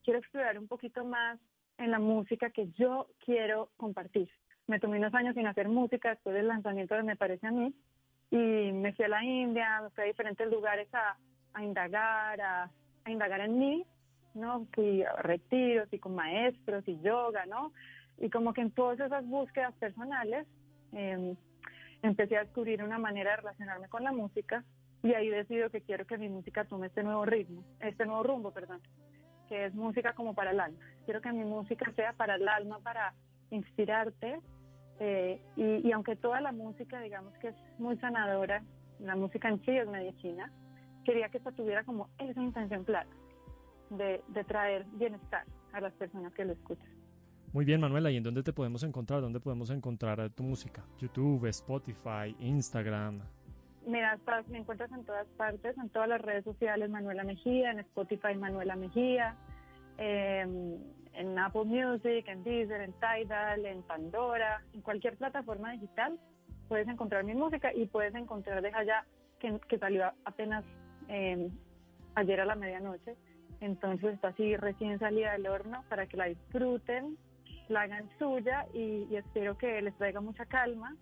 quiero 0.05 0.19
explorar 0.21 0.59
un 0.59 0.69
poquito 0.69 1.05
más 1.05 1.39
en 1.79 1.91
la 1.91 1.99
música 1.99 2.51
que 2.51 2.69
yo 2.79 3.07
quiero 3.25 3.71
compartir. 3.77 4.29
Me 4.67 4.79
tomé 4.79 4.99
unos 4.99 5.15
años 5.15 5.35
sin 5.35 5.47
hacer 5.47 5.69
música 5.69 6.11
después 6.11 6.35
del 6.37 6.49
lanzamiento 6.49 6.95
de 6.95 7.03
Me 7.03 7.17
Parece 7.17 7.47
a 7.47 7.51
mí 7.51 7.75
y 8.31 8.73
me 8.73 8.93
fui 8.93 9.07
a 9.07 9.09
la 9.09 9.25
India, 9.25 9.81
me 9.83 9.91
fui 9.91 10.05
a 10.05 10.07
diferentes 10.07 10.49
lugares 10.51 10.87
a, 10.95 11.17
a 11.55 11.65
indagar, 11.65 12.41
a, 12.41 12.71
a 13.05 13.11
indagar 13.11 13.41
en 13.41 13.59
mí 13.59 13.85
¿no? 14.35 14.67
Fui 14.73 15.03
a 15.03 15.15
retiros 15.23 15.89
y 15.93 15.99
con 15.99 16.15
maestros 16.15 16.87
y 16.87 17.01
yoga, 17.01 17.47
¿no? 17.47 17.73
Y 18.19 18.31
como 18.31 18.53
que 18.53 18.61
en 18.61 18.71
todas 18.71 19.01
esas 19.01 19.27
búsquedas 19.27 19.75
personales 19.75 20.47
eh, 20.93 21.35
empecé 22.03 22.37
a 22.37 22.45
descubrir 22.45 22.83
una 22.83 22.99
manera 22.99 23.33
de 23.33 23.37
relacionarme 23.39 23.89
con 23.89 24.05
la 24.05 24.13
música 24.13 24.65
y 25.03 25.15
ahí 25.15 25.29
decido 25.29 25.71
que 25.71 25.81
quiero 25.81 26.07
que 26.07 26.19
mi 26.19 26.29
música 26.29 26.65
tome 26.65 26.89
este 26.89 27.03
nuevo 27.03 27.25
ritmo, 27.25 27.65
este 27.81 28.05
nuevo 28.05 28.23
rumbo, 28.23 28.51
perdón, 28.51 28.81
que 29.49 29.67
es 29.67 29.75
música 29.75 30.15
como 30.15 30.35
para 30.35 30.51
el 30.51 30.61
alma. 30.61 30.79
Quiero 31.05 31.21
que 31.21 31.33
mi 31.33 31.45
música 31.45 31.91
sea 31.97 32.13
para 32.13 32.35
el 32.37 32.47
alma, 32.49 32.79
para 32.81 33.15
inspirarte 33.51 34.41
eh, 34.99 35.41
y, 35.57 35.89
y 35.89 35.93
aunque 35.93 36.17
toda 36.17 36.41
la 36.41 36.53
música, 36.53 37.01
digamos 37.01 37.33
que 37.39 37.49
es 37.49 37.57
muy 37.79 37.97
sanadora, 37.99 38.63
la 38.99 39.17
música 39.17 39.49
en 39.49 39.65
sí 39.65 39.71
es 39.71 39.89
medicina, 39.89 40.53
quería 41.05 41.31
que 41.31 41.39
esta 41.39 41.53
tuviera 41.53 41.85
como 41.85 42.11
esa 42.19 42.43
intención 42.43 42.85
clara 42.85 43.09
de, 43.91 44.23
de 44.29 44.45
traer 44.45 44.87
bienestar 44.95 45.45
a 45.73 45.81
las 45.81 45.93
personas 45.95 46.33
que 46.33 46.45
lo 46.45 46.53
escuchan. 46.53 46.89
Muy 47.53 47.65
bien, 47.65 47.81
Manuela, 47.81 48.11
¿y 48.11 48.17
en 48.17 48.23
dónde 48.23 48.43
te 48.43 48.53
podemos 48.53 48.83
encontrar? 48.85 49.21
¿Dónde 49.21 49.41
podemos 49.41 49.71
encontrar 49.71 50.21
eh, 50.21 50.31
tu 50.31 50.43
música? 50.45 50.85
YouTube, 50.99 51.47
Spotify, 51.47 52.35
Instagram. 52.39 53.21
Mira, 53.87 54.15
estás- 54.15 54.47
me 54.49 54.59
encuentras 54.59 54.91
en 54.93 55.05
todas 55.05 55.27
partes, 55.37 55.77
en 55.79 55.89
todas 55.89 56.09
las 56.09 56.21
redes 56.21 56.45
sociales, 56.45 56.91
Manuela 56.91 57.25
Mejía, 57.25 57.73
en 57.73 57.81
Spotify, 57.81 58.35
Manuela 58.39 58.77
Mejía, 58.77 59.35
eh, 59.99 60.47
en 61.15 61.39
Apple 61.39 61.65
Music, 61.65 62.25
en 62.29 62.45
Deezer, 62.45 62.83
en 62.83 62.93
Tidal, 62.95 63.67
en 63.67 63.83
Pandora, 63.83 64.63
en 64.73 64.81
cualquier 64.83 65.17
plataforma 65.17 65.73
digital 65.73 66.19
puedes 66.69 66.87
encontrar 66.87 67.25
mi 67.25 67.35
música 67.35 67.75
y 67.75 67.87
puedes 67.87 68.15
encontrar 68.15 68.63
Deja 68.63 68.85
Ya, 68.85 69.05
que, 69.41 69.59
que 69.67 69.77
salió 69.79 70.05
apenas 70.25 70.65
eh, 71.09 71.51
ayer 72.15 72.41
a 72.41 72.45
la 72.45 72.55
medianoche. 72.55 73.17
Entonces 73.61 74.15
está 74.15 74.29
así 74.29 74.57
recién 74.57 74.99
salida 74.99 75.33
del 75.33 75.47
horno 75.47 75.85
para 75.89 76.07
que 76.07 76.17
la 76.17 76.27
disfruten, 76.27 77.19
la 77.69 77.83
hagan 77.83 78.09
suya 78.19 78.67
y, 78.73 79.07
y 79.11 79.17
espero 79.17 79.57
que 79.59 79.81
les 79.83 79.95
traiga 79.97 80.21
mucha 80.21 80.47
calma 80.47 80.97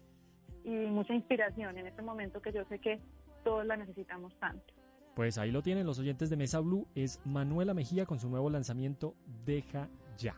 y 0.64 0.70
mucha 0.70 1.14
inspiración 1.14 1.78
en 1.78 1.86
este 1.86 2.02
momento 2.02 2.42
que 2.42 2.52
yo 2.52 2.64
sé 2.64 2.78
que 2.78 3.00
todos 3.44 3.64
la 3.64 3.76
necesitamos 3.76 4.34
tanto. 4.38 4.74
Pues 5.14 5.38
ahí 5.38 5.50
lo 5.50 5.62
tienen 5.62 5.86
los 5.86 5.98
oyentes 5.98 6.30
de 6.30 6.36
Mesa 6.36 6.60
Blue, 6.60 6.86
es 6.94 7.20
Manuela 7.24 7.74
Mejía 7.74 8.06
con 8.06 8.18
su 8.20 8.28
nuevo 8.28 8.50
lanzamiento 8.50 9.14
Deja 9.44 9.88
Ya. 10.16 10.36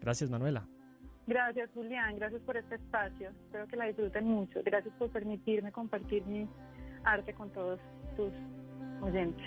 Gracias, 0.00 0.30
Manuela. 0.30 0.66
Gracias 1.26 1.70
Julián, 1.72 2.16
gracias 2.16 2.42
por 2.42 2.56
este 2.56 2.74
espacio, 2.74 3.30
espero 3.30 3.68
que 3.68 3.76
la 3.76 3.84
disfruten 3.84 4.24
mucho, 4.24 4.60
gracias 4.64 4.92
por 4.98 5.08
permitirme 5.10 5.70
compartir 5.70 6.26
mi 6.26 6.48
arte 7.04 7.32
con 7.32 7.48
todos 7.50 7.78
tus 8.16 8.32
oyentes. 9.00 9.46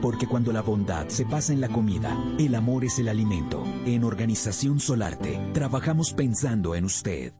Porque 0.00 0.26
cuando 0.26 0.52
la 0.52 0.62
bondad 0.62 1.08
se 1.08 1.26
pasa 1.26 1.52
en 1.52 1.60
la 1.60 1.68
comida, 1.68 2.16
el 2.38 2.54
amor 2.54 2.84
es 2.84 2.98
el 2.98 3.08
alimento. 3.08 3.62
En 3.84 4.04
Organización 4.04 4.80
Solarte, 4.80 5.38
trabajamos 5.52 6.12
pensando 6.12 6.74
en 6.74 6.84
usted. 6.84 7.34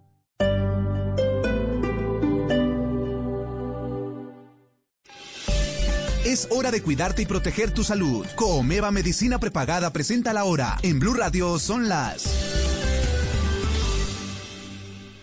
Es 6.30 6.46
hora 6.50 6.70
de 6.70 6.80
cuidarte 6.80 7.22
y 7.22 7.26
proteger 7.26 7.72
tu 7.72 7.82
salud. 7.82 8.24
Comeva 8.36 8.90
Medicina 8.92 9.40
Prepagada 9.40 9.92
presenta 9.92 10.32
la 10.32 10.44
hora. 10.44 10.78
En 10.82 11.00
Blue 11.00 11.14
Radio 11.14 11.58
son 11.58 11.88
las... 11.88 12.50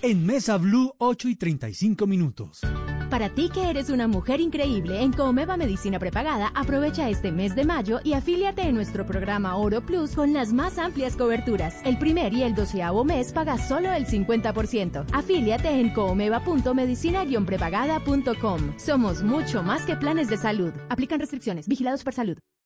En 0.02 0.26
Mesa 0.26 0.58
Blue 0.58 0.94
8 0.98 1.30
y 1.30 1.36
35 1.36 2.08
minutos. 2.08 2.62
Para 3.10 3.30
ti 3.30 3.50
que 3.50 3.70
eres 3.70 3.90
una 3.90 4.08
mujer 4.08 4.42
increíble 4.42 5.02
en 5.02 5.14
Comeva 5.14 5.56
Medicina 5.56 5.98
Prepagada, 5.98 6.52
aprovecha 6.54 7.10
este 7.10 7.32
mes 7.32 7.56
de 7.56 7.64
mayo 7.64 8.02
y 8.04 8.12
afíliate 8.14 8.64
en 8.64 8.76
nuestro 8.76 9.06
programa 9.06 9.56
Oro 9.56 9.80
Plus 9.82 10.14
con 10.14 10.34
las 10.34 10.52
más 10.52 10.78
amplias 10.78 11.16
coberturas. 11.16 11.76
El 11.86 11.98
primer 11.98 12.34
y 12.34 12.44
el 12.44 12.54
doceavo 12.54 13.06
mes 13.06 13.32
paga 13.32 13.58
solo 13.58 13.94
el 13.94 14.06
50%. 14.06 15.06
Afíliate 15.14 15.70
en 15.70 15.94
comeva.medicina-prepagada.com. 15.94 18.74
Somos 18.78 19.24
mucho 19.24 19.64
más 19.64 19.86
que 19.86 19.96
planes 19.96 20.28
de 20.28 20.36
salud. 20.36 20.74
Aplican 20.90 21.22
restricciones. 21.22 21.66
Vigilados 21.68 22.04
por 22.04 22.14
salud. 22.14 22.38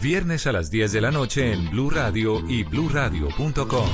viernes 0.00 0.46
a 0.46 0.52
las 0.52 0.70
10 0.70 0.92
de 0.92 1.00
la 1.00 1.10
noche 1.10 1.52
en 1.52 1.68
Blue 1.70 1.90
Radio 1.90 2.40
y 2.48 2.62
bluradio.com. 2.64 3.88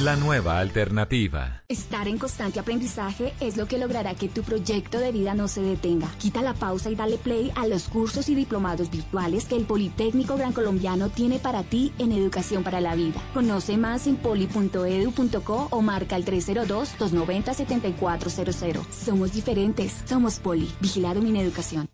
La 0.00 0.16
nueva 0.16 0.58
alternativa. 0.58 1.62
Estar 1.68 2.08
en 2.08 2.18
constante 2.18 2.58
aprendizaje 2.58 3.32
es 3.38 3.56
lo 3.56 3.66
que 3.66 3.78
logrará 3.78 4.16
que 4.16 4.28
tu 4.28 4.42
proyecto 4.42 4.98
de 4.98 5.12
vida 5.12 5.34
no 5.34 5.46
se 5.46 5.62
detenga. 5.62 6.08
Quita 6.18 6.42
la 6.42 6.52
pausa 6.52 6.90
y 6.90 6.96
dale 6.96 7.16
play 7.16 7.52
a 7.54 7.68
los 7.68 7.88
cursos 7.88 8.28
y 8.28 8.34
diplomados 8.34 8.90
virtuales 8.90 9.44
que 9.44 9.54
el 9.54 9.66
Politécnico 9.66 10.36
Gran 10.36 10.52
Colombiano 10.52 11.10
tiene 11.10 11.38
para 11.38 11.62
ti 11.62 11.92
en 11.98 12.10
educación 12.10 12.64
para 12.64 12.80
la 12.80 12.96
vida. 12.96 13.22
Conoce 13.34 13.76
más 13.76 14.08
en 14.08 14.16
poli.edu.co 14.16 15.68
o 15.70 15.80
marca 15.80 16.16
el 16.16 16.24
302-290-7400. 16.24 18.84
Somos 18.90 19.32
diferentes. 19.32 20.02
Somos 20.06 20.40
Poli. 20.40 20.68
Vigilado 20.80 21.22
mi 21.22 21.38
educación. 21.38 21.93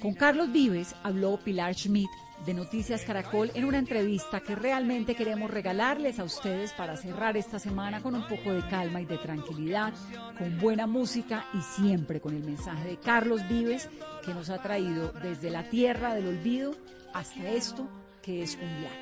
Con 0.02 0.14
Carlos 0.14 0.50
Vives 0.50 0.96
habló 1.04 1.38
Pilar 1.44 1.76
Schmidt 1.76 2.10
de 2.46 2.54
Noticias 2.54 3.04
Caracol 3.04 3.52
en 3.54 3.66
una 3.66 3.78
entrevista 3.78 4.40
que 4.40 4.56
realmente 4.56 5.16
queremos 5.16 5.52
regalarles 5.52 6.20
a 6.20 6.24
ustedes 6.24 6.74
para 6.74 6.98
cerrar 6.98 7.38
esta 7.38 7.60
semana 7.60 8.02
con 8.02 8.16
un 8.16 8.28
poco 8.28 8.54
de 8.54 8.68
calma 8.68 9.02
y 9.02 9.06
de 9.06 9.18
tranquilidad, 9.18 9.94
con 10.38 10.60
buena 10.60 10.88
música 10.88 11.46
y 11.54 11.62
siempre 11.62 12.20
con 12.22 12.36
el 12.36 12.44
mensaje 12.44 12.88
de 12.90 12.98
Carlos 12.98 13.48
Vives 13.48 13.90
que 14.26 14.34
nos 14.34 14.50
ha 14.50 14.62
traído 14.62 15.12
desde 15.12 15.50
la 15.50 15.70
tierra 15.70 16.16
del 16.16 16.28
olvido 16.28 16.76
hasta 17.14 17.50
esto 17.50 17.88
que 18.22 18.44
es 18.44 18.56
cumbiana. 18.56 18.96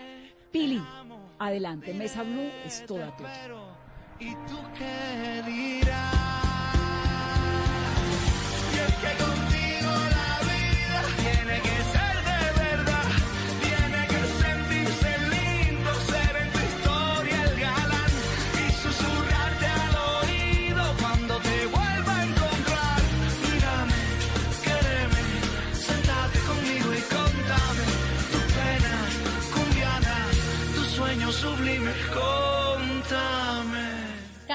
Pili, 0.52 0.82
adelante, 1.40 1.94
Mesa 1.94 2.24
Blue 2.24 2.50
es 2.66 2.86
toda 2.86 3.16
tuya. 3.16 3.32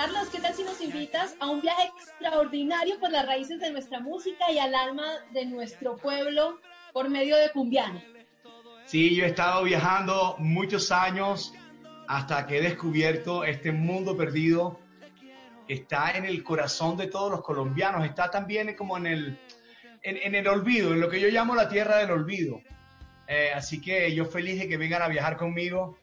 Carlos, 0.02 0.30
¿qué 0.32 0.40
tal 0.40 0.52
si 0.52 0.64
nos 0.64 0.80
invitas 0.80 1.36
a 1.38 1.48
un 1.48 1.60
viaje 1.60 1.84
extraordinario 1.96 2.98
por 2.98 3.12
las 3.12 3.24
raíces 3.24 3.60
de 3.60 3.70
nuestra 3.70 4.00
música 4.00 4.50
y 4.50 4.58
al 4.58 4.74
alma 4.74 5.08
de 5.32 5.46
nuestro 5.46 5.96
pueblo 5.96 6.58
por 6.92 7.08
medio 7.08 7.36
de 7.36 7.52
Cumbiana? 7.52 8.02
Sí, 8.84 9.14
yo 9.14 9.22
he 9.24 9.28
estado 9.28 9.62
viajando 9.62 10.34
muchos 10.40 10.90
años 10.90 11.54
hasta 12.08 12.48
que 12.48 12.58
he 12.58 12.62
descubierto 12.62 13.44
este 13.44 13.70
mundo 13.70 14.16
perdido 14.16 14.80
está 15.68 16.10
en 16.16 16.24
el 16.24 16.42
corazón 16.42 16.96
de 16.96 17.06
todos 17.06 17.30
los 17.30 17.42
colombianos, 17.42 18.04
está 18.04 18.28
también 18.28 18.74
como 18.74 18.96
en 18.96 19.06
el, 19.06 19.38
en, 20.02 20.16
en 20.16 20.34
el 20.34 20.48
olvido, 20.48 20.94
en 20.94 21.00
lo 21.00 21.08
que 21.08 21.20
yo 21.20 21.28
llamo 21.28 21.54
la 21.54 21.68
tierra 21.68 21.98
del 21.98 22.10
olvido. 22.10 22.60
Eh, 23.28 23.52
así 23.54 23.80
que 23.80 24.12
yo 24.12 24.24
feliz 24.24 24.58
de 24.58 24.66
que 24.66 24.76
vengan 24.78 25.02
a 25.02 25.06
viajar 25.06 25.36
conmigo, 25.36 25.96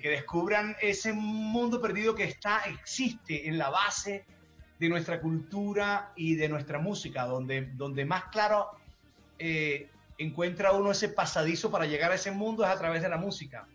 que 0.00 0.10
descubran 0.10 0.76
ese 0.80 1.12
mundo 1.12 1.80
perdido 1.80 2.14
que 2.14 2.24
está, 2.24 2.62
existe 2.64 3.48
en 3.48 3.58
la 3.58 3.70
base 3.70 4.24
de 4.78 4.88
nuestra 4.88 5.20
cultura 5.20 6.12
y 6.16 6.34
de 6.34 6.48
nuestra 6.48 6.78
música, 6.78 7.24
donde, 7.24 7.70
donde 7.74 8.04
más 8.04 8.24
claro 8.24 8.70
eh, 9.38 9.88
encuentra 10.18 10.72
uno 10.72 10.90
ese 10.90 11.08
pasadizo 11.08 11.70
para 11.70 11.86
llegar 11.86 12.12
a 12.12 12.16
ese 12.16 12.30
mundo 12.30 12.64
es 12.64 12.70
a 12.70 12.78
través 12.78 13.02
de 13.02 13.08
la 13.08 13.16
música. 13.16 13.66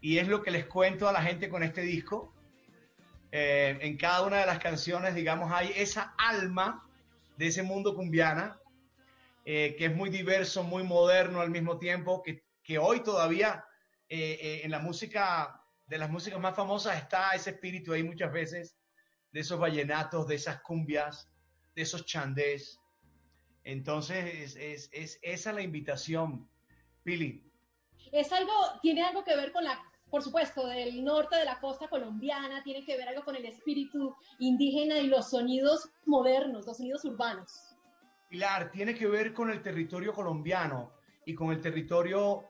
Y 0.00 0.18
es 0.18 0.28
lo 0.28 0.42
que 0.42 0.50
les 0.50 0.66
cuento 0.66 1.08
a 1.08 1.12
la 1.12 1.22
gente 1.22 1.48
con 1.48 1.62
este 1.62 1.80
disco. 1.82 2.32
Eh, 3.32 3.78
en 3.80 3.96
cada 3.96 4.22
una 4.22 4.38
de 4.38 4.46
las 4.46 4.58
canciones, 4.58 5.14
digamos, 5.14 5.50
hay 5.52 5.72
esa 5.76 6.14
alma 6.18 6.86
de 7.36 7.46
ese 7.46 7.62
mundo 7.62 7.94
cumbiana, 7.94 8.58
eh, 9.44 9.74
que 9.76 9.86
es 9.86 9.96
muy 9.96 10.10
diverso, 10.10 10.62
muy 10.62 10.82
moderno 10.82 11.40
al 11.40 11.50
mismo 11.50 11.78
tiempo, 11.78 12.22
que, 12.22 12.44
que 12.62 12.78
hoy 12.78 13.00
todavía 13.00 13.64
eh, 14.08 14.38
eh, 14.40 14.60
en 14.64 14.70
la 14.70 14.78
música, 14.78 15.62
de 15.86 15.98
las 15.98 16.10
músicas 16.10 16.40
más 16.40 16.54
famosas, 16.54 16.96
está 16.96 17.32
ese 17.32 17.50
espíritu 17.50 17.92
ahí 17.92 18.02
muchas 18.02 18.32
veces, 18.32 18.76
de 19.32 19.40
esos 19.40 19.58
vallenatos, 19.58 20.26
de 20.26 20.36
esas 20.36 20.60
cumbias, 20.62 21.30
de 21.74 21.82
esos 21.82 22.04
chandés. 22.04 22.78
Entonces, 23.64 24.56
es, 24.56 24.56
es, 24.56 24.90
es 24.92 25.18
esa 25.22 25.52
la 25.52 25.62
invitación, 25.62 26.48
Pili. 27.02 27.50
Es 28.12 28.32
algo, 28.32 28.52
tiene 28.82 29.02
algo 29.02 29.24
que 29.24 29.34
ver 29.34 29.52
con 29.52 29.64
la, 29.64 29.82
por 30.10 30.22
supuesto, 30.22 30.66
del 30.68 31.02
norte 31.02 31.36
de 31.36 31.44
la 31.44 31.58
costa 31.58 31.88
colombiana, 31.88 32.62
tiene 32.62 32.84
que 32.84 32.96
ver 32.96 33.08
algo 33.08 33.24
con 33.24 33.34
el 33.34 33.46
espíritu 33.46 34.14
indígena 34.38 34.98
y 34.98 35.08
los 35.08 35.30
sonidos 35.30 35.90
modernos, 36.06 36.66
los 36.66 36.76
sonidos 36.76 37.04
urbanos. 37.04 37.74
Pilar, 38.28 38.70
tiene 38.70 38.94
que 38.94 39.08
ver 39.08 39.32
con 39.32 39.50
el 39.50 39.62
territorio 39.62 40.12
colombiano 40.12 40.92
y 41.24 41.34
con 41.34 41.50
el 41.50 41.60
territorio 41.60 42.44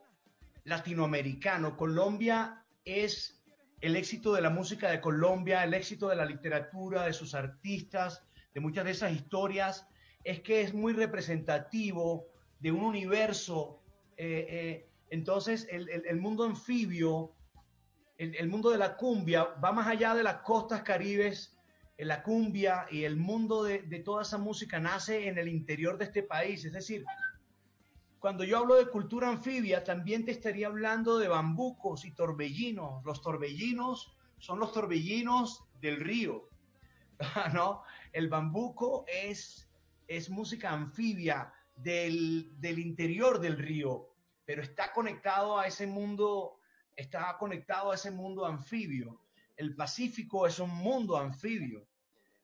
latinoamericano. 0.64 1.76
Colombia 1.76 2.64
es 2.84 3.42
el 3.80 3.96
éxito 3.96 4.32
de 4.32 4.40
la 4.42 4.50
música 4.50 4.90
de 4.90 5.00
Colombia, 5.00 5.62
el 5.64 5.74
éxito 5.74 6.08
de 6.08 6.16
la 6.16 6.24
literatura, 6.24 7.04
de 7.04 7.12
sus 7.12 7.34
artistas, 7.34 8.22
de 8.54 8.60
muchas 8.60 8.84
de 8.84 8.92
esas 8.92 9.12
historias, 9.12 9.86
es 10.24 10.40
que 10.40 10.62
es 10.62 10.72
muy 10.74 10.92
representativo 10.92 12.26
de 12.60 12.72
un 12.72 12.82
universo. 12.82 13.80
eh, 14.16 14.46
eh, 14.48 14.88
entonces, 15.10 15.66
el, 15.70 15.88
el- 15.90 16.06
el 16.06 16.20
mundo 16.20 16.44
anfibio, 16.44 17.32
el, 18.16 18.34
el 18.36 18.48
mundo 18.48 18.70
de 18.70 18.78
la 18.78 18.96
cumbia, 18.96 19.44
va 19.62 19.72
más 19.72 19.86
allá 19.88 20.14
de 20.14 20.22
las 20.22 20.36
costas 20.42 20.82
caribes. 20.82 21.56
eh, 21.98 22.04
La 22.04 22.22
cumbia 22.22 22.86
y 22.90 23.04
el 23.04 23.16
mundo 23.16 23.64
de, 23.64 23.82
de 23.82 24.00
toda 24.00 24.22
esa 24.22 24.38
música 24.38 24.78
nace 24.80 25.28
en 25.28 25.36
el 25.38 25.48
interior 25.48 25.98
de 25.98 26.04
este 26.06 26.22
país. 26.22 26.64
Es 26.64 26.72
decir, 26.72 27.04
cuando 28.24 28.42
yo 28.42 28.56
hablo 28.56 28.76
de 28.76 28.86
cultura 28.86 29.28
anfibia, 29.28 29.84
también 29.84 30.24
te 30.24 30.30
estaría 30.30 30.68
hablando 30.68 31.18
de 31.18 31.28
bambucos 31.28 32.06
y 32.06 32.12
torbellinos. 32.12 33.04
Los 33.04 33.20
torbellinos 33.20 34.16
son 34.38 34.60
los 34.60 34.72
torbellinos 34.72 35.62
del 35.82 36.00
río, 36.00 36.48
¿no? 37.52 37.82
El 38.14 38.30
bambuco 38.30 39.04
es, 39.06 39.68
es 40.08 40.30
música 40.30 40.70
anfibia 40.70 41.52
del, 41.76 42.50
del 42.58 42.78
interior 42.78 43.38
del 43.40 43.58
río, 43.58 44.08
pero 44.46 44.62
está 44.62 44.90
conectado 44.94 45.58
a 45.58 45.66
ese 45.66 45.86
mundo, 45.86 46.60
está 46.96 47.36
conectado 47.36 47.92
a 47.92 47.96
ese 47.96 48.10
mundo 48.10 48.46
anfibio. 48.46 49.20
El 49.54 49.76
Pacífico 49.76 50.46
es 50.46 50.58
un 50.60 50.70
mundo 50.70 51.18
anfibio. 51.18 51.86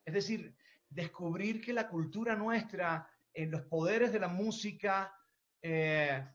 Es 0.05 0.13
decir, 0.13 0.55
descubrir 0.91 1.63
que 1.63 1.73
la 1.73 1.89
cultura 1.89 2.37
nuestra, 2.37 3.09
en 3.33 3.51
los 3.51 3.63
poderes 3.63 4.13
de 4.13 4.21
la 4.21 4.29
música, 4.29 5.17
eh, 5.63 6.27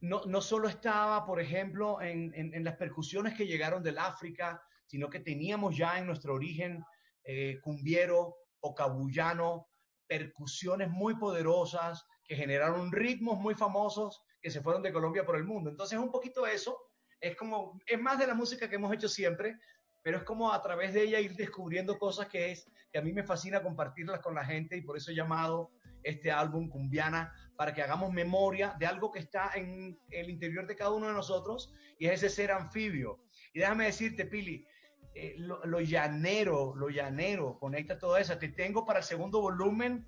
no, 0.00 0.22
no 0.26 0.40
solo 0.40 0.68
estaba, 0.68 1.24
por 1.24 1.40
ejemplo, 1.40 2.00
en, 2.02 2.32
en- 2.34 2.64
las 2.64 2.76
percusiones 2.76 3.34
que 3.34 3.46
llegaron 3.46 3.82
del 3.82 3.98
África, 3.98 4.62
sino 4.86 5.08
que 5.08 5.20
teníamos 5.20 5.76
ya 5.76 5.98
en 5.98 6.06
nuestro 6.06 6.34
origen 6.34 6.84
eh, 7.24 7.58
cumbiero 7.62 8.36
o 8.60 8.74
cabullano, 8.74 9.68
percusiones 10.06 10.90
muy 10.90 11.16
poderosas 11.16 12.04
que 12.24 12.36
generaron 12.36 12.92
ritmos 12.92 13.38
muy 13.38 13.54
famosos 13.54 14.22
que 14.40 14.50
se 14.50 14.60
fueron 14.60 14.82
de 14.82 14.92
Colombia 14.92 15.24
por 15.24 15.36
el 15.36 15.44
mundo. 15.44 15.70
Entonces, 15.70 15.98
un 15.98 16.10
poquito 16.10 16.46
eso, 16.46 16.78
es 17.18 17.34
como, 17.36 17.80
es 17.86 17.98
más 17.98 18.18
de 18.18 18.26
la 18.26 18.34
música 18.34 18.68
que 18.68 18.76
hemos 18.76 18.92
hecho 18.92 19.08
siempre, 19.08 19.58
pero 20.02 20.18
es 20.18 20.24
como 20.24 20.52
a 20.52 20.60
través 20.60 20.92
de 20.92 21.02
ella 21.02 21.18
ir 21.20 21.34
descubriendo 21.34 21.98
cosas 21.98 22.28
que 22.28 22.52
es, 22.52 22.70
que 22.92 22.98
a 22.98 23.02
mí 23.02 23.12
me 23.14 23.22
fascina 23.24 23.62
compartirlas 23.62 24.20
con 24.20 24.34
la 24.34 24.44
gente 24.44 24.76
y 24.76 24.82
por 24.82 24.98
eso 24.98 25.10
he 25.10 25.14
llamado 25.14 25.70
este 26.04 26.30
álbum 26.30 26.68
Cumbiana, 26.68 27.32
para 27.56 27.74
que 27.74 27.82
hagamos 27.82 28.12
memoria 28.12 28.74
de 28.78 28.86
algo 28.86 29.10
que 29.10 29.18
está 29.18 29.50
en 29.54 29.98
el 30.10 30.30
interior 30.30 30.66
de 30.66 30.76
cada 30.76 30.90
uno 30.90 31.08
de 31.08 31.12
nosotros 31.12 31.72
y 31.98 32.06
es 32.06 32.22
ese 32.22 32.28
ser 32.28 32.52
anfibio. 32.52 33.20
Y 33.52 33.60
déjame 33.60 33.86
decirte, 33.86 34.26
Pili, 34.26 34.66
eh, 35.14 35.34
lo, 35.38 35.64
lo 35.64 35.80
llanero, 35.80 36.74
lo 36.76 36.88
llanero, 36.88 37.58
conecta 37.58 37.98
todo 37.98 38.16
eso. 38.16 38.36
Te 38.38 38.48
tengo 38.48 38.84
para 38.84 39.00
el 39.00 39.04
segundo 39.04 39.40
volumen 39.40 40.06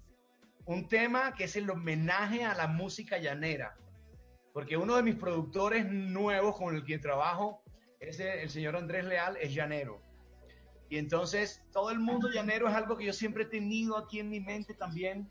un 0.65 0.89
tema 0.89 1.35
que 1.35 1.45
es 1.45 1.57
el 1.57 1.71
homenaje 1.71 2.45
a 2.45 2.55
la 2.55 2.67
música 2.67 3.19
llanera, 3.19 3.77
porque 4.53 4.77
uno 4.77 4.97
de 4.97 5.03
mis 5.05 5.15
productores 5.15 5.87
nuevos 5.87 6.57
con 6.57 6.75
el 6.75 6.85
que 6.85 6.99
trabajo 6.99 7.63
es 8.01 8.19
el, 8.19 8.41
el 8.41 8.51
señor 8.51 8.77
Andrés 8.77 9.05
Leal, 9.05 9.37
es 9.37 9.55
llanero. 9.55 10.03
Y 10.89 10.99
entonces 10.99 11.63
todo 11.73 11.91
el 11.91 11.99
mundo 12.01 12.29
llanero 12.29 12.69
es 12.69 12.75
algo 12.75 12.97
que 12.97 13.05
yo 13.05 13.13
siempre 13.13 13.45
he 13.45 13.47
tenido 13.47 13.97
aquí 13.97 14.21
en 14.21 14.29
mi 14.29 14.41
mente 14.41 14.75
también, 14.75 15.31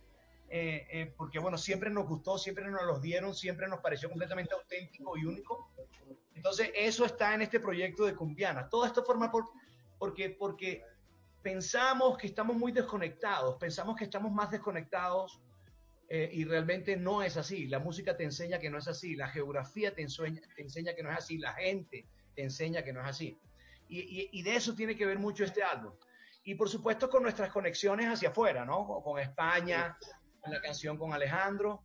eh, 0.50 0.88
eh, 0.92 1.14
porque 1.18 1.40
bueno, 1.40 1.58
siempre 1.58 1.90
nos 1.90 2.08
gustó, 2.08 2.38
siempre 2.38 2.66
nos 2.70 2.84
los 2.84 3.02
dieron, 3.02 3.34
siempre 3.34 3.68
nos 3.68 3.80
pareció 3.80 4.10
completamente 4.10 4.54
auténtico 4.54 5.18
y 5.18 5.26
único. 5.26 5.72
Entonces 6.34 6.70
eso 6.76 7.06
está 7.06 7.34
en 7.34 7.42
este 7.42 7.60
proyecto 7.60 8.06
de 8.06 8.16
Cumbiana. 8.16 8.70
Todo 8.70 8.86
esto 8.86 9.04
forma 9.04 9.32
por, 9.32 9.46
porque, 9.98 10.30
porque 10.30 10.84
pensamos 11.42 12.18
que 12.18 12.28
estamos 12.28 12.56
muy 12.56 12.72
desconectados, 12.72 13.58
pensamos 13.58 13.96
que 13.96 14.04
estamos 14.06 14.32
más 14.32 14.52
desconectados 14.52 15.40
eh, 16.10 16.30
y 16.32 16.44
realmente 16.46 16.96
no 16.98 17.24
es 17.24 17.38
así. 17.38 17.68
La 17.68 17.80
música 17.80 18.16
te 18.16 18.24
enseña 18.24 18.60
que 18.60 18.70
no 18.70 18.78
es 18.78 18.88
así, 18.88 19.16
la 19.16 19.28
geografía 19.30 19.94
te 19.94 20.02
enseña, 20.04 20.42
te 20.56 20.62
enseña 20.62 20.94
que 20.96 21.04
no 21.04 21.12
es 21.12 21.18
así, 21.18 21.38
la 21.38 21.54
gente 21.54 22.06
te 22.36 22.44
enseña 22.44 22.84
que 22.84 22.94
no 22.94 23.02
es 23.02 23.08
así. 23.08 23.40
Y, 23.88 24.00
y- 24.00 24.30
y 24.32 24.42
de 24.44 24.56
eso 24.56 24.76
tiene 24.76 24.96
que 24.96 25.06
ver 25.06 25.18
mucho 25.20 25.44
este 25.44 25.64
álbum. 25.64 25.94
Y 26.44 26.54
por 26.56 26.70
supuesto 26.70 27.10
con 27.10 27.24
nuestras 27.24 27.52
conexiones 27.52 28.08
hacia 28.08 28.30
afuera, 28.30 28.66
¿no? 28.66 28.86
Con 29.04 29.20
España, 29.20 29.98
la 30.48 30.62
canción 30.62 30.98
con 30.98 31.14
Alejandro, 31.14 31.84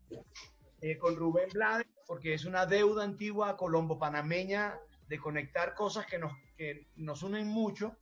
eh, 0.80 0.98
con 0.98 1.16
Rubén 1.16 1.48
Blades, 1.52 1.86
porque 2.06 2.34
es 2.34 2.44
una 2.44 2.66
deuda 2.66 3.04
antigua 3.04 3.56
colombo-panameña 3.56 4.78
de 5.08 5.18
conectar 5.18 5.74
cosas 5.74 6.06
que 6.06 6.18
nos, 6.18 6.32
que 6.56 6.88
nos 6.96 7.22
unen 7.22 7.46
mucho 7.46 7.96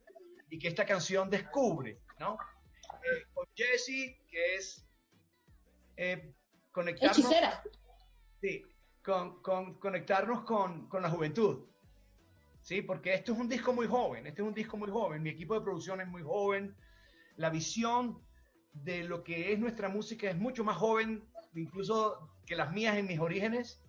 y 0.50 0.58
que 0.58 0.68
esta 0.68 0.84
canción 0.86 1.30
descubre, 1.30 2.00
¿no? 2.18 2.38
Eh, 3.02 3.24
con 3.32 3.46
Jesse, 3.54 4.18
que 4.28 4.54
es 4.56 4.86
eh, 5.96 6.34
conectarnos, 6.72 7.18
Hechicera. 7.18 7.62
sí, 8.40 8.62
con, 9.04 9.42
con- 9.42 9.78
conectarnos 9.78 10.42
con, 10.44 10.88
con 10.88 11.02
la 11.02 11.10
juventud. 11.10 11.66
Sí, 12.62 12.82
porque 12.82 13.14
esto 13.14 13.32
es 13.32 13.38
un 13.38 13.48
disco 13.48 13.72
muy 13.72 13.86
joven, 13.86 14.26
este 14.26 14.42
es 14.42 14.48
un 14.48 14.54
disco 14.54 14.76
muy 14.76 14.90
joven, 14.90 15.22
mi 15.22 15.30
equipo 15.30 15.54
de 15.54 15.62
producción 15.62 16.00
es 16.02 16.08
muy 16.08 16.22
joven, 16.22 16.76
la 17.36 17.48
visión 17.50 18.22
de 18.84 19.04
lo 19.04 19.22
que 19.24 19.52
es 19.52 19.58
nuestra 19.58 19.88
música 19.88 20.30
es 20.30 20.36
mucho 20.36 20.64
más 20.64 20.76
joven, 20.76 21.24
incluso 21.54 22.30
que 22.46 22.56
las 22.56 22.72
mías 22.72 22.96
en 22.96 23.06
mis 23.06 23.18
orígenes, 23.18 23.80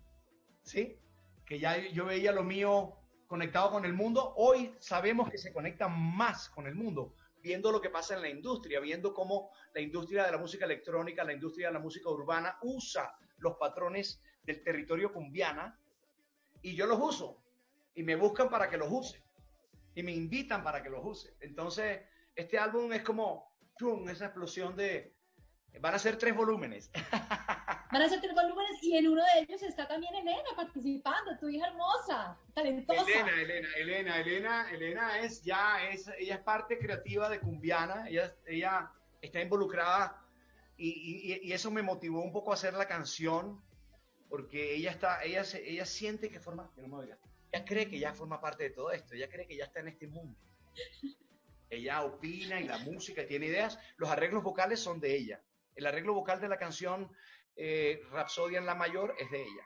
¿sí? 0.64 0.98
Que 1.46 1.60
ya 1.60 1.78
yo 1.90 2.06
veía 2.06 2.32
lo 2.32 2.44
mío 2.44 2.96
conectado 3.28 3.72
con 3.72 3.86
el 3.86 3.94
mundo, 3.94 4.34
hoy 4.38 4.74
sabemos 4.80 5.30
que 5.30 5.38
se 5.38 5.54
conecta 5.54 5.88
más 5.88 6.50
con 6.50 6.66
el 6.66 6.76
mundo, 6.76 7.14
viendo 7.42 7.72
lo 7.72 7.80
que 7.80 7.90
pasa 7.90 8.16
en 8.16 8.22
la 8.22 8.30
industria, 8.30 8.80
viendo 8.80 9.14
cómo 9.14 9.52
la 9.74 9.82
industria 9.82 10.26
de 10.26 10.32
la 10.32 10.38
música 10.38 10.66
electrónica, 10.66 11.24
la 11.24 11.34
industria 11.34 11.68
de 11.68 11.74
la 11.74 11.80
música 11.80 12.10
urbana 12.10 12.58
usa 12.64 13.16
los 13.38 13.56
patrones 13.58 14.22
del 14.44 14.64
territorio 14.64 15.14
cumbiana 15.14 15.80
y 16.62 16.76
yo 16.76 16.88
los 16.88 17.00
uso 17.00 17.42
y 17.94 18.04
me 18.04 18.16
buscan 18.16 18.50
para 18.50 18.70
que 18.70 18.78
los 18.78 18.92
use 18.92 19.24
y 19.94 20.04
me 20.04 20.12
invitan 20.12 20.64
para 20.64 20.82
que 20.82 20.90
los 20.90 21.04
use. 21.04 21.36
Entonces, 21.40 22.02
este 22.36 22.58
álbum 22.58 22.92
es 22.94 23.04
como 23.04 23.49
¡pum! 23.80 24.08
esa 24.10 24.26
explosión 24.26 24.76
de... 24.76 25.16
Van 25.82 25.94
a 25.94 26.00
ser 26.00 26.18
tres 26.18 26.36
volúmenes. 26.36 26.92
Van 27.92 28.02
a 28.02 28.10
ser 28.10 28.20
tres 28.22 28.34
volúmenes 28.34 28.82
y 28.84 28.98
en 28.98 29.08
uno 29.08 29.22
de 29.24 29.42
ellos 29.42 29.62
está 29.64 29.88
también 29.88 30.14
Elena 30.16 30.50
participando, 30.56 31.38
tu 31.40 31.48
hija 31.48 31.68
hermosa, 31.68 32.38
talentosa. 32.54 33.02
Elena, 33.04 33.32
Elena, 33.42 33.70
Elena, 33.78 34.20
Elena, 34.22 34.72
Elena 34.72 35.20
es 35.20 35.44
ya, 35.44 35.88
es, 35.90 36.08
ella 36.20 36.36
es 36.36 36.42
parte 36.42 36.78
creativa 36.80 37.30
de 37.30 37.40
Cumbiana, 37.40 38.08
ella, 38.10 38.34
ella 38.48 38.92
está 39.22 39.42
involucrada 39.42 40.24
y, 40.76 40.90
y- 41.34 41.48
y 41.48 41.54
eso 41.54 41.70
me 41.72 41.82
motivó 41.84 42.22
un 42.24 42.32
poco 42.32 42.52
a 42.52 42.56
hacer 42.56 42.74
la 42.74 42.88
canción, 42.88 43.62
porque 44.28 44.76
ella 44.76 44.92
está, 44.92 45.24
ella, 45.24 45.44
se- 45.44 45.68
ella 45.70 45.86
siente 45.86 46.30
que 46.30 46.40
forma, 46.40 46.72
que 46.76 46.82
no 46.82 46.88
me 46.90 46.96
oiga, 46.98 47.18
ella 47.52 47.66
cree 47.66 47.88
que 47.90 48.00
ya 48.00 48.14
forma 48.14 48.40
parte 48.42 48.64
de 48.64 48.70
todo 48.72 48.92
esto, 48.92 49.14
ella 49.14 49.30
cree 49.30 49.48
que 49.48 49.56
ya 49.58 49.66
está 49.66 49.80
en 49.82 49.90
este 49.90 50.08
mundo. 50.08 50.38
Ella 51.70 52.04
opina 52.04 52.60
y 52.60 52.64
la 52.64 52.80
música 52.80 53.28
tiene 53.28 53.46
ideas, 53.46 53.78
los 53.98 54.10
arreglos 54.10 54.44
vocales 54.44 54.80
son 54.80 55.00
de 55.00 55.16
ella. 55.16 55.42
El 55.76 55.86
arreglo 55.86 56.14
vocal 56.14 56.42
de 56.42 56.50
la 56.50 56.58
canción 56.58 57.12
eh, 57.56 58.02
Rapsodia 58.12 58.58
en 58.58 58.66
la 58.66 58.74
mayor 58.74 59.14
es 59.20 59.30
de 59.30 59.42
ella. 59.42 59.64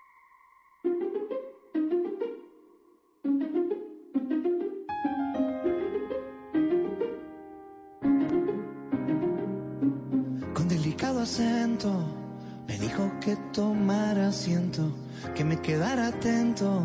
Con 10.53 10.67
delicado 10.67 11.21
acento 11.21 12.23
me 12.67 12.77
dijo 12.79 13.11
que 13.21 13.37
tomara 13.53 14.27
asiento, 14.27 14.91
que 15.35 15.43
me 15.45 15.61
quedara 15.61 16.07
atento. 16.07 16.83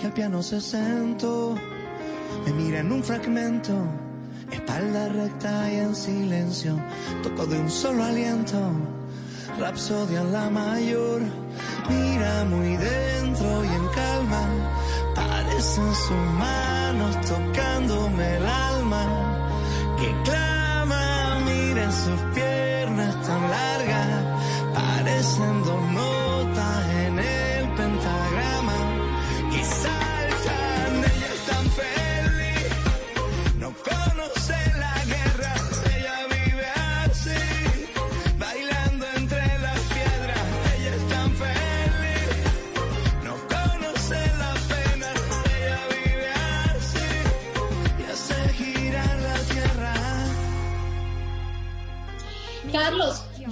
Y 0.00 0.06
al 0.06 0.12
piano 0.12 0.42
se 0.42 0.60
sentó, 0.60 1.56
me 2.44 2.52
mira 2.52 2.80
en 2.80 2.92
un 2.92 3.02
fragmento, 3.02 3.74
espalda 4.52 5.08
recta 5.08 5.72
y 5.72 5.76
en 5.76 5.94
silencio. 5.94 6.76
Tocó 7.22 7.46
de 7.46 7.60
un 7.60 7.70
solo 7.70 8.04
aliento, 8.04 8.58
rapsodia 9.58 10.20
en 10.20 10.32
la 10.32 10.50
mayor. 10.50 11.20
Mira 11.88 12.44
muy 12.44 12.76
dentro 12.76 13.64
y 13.64 13.68
en 13.68 13.86
calma, 13.88 14.42
parecen 15.14 15.94
sus 15.94 16.24
manos 16.38 17.20
tocándome 17.26 18.36
el 18.36 18.46
alma 18.46 19.04
que 19.98 20.14
clama, 20.24 21.40
miren 21.44 21.92
sus 21.92 22.20
piernas 22.34 22.39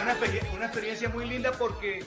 Una, 0.00 0.12
experien- 0.14 0.50
una 0.54 0.66
experiencia 0.66 1.08
muy 1.08 1.26
linda 1.26 1.52
porque 1.52 1.98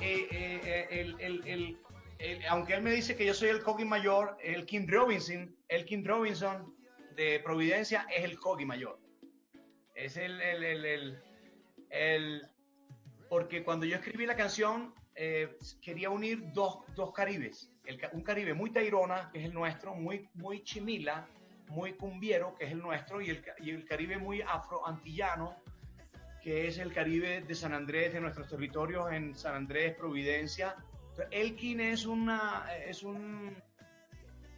eh, 0.00 0.28
eh, 0.30 0.86
el- 0.90 1.16
el- 1.20 1.78
el- 2.18 2.44
aunque 2.48 2.74
él 2.74 2.82
me 2.82 2.90
dice 2.92 3.16
que 3.16 3.24
yo 3.26 3.34
soy 3.34 3.48
el 3.48 3.62
Cogi 3.62 3.84
mayor, 3.84 4.36
el 4.42 4.64
King 4.66 4.86
Robinson, 4.88 5.54
el 5.68 5.84
King 5.84 6.04
Robinson 6.04 6.74
de 7.16 7.40
Providencia 7.40 8.06
es 8.14 8.24
el 8.24 8.38
Cogi 8.38 8.64
mayor. 8.64 8.98
Es 9.94 10.16
el- 10.16 11.18
porque 13.28 13.62
cuando 13.64 13.86
yo 13.86 13.96
escribí 13.96 14.26
la 14.26 14.36
canción 14.36 14.94
eh, 15.24 15.56
quería 15.80 16.10
unir 16.10 16.52
dos, 16.52 16.78
dos 16.96 17.12
caribes. 17.12 17.70
El 17.84 18.00
un 18.12 18.22
caribe 18.22 18.54
muy 18.54 18.70
tairona, 18.70 19.30
que 19.30 19.38
es 19.38 19.44
el 19.44 19.54
nuestro, 19.54 19.94
muy, 19.94 20.28
muy 20.34 20.64
chimila, 20.64 21.28
muy 21.68 21.92
cumbiero, 21.92 22.56
que 22.56 22.64
es 22.64 22.72
el 22.72 22.80
nuestro, 22.80 23.20
y 23.20 23.30
el, 23.30 23.44
y 23.58 23.70
el 23.70 23.84
caribe 23.84 24.18
muy 24.18 24.42
afroantillano, 24.42 25.54
que 26.42 26.66
es 26.66 26.78
el 26.78 26.92
caribe 26.92 27.40
de 27.42 27.54
San 27.54 27.72
Andrés, 27.72 28.12
de 28.12 28.20
nuestros 28.20 28.48
territorios 28.48 29.12
en 29.12 29.36
San 29.36 29.54
Andrés, 29.54 29.94
Providencia. 29.94 30.74
Elkin 31.30 31.80
es, 31.80 32.04
una, 32.04 32.66
es, 32.84 33.04
un, 33.04 33.54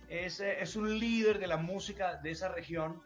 es, 0.09 0.41
es 0.41 0.77
un 0.77 0.99
líder 0.99 1.39
de 1.39 1.47
la 1.47 1.59
música 1.59 2.17
de 2.17 2.31
esa 2.31 2.49
región. 2.49 3.03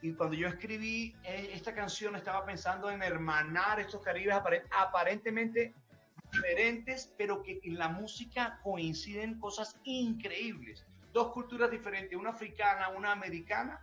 Y 0.00 0.14
cuando 0.14 0.34
yo 0.34 0.48
escribí 0.48 1.14
eh, 1.24 1.50
esta 1.52 1.74
canción 1.74 2.16
estaba 2.16 2.44
pensando 2.46 2.90
en 2.90 3.02
hermanar 3.02 3.80
estos 3.80 4.02
caribes 4.02 4.34
apare- 4.34 4.64
aparentemente 4.70 5.74
diferentes, 6.32 7.12
pero 7.18 7.42
que 7.42 7.60
en 7.62 7.78
la 7.78 7.88
música 7.88 8.58
coinciden 8.62 9.38
cosas 9.38 9.76
increíbles. 9.84 10.84
Dos 11.12 11.32
culturas 11.32 11.70
diferentes, 11.70 12.18
una 12.18 12.30
africana, 12.30 12.88
una 12.88 13.12
americana, 13.12 13.80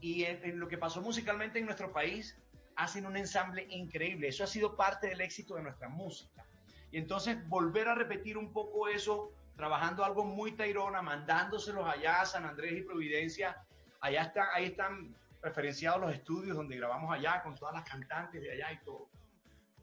y 0.00 0.24
en, 0.24 0.44
en 0.44 0.60
lo 0.60 0.68
que 0.68 0.78
pasó 0.78 1.00
musicalmente 1.00 1.58
en 1.58 1.66
nuestro 1.66 1.92
país, 1.92 2.36
hacen 2.76 3.06
un 3.06 3.16
ensamble 3.16 3.66
increíble. 3.70 4.28
Eso 4.28 4.44
ha 4.44 4.46
sido 4.46 4.76
parte 4.76 5.08
del 5.08 5.20
éxito 5.20 5.54
de 5.56 5.62
nuestra 5.62 5.88
música. 5.88 6.44
Y 6.90 6.98
entonces 6.98 7.46
volver 7.48 7.88
a 7.88 7.94
repetir 7.94 8.38
un 8.38 8.52
poco 8.52 8.88
eso, 8.88 9.32
trabajando 9.56 10.04
algo 10.04 10.24
muy 10.24 10.52
tairona, 10.52 11.02
mandándoselos 11.02 11.86
allá 11.86 12.22
a 12.22 12.26
San 12.26 12.44
Andrés 12.44 12.74
y 12.78 12.82
Providencia, 12.82 13.64
allá 14.00 14.22
están, 14.22 14.48
ahí 14.54 14.66
están 14.66 15.14
referenciados 15.42 16.00
los 16.00 16.12
estudios 16.12 16.56
donde 16.56 16.76
grabamos 16.76 17.12
allá 17.12 17.42
con 17.42 17.54
todas 17.54 17.74
las 17.74 17.88
cantantes 17.88 18.40
de 18.40 18.52
allá 18.52 18.72
y 18.72 18.84
todo. 18.84 19.08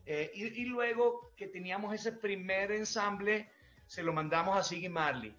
Eh, 0.06 0.32
y, 0.34 0.62
y 0.62 0.66
luego 0.66 1.34
que 1.36 1.48
teníamos 1.48 1.94
ese 1.94 2.12
primer 2.12 2.72
ensamble, 2.72 3.50
se 3.88 4.04
lo 4.04 4.14
mandamos 4.14 4.58
a 4.58 4.64
Siggy 4.64 4.90
Marley. 4.90 5.36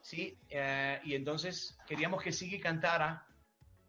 ¿sí? 0.00 0.38
Eh, 0.48 1.00
y 1.04 1.14
entonces 1.14 1.78
queríamos 1.86 2.22
que 2.22 2.32
Siggy 2.32 2.58
cantara 2.60 3.26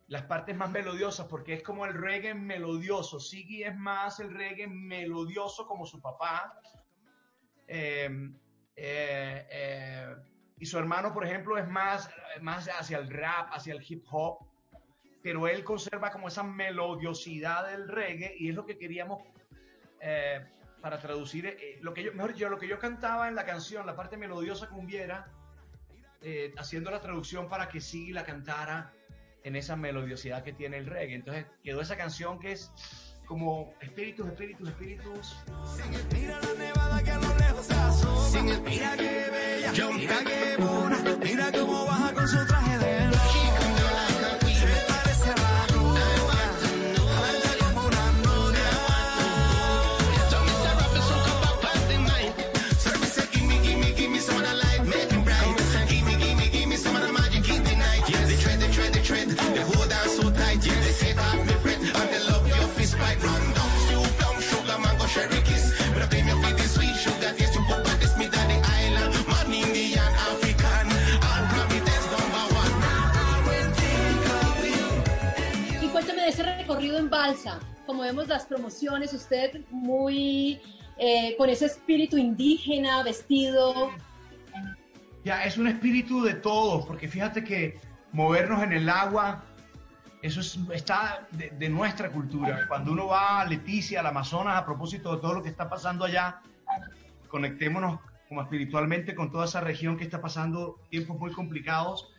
las 0.08 0.24
partes 0.24 0.56
más 0.56 0.72
melodiosas, 0.72 1.28
porque 1.28 1.54
es 1.54 1.64
como 1.64 1.86
el 1.86 1.94
reggae 1.94 2.34
melodioso. 2.34 3.20
Siggy 3.20 3.64
es 3.64 3.78
más 3.78 4.20
el 4.20 4.34
reggae 4.34 4.68
melodioso 4.68 5.68
como 5.68 5.86
su 5.86 6.02
papá. 6.02 6.60
Eh, 7.68 8.10
eh, 8.76 9.48
eh, 9.52 10.16
y 10.58 10.66
su 10.66 10.80
hermano, 10.80 11.14
por 11.14 11.26
ejemplo, 11.26 11.58
es 11.58 11.68
más, 11.68 12.10
más 12.42 12.68
hacia 12.68 12.98
el 12.98 13.10
rap, 13.10 13.50
hacia 13.52 13.74
el 13.74 13.86
hip 13.88 14.04
hop, 14.10 14.40
pero 15.22 15.48
él 15.48 15.64
conserva 15.64 16.12
como 16.12 16.28
esa 16.28 16.44
melodiosidad 16.44 17.70
del 17.70 17.88
reggae 17.88 18.36
y 18.38 18.50
es 18.50 18.56
lo 18.56 18.66
que 18.66 18.78
queríamos 18.78 19.22
eh, 20.02 20.46
para 20.82 21.00
traducir 21.00 21.46
eh, 21.46 21.78
lo 21.82 21.94
que 21.94 22.04
yo, 22.04 22.14
mejor 22.14 22.34
yo, 22.34 22.50
lo 22.50 22.58
que 22.58 22.68
yo 22.68 22.80
cantaba 22.80 23.28
en 23.28 23.36
la 23.36 23.46
canción, 23.46 23.86
la 23.86 23.96
parte 23.96 24.18
melodiosa 24.18 24.70
cumbiera, 24.70 25.28
eh, 26.22 26.54
haciendo 26.58 26.92
la 26.92 27.02
traducción 27.02 27.48
para 27.48 27.70
que 27.70 27.82
Siggy 27.82 28.14
la 28.14 28.24
cantara 28.24 28.94
en 29.44 29.56
esa 29.56 29.76
melodiosidad 29.76 30.44
que 30.44 30.54
tiene 30.54 30.78
el 30.78 30.86
reggae. 30.86 31.16
Entonces 31.16 31.46
quedó 31.64 31.82
esa 31.82 31.98
canción 31.98 32.40
que 32.40 32.54
es 32.54 32.72
como 33.26 33.74
espíritus, 33.80 34.28
espíritus, 34.28 34.70
espíritus. 34.70 35.38
Mira 36.14 36.40
la 36.42 36.54
nevada 36.54 37.04
que 37.04 37.12
a 37.12 37.20
lo 37.20 37.38
lejos 37.38 37.66
se 37.66 37.74
asoma. 37.74 38.60
Mira 38.66 38.98
qué 38.98 39.30
bella, 39.32 39.90
mira. 39.92 40.20
Mira 41.24 41.52
cómo 41.52 41.86
baja 41.86 42.14
con 42.14 42.28
su 42.28 42.46
traje 42.48 42.78
de 42.80 43.19
en 76.78 77.10
balsa, 77.10 77.60
como 77.86 78.04
vemos 78.04 78.28
las 78.28 78.46
promociones, 78.46 79.14
usted 79.14 79.62
muy 79.72 80.62
eh, 80.98 81.36
con 81.38 81.50
ese 81.50 81.66
espíritu 81.66 82.18
indígena, 82.18 83.02
vestido. 83.04 83.90
Ya, 85.26 85.44
es 85.46 85.58
un 85.58 85.68
espíritu 85.68 86.22
de 86.24 86.36
todos, 86.36 86.86
porque 86.86 87.08
fíjate 87.08 87.44
que 87.44 87.80
movernos 88.12 88.62
en 88.64 88.74
el 88.74 88.88
agua, 88.90 89.44
eso 90.22 90.42
es- 90.42 90.60
está 90.74 91.28
de, 91.32 91.50
de 91.52 91.70
nuestra 91.70 92.12
cultura. 92.12 92.66
Cuando 92.68 92.92
uno 92.92 93.08
va 93.08 93.42
a 93.42 93.46
Leticia, 93.46 94.02
al 94.02 94.08
Amazonas, 94.08 94.56
a 94.58 94.66
propósito 94.66 95.16
de 95.16 95.22
todo 95.22 95.34
lo 95.34 95.44
que 95.44 95.50
está 95.50 95.68
pasando 95.70 96.06
allá, 96.06 96.42
conectémonos 97.30 98.00
como 98.28 98.42
espiritualmente 98.44 99.16
con 99.16 99.32
toda 99.32 99.46
esa 99.46 99.60
región 99.62 99.98
que 99.98 100.04
está 100.04 100.22
pasando 100.22 100.80
tiempos 100.90 101.18
muy 101.18 101.32
complicados. 101.32 102.10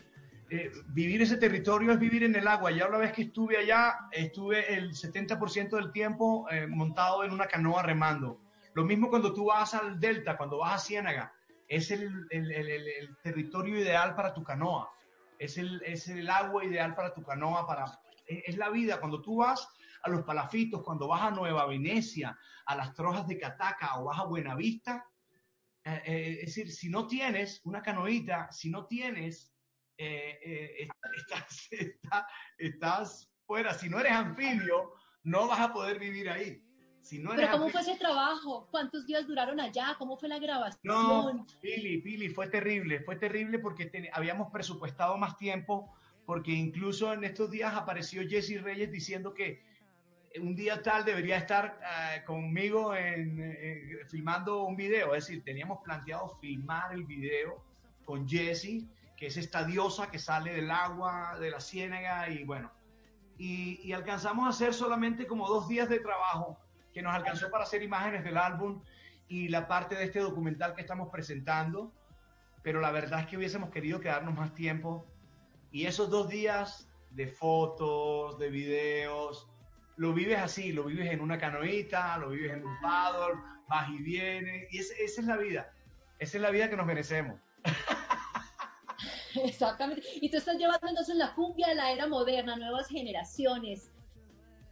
Eh, 0.52 0.72
vivir 0.88 1.22
ese 1.22 1.36
territorio 1.36 1.92
es 1.92 1.98
vivir 2.00 2.24
en 2.24 2.34
el 2.34 2.48
agua. 2.48 2.72
Ya 2.72 2.88
una 2.88 2.98
vez 2.98 3.12
que 3.12 3.22
estuve 3.22 3.56
allá, 3.56 3.94
estuve 4.10 4.74
el 4.74 4.90
70% 4.94 5.76
del 5.76 5.92
tiempo 5.92 6.48
eh, 6.50 6.66
montado 6.66 7.22
en 7.24 7.30
una 7.30 7.46
canoa 7.46 7.82
remando. 7.84 8.40
Lo 8.74 8.84
mismo 8.84 9.08
cuando 9.10 9.32
tú 9.32 9.46
vas 9.46 9.74
al 9.74 10.00
delta, 10.00 10.36
cuando 10.36 10.58
vas 10.58 10.74
a 10.74 10.78
Ciénaga, 10.84 11.32
es 11.68 11.90
el, 11.92 12.26
el- 12.30 12.50
el- 12.50 13.16
territorio 13.22 13.78
ideal 13.78 14.16
para 14.16 14.34
tu 14.34 14.42
canoa, 14.42 14.90
es 15.38 15.56
el, 15.56 15.80
es 15.84 16.08
el 16.08 16.28
agua 16.28 16.64
ideal 16.64 16.94
para 16.96 17.14
tu 17.14 17.22
canoa, 17.22 17.64
para, 17.66 17.84
es, 18.26 18.56
la 18.56 18.70
vida. 18.70 18.98
Cuando 18.98 19.22
tú 19.22 19.36
vas 19.36 19.68
a 20.02 20.10
los 20.10 20.22
palafitos, 20.24 20.82
cuando 20.82 21.06
vas 21.06 21.22
a 21.22 21.30
Nueva 21.30 21.66
Venecia, 21.66 22.36
a 22.66 22.74
las 22.74 22.92
trojas 22.94 23.26
de 23.28 23.38
Cataca 23.38 24.00
o 24.00 24.04
vas 24.06 24.18
a 24.18 24.24
Buenavista, 24.24 25.06
eh, 25.84 26.38
es 26.40 26.46
decir, 26.46 26.72
si 26.72 26.88
no 26.90 27.06
tienes 27.06 27.60
una 27.64 27.82
canoita, 27.82 28.50
si 28.50 28.68
no 28.70 28.86
tienes, 28.86 29.52
eh, 30.00 30.38
eh, 30.42 30.76
est- 30.78 30.92
estás, 31.16 31.68
está- 31.70 32.26
estás 32.58 33.30
fuera. 33.46 33.74
Si 33.74 33.88
no 33.88 34.00
eres 34.00 34.12
anfibio, 34.12 34.92
no 35.24 35.46
vas 35.48 35.60
a 35.60 35.72
poder 35.72 35.98
vivir 35.98 36.28
ahí. 36.30 36.62
Si 37.02 37.18
no 37.18 37.30
Pero 37.34 37.50
¿cómo 37.52 37.68
fue 37.70 37.80
ese 37.80 37.96
trabajo? 37.96 38.68
¿Cuántos 38.70 39.06
días 39.06 39.26
duraron 39.26 39.58
allá? 39.58 39.96
¿Cómo 39.98 40.16
fue 40.16 40.28
la 40.28 40.38
grabación? 40.38 40.80
no, 40.84 41.46
Pili, 41.60 41.98
Pili, 42.02 42.28
fue 42.28 42.48
terrible, 42.48 43.00
fue 43.00 43.16
terrible 43.16 43.58
porque 43.58 43.86
te- 43.86 44.10
habíamos 44.12 44.50
presupuestado 44.50 45.16
más 45.16 45.36
tiempo, 45.36 45.92
porque 46.26 46.52
incluso 46.52 47.12
en 47.12 47.24
estos 47.24 47.50
días 47.50 47.74
apareció 47.74 48.22
Jesse 48.28 48.62
Reyes 48.62 48.92
diciendo 48.92 49.32
que 49.34 49.62
un 50.40 50.54
día 50.54 50.80
tal 50.82 51.04
debería 51.04 51.38
estar 51.38 51.80
eh, 51.82 52.22
conmigo 52.24 52.94
en, 52.94 53.40
eh, 53.40 53.98
filmando 54.08 54.62
un 54.64 54.76
video, 54.76 55.14
es 55.14 55.26
decir, 55.26 55.42
teníamos 55.42 55.80
planteado 55.82 56.28
filmar 56.40 56.92
el 56.92 57.04
video 57.04 57.64
con 58.04 58.28
Jesse, 58.28 58.84
que 59.20 59.26
es 59.26 59.36
esta 59.36 59.64
diosa 59.64 60.10
que 60.10 60.18
sale 60.18 60.54
del 60.54 60.70
agua, 60.70 61.36
de 61.38 61.50
la 61.50 61.60
ciénaga 61.60 62.30
y 62.30 62.42
bueno, 62.42 62.72
y, 63.36 63.92
alcanzamos 63.92 64.46
a 64.46 64.48
hacer 64.48 64.72
solamente 64.72 65.26
como 65.26 65.46
dos 65.46 65.68
días 65.68 65.90
de 65.90 66.00
trabajo 66.00 66.58
que 66.94 67.02
nos 67.02 67.14
alcanzó 67.14 67.50
para 67.50 67.64
hacer 67.64 67.82
imágenes 67.82 68.24
del 68.24 68.38
álbum 68.38 68.82
y 69.28 69.48
la 69.48 69.68
parte 69.68 69.94
de 69.94 70.04
este 70.04 70.20
documental 70.20 70.74
que 70.74 70.80
estamos 70.80 71.10
presentando, 71.10 71.92
pero 72.62 72.80
la 72.80 72.90
verdad 72.92 73.20
es 73.20 73.26
que 73.26 73.36
hubiésemos 73.36 73.68
querido 73.70 74.00
quedarnos 74.00 74.34
más 74.34 74.54
tiempo 74.54 75.06
y 75.70 75.84
esos 75.84 76.08
dos 76.08 76.30
días 76.30 76.88
de 77.10 77.26
fotos, 77.26 78.38
de 78.38 78.48
videos, 78.48 79.50
lo 79.96 80.14
vives 80.14 80.38
así, 80.38 80.72
lo 80.72 80.84
vives 80.84 81.10
en 81.12 81.20
una 81.20 81.36
canoita, 81.38 82.16
lo 82.16 82.30
vives 82.30 82.52
en 82.52 82.66
un 82.66 82.80
paddle, 82.80 83.38
vas 83.68 83.90
y 83.90 83.98
vienes, 83.98 84.66
y 84.72 84.78
ese- 84.78 85.04
esa 85.04 85.20
es 85.20 85.26
la 85.26 85.36
vida, 85.36 85.72
esa 86.18 86.38
es 86.38 86.42
la 86.42 86.50
vida 86.50 86.70
que 86.70 86.76
nos 86.78 86.86
merecemos. 86.86 87.38
Exactamente. 89.44 90.02
Y 90.20 90.30
tú 90.30 90.36
estás 90.38 90.56
llevando 90.56 90.88
entonces 90.88 91.16
la 91.16 91.34
cumbia 91.34 91.68
de 91.68 91.74
la 91.74 91.92
era 91.92 92.06
moderna, 92.06 92.56
nuevas 92.56 92.88
generaciones. 92.88 93.90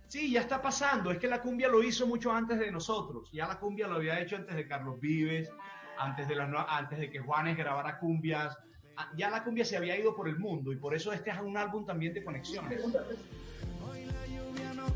Sí, 0.09 0.30
ya 0.32 0.40
está 0.40 0.62
pasando. 0.62 1.11
Es 1.11 1.18
que 1.18 1.28
la 1.28 1.42
cumbia 1.42 1.68
lo 1.68 1.82
hizo 1.82 2.06
mucho 2.06 2.32
antes 2.32 2.59
de 2.59 2.70
nosotros. 2.70 3.28
Ya 3.32 3.46
la 3.46 3.59
cumbia 3.59 3.86
lo 3.86 3.96
había 3.96 4.18
hecho 4.20 4.36
antes 4.36 4.56
de 4.56 4.66
Carlos 4.66 4.98
Vives, 5.00 5.50
antes 5.98 6.26
de, 6.28 6.34
nue- 6.36 6.64
antes 6.68 6.98
de 6.98 7.11
que 7.11 7.18
Juanes 7.18 7.56
grabara 7.59 7.98
cumbias. 7.98 8.56
Ah, 8.96 9.11
Ya 9.16 9.28
la 9.30 9.44
cumbia 9.44 9.64
se 9.66 9.76
había 9.76 9.98
ido 9.98 10.16
por 10.16 10.28
el 10.28 10.38
mundo 10.38 10.72
y 10.72 10.76
por 10.76 10.94
eso 10.94 11.12
este 11.12 11.30
es 11.30 11.38
un 11.40 11.56
álbum 11.56 11.84
también 11.84 12.14
de 12.14 12.24
conexiones. 12.24 12.82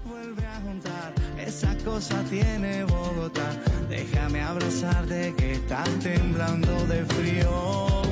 vuelve 0.04 0.46
a 0.46 0.60
juntar. 0.60 1.12
Esa 1.38 1.76
cosa 1.84 2.22
tiene 2.24 2.84
Bogotá. 2.84 3.52
Déjame 3.88 4.40
abrazarte 4.40 5.34
que 5.36 5.52
estás 5.52 5.88
temblando 6.00 6.86
de 6.86 7.04
frío. 7.04 8.02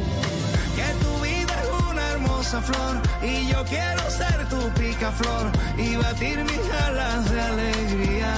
Y 3.23 3.49
yo 3.49 3.63
quiero 3.67 4.11
ser 4.11 4.49
tu 4.49 4.71
picaflor 4.71 5.53
y 5.77 5.95
batir 5.97 6.43
mis 6.43 6.71
alas 6.87 7.31
de 7.31 7.41
alegría. 7.41 8.35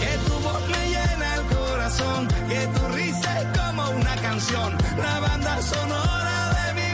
Que 0.00 0.12
tu 0.26 0.34
voz 0.44 0.62
me 0.68 0.88
llena 0.88 1.34
el 1.34 1.42
corazón, 1.56 2.28
que 2.48 2.66
tu 2.68 2.88
risa 2.94 3.40
es 3.40 3.58
como 3.58 3.90
una 3.90 4.14
canción, 4.16 4.76
la 4.96 5.18
banda 5.18 5.60
sonora 5.60 6.54
de 6.54 6.74
mi 6.74 6.85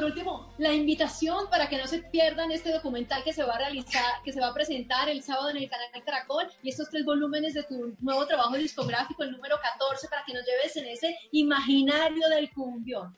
por 0.00 0.08
último, 0.08 0.48
la 0.56 0.72
invitación 0.72 1.50
para 1.50 1.68
que 1.68 1.76
no 1.76 1.86
se 1.86 2.02
pierdan 2.02 2.50
este 2.50 2.72
documental 2.72 3.22
que 3.22 3.34
se 3.34 3.44
va 3.44 3.56
a 3.56 3.58
realizar, 3.58 4.22
que 4.24 4.32
se 4.32 4.40
va 4.40 4.48
a 4.48 4.54
presentar 4.54 5.10
el 5.10 5.22
sábado 5.22 5.50
en 5.50 5.58
el 5.58 5.68
canal 5.68 5.88
Caracol 6.02 6.46
y 6.62 6.70
estos 6.70 6.88
tres 6.88 7.04
volúmenes 7.04 7.52
de 7.52 7.64
tu 7.64 7.94
nuevo 8.00 8.26
trabajo 8.26 8.56
discográfico, 8.56 9.22
el 9.24 9.32
número 9.32 9.56
14, 9.60 10.08
para 10.08 10.24
que 10.24 10.32
nos 10.32 10.42
lleves 10.46 10.74
en 10.78 10.86
ese 10.86 11.14
imaginario 11.32 12.30
del 12.30 12.50
cumbión. 12.50 13.14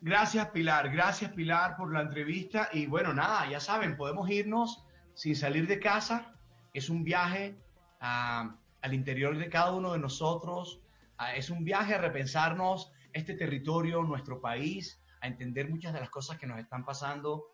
Gracias 0.00 0.48
Pilar, 0.48 0.90
gracias 0.90 1.30
Pilar 1.32 1.76
por 1.76 1.92
la 1.92 2.00
entrevista 2.00 2.70
y 2.72 2.86
bueno, 2.86 3.12
nada, 3.12 3.46
ya 3.50 3.60
saben, 3.60 3.98
podemos 3.98 4.30
irnos 4.30 4.82
sin 5.12 5.36
salir 5.36 5.66
de 5.66 5.78
casa. 5.80 6.32
Es 6.72 6.88
un 6.88 7.04
viaje 7.04 7.58
ah, 8.00 8.56
al 8.80 8.94
interior 8.94 9.36
de 9.36 9.50
cada 9.50 9.72
uno 9.72 9.92
de 9.92 9.98
nosotros, 9.98 10.80
Ah, 11.22 11.36
es 11.36 11.50
un 11.50 11.64
viaje 11.64 11.94
a 11.94 11.98
repensarnos 11.98 12.90
este 13.12 13.34
territorio, 13.34 14.02
nuestro 14.02 14.40
país, 14.40 15.00
a 15.22 15.28
entender 15.28 15.70
muchas 15.70 15.94
de 15.94 16.00
las 16.00 16.10
cosas 16.10 16.38
que 16.38 16.46
nos 16.46 16.58
están 16.58 16.84
pasando 16.84 17.46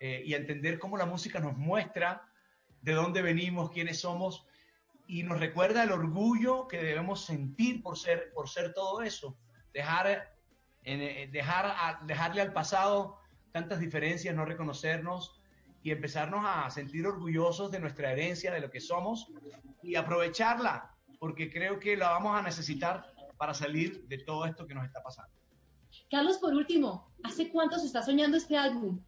eh, 0.00 0.22
y 0.26 0.34
a 0.34 0.36
entender 0.36 0.78
cómo 0.78 0.96
la 0.96 1.06
música 1.06 1.40
nos 1.40 1.56
muestra 1.56 2.28
de 2.82 2.92
dónde 2.92 3.22
venimos, 3.22 3.70
quiénes 3.70 4.00
somos 4.00 4.44
y 5.06 5.22
nos 5.22 5.38
recuerda 5.38 5.84
el 5.84 5.92
orgullo 5.92 6.68
que 6.68 6.82
debemos 6.82 7.24
sentir 7.24 7.82
por 7.82 7.96
ser, 7.96 8.32
por 8.34 8.48
ser 8.48 8.74
todo 8.74 9.02
eso. 9.02 9.38
Dejar 9.72 10.32
eh, 10.84 11.28
dejar 11.30 12.04
dejarle 12.06 12.42
al 12.42 12.52
pasado 12.52 13.18
tantas 13.52 13.78
diferencias, 13.78 14.34
no 14.34 14.44
reconocernos 14.44 15.40
y 15.82 15.92
empezarnos 15.92 16.44
a 16.44 16.68
sentir 16.70 17.06
orgullosos 17.06 17.70
de 17.70 17.78
nuestra 17.78 18.12
herencia, 18.12 18.52
de 18.52 18.60
lo 18.60 18.70
que 18.70 18.80
somos 18.80 19.30
y 19.82 19.94
aprovecharla, 19.94 20.94
porque 21.20 21.52
creo 21.52 21.78
que 21.78 21.96
la 21.96 22.10
vamos 22.10 22.36
a 22.36 22.42
necesitar 22.42 23.12
para 23.36 23.54
salir 23.54 24.06
de 24.08 24.18
todo 24.18 24.44
esto 24.44 24.66
que 24.66 24.74
nos 24.74 24.84
está 24.84 25.02
pasando. 25.02 25.32
Carlos, 26.10 26.38
por 26.38 26.54
último, 26.54 27.11
¿hace 27.24 27.48
cuánto 27.50 27.78
se 27.78 27.86
está 27.86 28.02
soñando 28.02 28.36
este 28.36 28.56
álbum? 28.56 29.00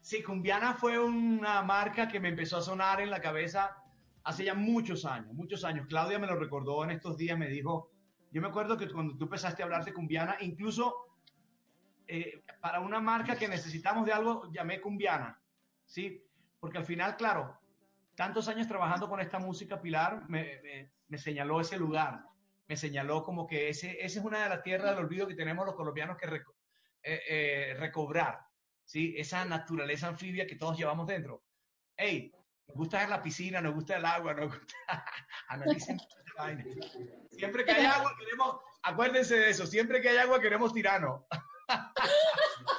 Sí, 0.00 0.22
Cumbiana 0.22 0.74
fue 0.74 0.98
una 1.00 1.62
marca 1.62 2.06
que 2.06 2.20
me 2.20 2.28
empezó 2.28 2.58
a 2.58 2.62
sonar 2.62 3.00
en 3.00 3.10
la 3.10 3.20
cabeza 3.20 3.76
hace 4.22 4.44
ya 4.44 4.54
muchos 4.54 5.04
años, 5.04 5.34
muchos 5.34 5.64
años. 5.64 5.86
Claudia 5.88 6.18
me 6.18 6.28
lo 6.28 6.36
recordó 6.36 6.84
en 6.84 6.92
estos 6.92 7.16
días, 7.16 7.36
me 7.36 7.48
dijo, 7.48 7.90
yo 8.30 8.40
me 8.40 8.46
acuerdo 8.46 8.76
que 8.76 8.88
cuando 8.88 9.16
tú 9.16 9.24
empezaste 9.24 9.62
a 9.62 9.64
hablar 9.64 9.84
de 9.84 9.92
Cumbiana, 9.92 10.36
incluso 10.40 10.94
eh, 12.06 12.40
para 12.60 12.78
una 12.78 13.00
marca 13.00 13.34
que 13.36 13.48
necesitamos 13.48 14.06
de 14.06 14.12
algo, 14.12 14.48
llamé 14.52 14.80
Cumbiana, 14.80 15.40
¿sí? 15.84 16.22
Porque 16.60 16.78
al 16.78 16.84
final, 16.84 17.16
claro, 17.16 17.58
tantos 18.14 18.46
años 18.46 18.68
trabajando 18.68 19.08
con 19.08 19.18
esta 19.18 19.40
música, 19.40 19.80
Pilar 19.80 20.28
me 20.28 21.18
señaló 21.18 21.60
ese 21.60 21.78
lugar, 21.78 22.24
me 22.68 22.76
señaló 22.76 23.22
como 23.22 23.46
que 23.46 23.68
ese, 23.68 24.04
esa 24.04 24.18
es 24.18 24.24
una 24.24 24.42
de 24.42 24.48
las 24.48 24.62
tierras 24.62 24.90
del 24.90 25.04
olvido 25.04 25.26
que 25.26 25.34
tenemos 25.34 25.66
los 25.66 25.74
colombianos 25.74 26.16
que 26.16 26.26
eh, 27.02 27.22
eh, 27.28 27.74
recobrar, 27.78 28.40
¿sí? 28.84 29.14
Esa 29.16 29.44
naturaleza 29.44 30.08
anfibia 30.08 30.46
que 30.46 30.56
todos 30.56 30.76
llevamos 30.76 31.06
dentro. 31.06 31.44
Hey, 31.96 32.32
nos 32.66 32.76
gusta 32.76 33.06
la 33.06 33.22
piscina, 33.22 33.60
nos 33.60 33.74
gusta 33.74 33.96
el 33.96 34.04
agua, 34.04 34.34
nos 34.34 34.48
gusta... 34.48 34.74
Analicen 35.48 35.98
vaina. 36.36 36.64
Siempre 37.30 37.64
que 37.64 37.72
hay 37.72 37.86
agua 37.86 38.14
queremos, 38.18 38.56
acuérdense 38.82 39.36
de 39.36 39.50
eso, 39.50 39.66
siempre 39.66 40.00
que 40.00 40.08
hay 40.10 40.18
agua 40.18 40.40
queremos 40.40 40.72
tirano. 40.72 41.26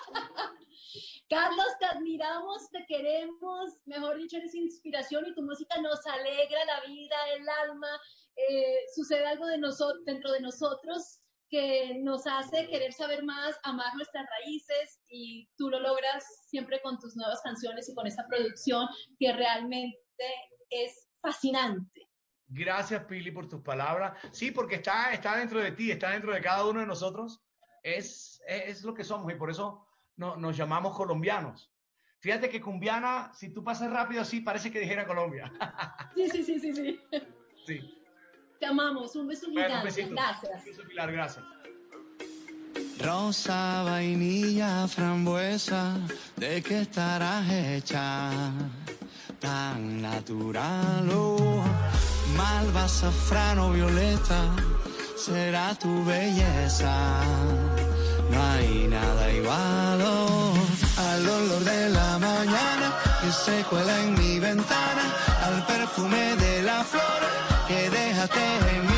Carlos, 1.29 1.67
te 1.79 1.85
admiramos, 1.85 2.69
te 2.71 2.85
queremos, 2.87 3.77
mejor 3.85 4.17
dicho, 4.17 4.37
eres 4.37 4.55
inspiración 4.55 5.25
y 5.27 5.35
tu 5.35 5.41
música 5.41 5.79
nos 5.81 6.05
alegra 6.07 6.63
la 6.65 6.81
vida, 6.85 7.15
el 7.35 7.49
alma. 7.49 7.89
Eh, 8.35 8.85
sucede 8.95 9.25
algo 9.25 9.45
de 9.45 9.59
dentro 10.05 10.31
de 10.31 10.39
nosotros 10.39 11.19
que 11.49 11.95
nos 11.99 12.27
hace 12.27 12.67
querer 12.67 12.93
saber 12.93 13.23
más, 13.23 13.57
amar 13.63 13.93
nuestras 13.95 14.25
raíces 14.39 14.99
y 15.07 15.49
tú 15.57 15.69
lo 15.69 15.79
logras 15.79 16.23
siempre 16.47 16.81
con 16.81 16.99
tus 16.99 17.15
nuevas 17.15 17.41
canciones 17.41 17.89
y 17.89 17.95
con 17.95 18.07
esta 18.07 18.25
producción 18.27 18.87
que 19.19 19.33
realmente 19.33 19.97
es 20.69 21.07
fascinante. 21.21 22.07
Gracias, 22.47 23.03
Pili, 23.05 23.31
por 23.31 23.49
tus 23.49 23.61
palabras. 23.61 24.17
Sí, 24.31 24.51
porque 24.51 24.75
está, 24.75 25.13
está 25.13 25.37
dentro 25.37 25.59
de 25.59 25.71
ti, 25.71 25.91
está 25.91 26.11
dentro 26.11 26.33
de 26.33 26.41
cada 26.41 26.65
uno 26.65 26.79
de 26.79 26.85
nosotros. 26.85 27.41
Es, 27.83 28.41
es 28.47 28.83
lo 28.83 28.93
que 28.93 29.03
somos 29.03 29.31
y 29.31 29.35
por 29.35 29.49
eso 29.49 29.86
no- 30.17 30.35
nos 30.35 30.55
llamamos 30.57 30.95
colombianos. 30.95 31.71
Fíjate 32.19 32.49
que 32.49 32.59
cumbiana, 32.59 33.31
si 33.33 33.49
tú 33.53 33.63
pasas 33.63 33.91
rápido 33.91 34.21
así, 34.21 34.41
parece 34.41 34.71
que 34.71 34.79
dijera 34.79 35.05
Colombia. 35.07 35.51
Sí, 36.15 36.27
sí, 36.29 36.43
sí, 36.43 36.59
sí, 36.59 36.73
sí. 36.73 36.99
Sí. 37.65 38.03
Te 38.59 38.65
amamos. 38.65 39.15
Un 39.15 39.27
beso 39.27 39.45
Bueno, 39.51 39.59
un 39.61 39.65
gigante. 39.67 39.85
besito. 39.85 40.15
Gracias. 40.15 40.59
Un 40.59 40.65
beso, 40.65 40.83
Pilar, 40.87 41.11
gracias. 41.11 41.45
Rosa, 42.99 43.83
vainilla, 43.83 44.87
frambuesa, 44.87 45.95
¿de 46.35 46.63
qué 46.63 46.81
estarás 46.81 47.47
hecha? 47.51 48.31
Tan 49.39 50.01
natural, 50.01 51.07
oh, 51.13 51.63
malva, 52.35 52.85
azafrano, 52.85 53.71
violeta, 53.71 54.55
será 55.15 55.75
tu 55.75 56.03
belleza. 56.05 57.21
No 58.29 58.43
hay 58.43 58.87
nada 58.87 59.31
igual, 59.31 60.01
al 60.97 61.29
olor 61.29 61.63
de 61.63 61.89
la 61.89 62.19
mañana 62.19 62.87
que 63.21 63.31
se 63.31 63.63
cuela 63.69 63.99
en 64.03 64.13
mi 64.19 64.39
ventana, 64.39 65.03
al 65.45 65.65
perfume 65.65 66.35
de 66.35 66.63
la 66.63 66.83
flor 66.83 67.21
que 67.67 67.89
dejaste 67.89 68.45
en 68.75 68.81
mi 68.87 68.96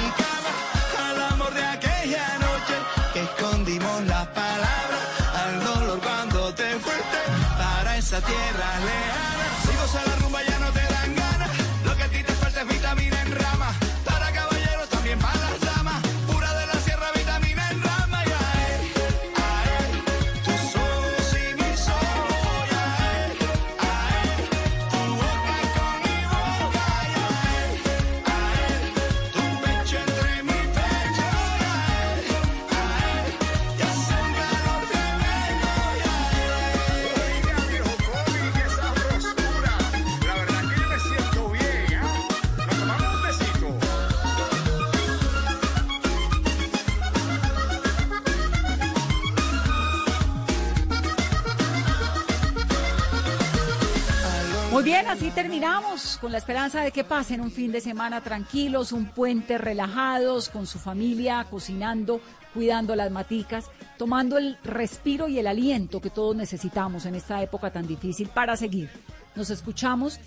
Muy 54.79 54.85
bien, 54.85 55.07
así 55.09 55.29
terminamos 55.31 56.17
con 56.21 56.31
la 56.31 56.37
esperanza 56.37 56.79
de 56.79 56.91
que 56.91 57.03
pasen 57.03 57.41
un 57.41 57.51
fin 57.51 57.69
de 57.69 57.81
semana 57.81 58.21
tranquilos, 58.21 58.93
un 58.93 59.07
puente 59.07 59.57
relajados, 59.57 60.47
con 60.47 60.65
su 60.65 60.79
familia, 60.79 61.45
cocinando, 61.49 62.21
cuidando 62.53 62.95
las 62.95 63.11
maticas, 63.11 63.65
tomando 63.97 64.37
el 64.37 64.57
respiro 64.63 65.27
y 65.27 65.37
el 65.37 65.47
aliento 65.47 65.99
que 65.99 66.09
todos 66.09 66.33
necesitamos 66.33 67.05
en 67.05 67.15
esta 67.15 67.43
época 67.43 67.71
tan 67.71 67.87
difícil 67.87 68.29
para 68.29 68.55
seguir. 68.55 68.89
Nos 69.35 69.49
escuchamos 69.49 70.17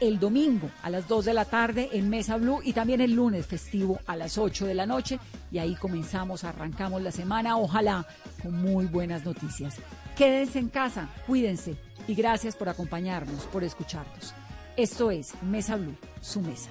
el 0.00 0.18
domingo 0.18 0.68
a 0.82 0.90
las 0.90 1.06
2 1.06 1.26
de 1.26 1.34
la 1.34 1.44
tarde 1.44 1.90
en 1.92 2.10
Mesa 2.10 2.36
Blue 2.36 2.62
y 2.64 2.72
también 2.72 3.00
el 3.00 3.12
lunes 3.12 3.46
festivo 3.46 4.00
a 4.08 4.16
las 4.16 4.38
8 4.38 4.66
de 4.66 4.74
la 4.74 4.86
noche 4.86 5.20
y 5.52 5.58
ahí 5.58 5.76
comenzamos, 5.76 6.42
arrancamos 6.42 7.00
la 7.00 7.12
semana, 7.12 7.56
ojalá 7.58 8.04
con 8.42 8.60
muy 8.60 8.86
buenas 8.86 9.24
noticias. 9.24 9.76
Quédense 10.16 10.58
en 10.58 10.68
casa, 10.68 11.08
cuídense 11.28 11.76
y 12.10 12.14
gracias 12.14 12.56
por 12.56 12.68
acompañarnos, 12.68 13.44
por 13.44 13.62
escucharnos. 13.62 14.34
Esto 14.76 15.12
es 15.12 15.32
Mesa 15.42 15.76
Blue, 15.76 15.94
su 16.20 16.40
mesa. 16.40 16.70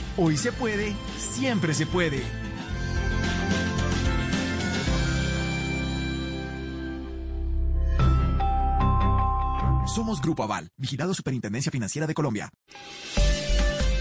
Hoy 0.17 0.35
se 0.35 0.51
puede, 0.51 0.93
siempre 1.17 1.73
se 1.73 1.85
puede. 1.85 2.21
Somos 9.87 10.21
Grupo 10.21 10.43
Aval, 10.43 10.69
vigilado 10.77 11.13
Superintendencia 11.13 11.71
Financiera 11.71 12.07
de 12.07 12.13
Colombia. 12.13 12.49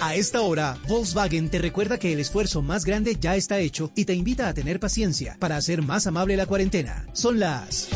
A 0.01 0.15
esta 0.15 0.41
hora, 0.41 0.79
Volkswagen 0.89 1.51
te 1.51 1.59
recuerda 1.59 1.99
que 1.99 2.13
el 2.13 2.21
esfuerzo 2.21 2.63
más 2.63 2.85
grande 2.85 3.17
ya 3.21 3.37
está 3.37 3.59
hecho 3.59 3.93
y 3.95 4.05
te 4.05 4.15
invita 4.15 4.49
a 4.49 4.55
tener 4.55 4.81
paciencia 4.81 5.37
para 5.39 5.57
hacer 5.57 5.83
más 5.83 6.07
amable 6.07 6.37
la 6.37 6.47
cuarentena. 6.47 7.07
Son 7.13 7.39
las 7.39 7.89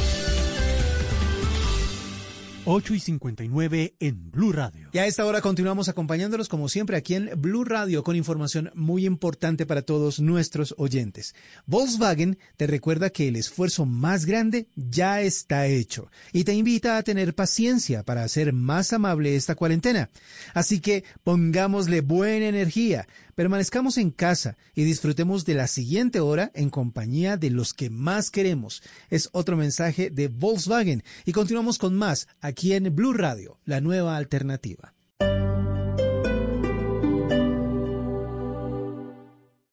8 2.67 2.95
y 2.95 3.01
59 3.01 3.97
en 4.01 4.31
Blue 4.31 4.53
Radio. 4.53 4.84
Y 4.95 4.99
a 4.99 5.07
esta 5.07 5.27
hora 5.27 5.41
continuamos 5.41 5.89
acompañándolos 5.89 6.49
como 6.49 6.69
siempre 6.69 6.97
aquí 6.97 7.17
en 7.17 7.31
Blue 7.37 7.65
Radio 7.65 8.05
con 8.05 8.15
información 8.15 8.71
muy 8.77 9.07
importante 9.07 9.67
para 9.67 9.83
todos 9.83 10.21
nuestros 10.21 10.73
oyentes. 10.79 11.35
Volkswagen 11.67 12.39
te 12.57 12.69
recuerda 12.69 13.11
que 13.11 13.27
el 13.27 13.35
esfuerzo 13.35 13.87
más 13.87 14.25
grande 14.25 14.69
ya 14.77 15.21
está 15.21 15.67
hecho 15.67 16.13
y 16.33 16.45
te 16.45 16.55
invita 16.55 16.97
a 16.97 17.03
tener 17.03 17.35
paciencia 17.35 18.05
para 18.05 18.23
hacer 18.23 18.53
más 18.53 18.93
amable 18.93 19.35
esta 19.35 19.57
cuarentena. 19.57 20.11
Así 20.55 20.79
que 20.79 21.03
pongámosle 21.25 22.01
buena 22.01 22.47
energía, 22.47 23.09
permanezcamos 23.35 23.99
en 23.99 24.13
casa 24.13 24.57
y 24.77 24.85
disfrutemos 24.85 25.45
de 25.45 25.55
la 25.55 25.67
siguiente 25.67 26.21
hora 26.21 26.53
en 26.55 26.71
compañía 26.71 27.37
de 27.37 27.51
los 27.51 27.75
que 27.75 27.91
más 27.91 28.31
queremos. 28.31 28.81
Es 29.11 29.29
otro 29.33 29.57
mensaje 29.57 30.11
de 30.11 30.29
Volkswagen 30.29 31.03
y 31.25 31.33
continuamos 31.33 31.79
con 31.79 31.97
más 31.97 32.29
aquí 32.41 32.75
en 32.75 32.95
Blue 32.95 33.13
Radio, 33.13 33.59
la 33.65 33.81
nueva 33.81 34.17
alternativa. 34.17 34.84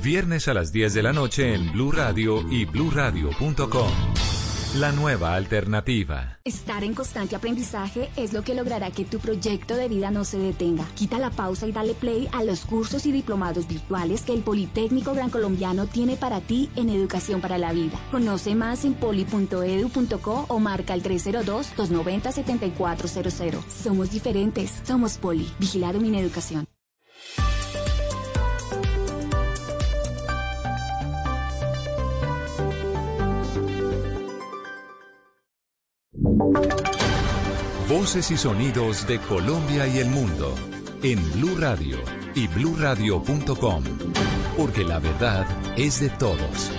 viernes 0.00 0.48
a 0.48 0.54
las 0.54 0.72
10 0.72 0.94
de 0.94 1.02
la 1.02 1.12
noche 1.12 1.54
en 1.54 1.70
Blue 1.72 1.92
Radio 1.92 2.42
y 2.50 2.64
bluradio.com. 2.64 3.90
La 4.76 4.92
nueva 4.92 5.34
alternativa. 5.34 6.38
Estar 6.44 6.84
en 6.84 6.94
constante 6.94 7.34
aprendizaje 7.34 8.08
es 8.16 8.32
lo 8.32 8.42
que 8.42 8.54
logrará 8.54 8.92
que 8.92 9.04
tu 9.04 9.18
proyecto 9.18 9.74
de 9.74 9.88
vida 9.88 10.12
no 10.12 10.24
se 10.24 10.38
detenga. 10.38 10.84
Quita 10.94 11.18
la 11.18 11.30
pausa 11.30 11.66
y 11.66 11.72
dale 11.72 11.94
play 11.94 12.28
a 12.30 12.44
los 12.44 12.66
cursos 12.66 13.04
y 13.04 13.10
diplomados 13.10 13.66
virtuales 13.66 14.22
que 14.22 14.32
el 14.32 14.42
Politécnico 14.42 15.12
Gran 15.12 15.30
Colombiano 15.30 15.86
tiene 15.86 16.16
para 16.16 16.40
ti 16.40 16.70
en 16.76 16.88
educación 16.88 17.40
para 17.40 17.58
la 17.58 17.72
vida. 17.72 17.98
Conoce 18.12 18.54
más 18.54 18.84
en 18.84 18.94
poli.edu.co 18.94 20.46
o 20.48 20.60
marca 20.60 20.94
el 20.94 21.02
302-290-7400. 21.02 23.64
Somos 23.68 24.12
diferentes. 24.12 24.82
Somos 24.84 25.18
Poli. 25.18 25.50
Vigilado 25.58 26.00
mi 26.00 26.16
educación. 26.16 26.68
Voces 37.90 38.30
y 38.30 38.36
sonidos 38.36 39.04
de 39.08 39.18
Colombia 39.18 39.84
y 39.88 39.98
el 39.98 40.10
mundo 40.10 40.54
en 41.02 41.18
Blue 41.32 41.56
Radio 41.58 41.96
y 42.36 42.46
bluradio.com, 42.46 43.82
porque 44.56 44.84
la 44.84 45.00
verdad 45.00 45.44
es 45.76 45.98
de 45.98 46.08
todos. 46.10 46.70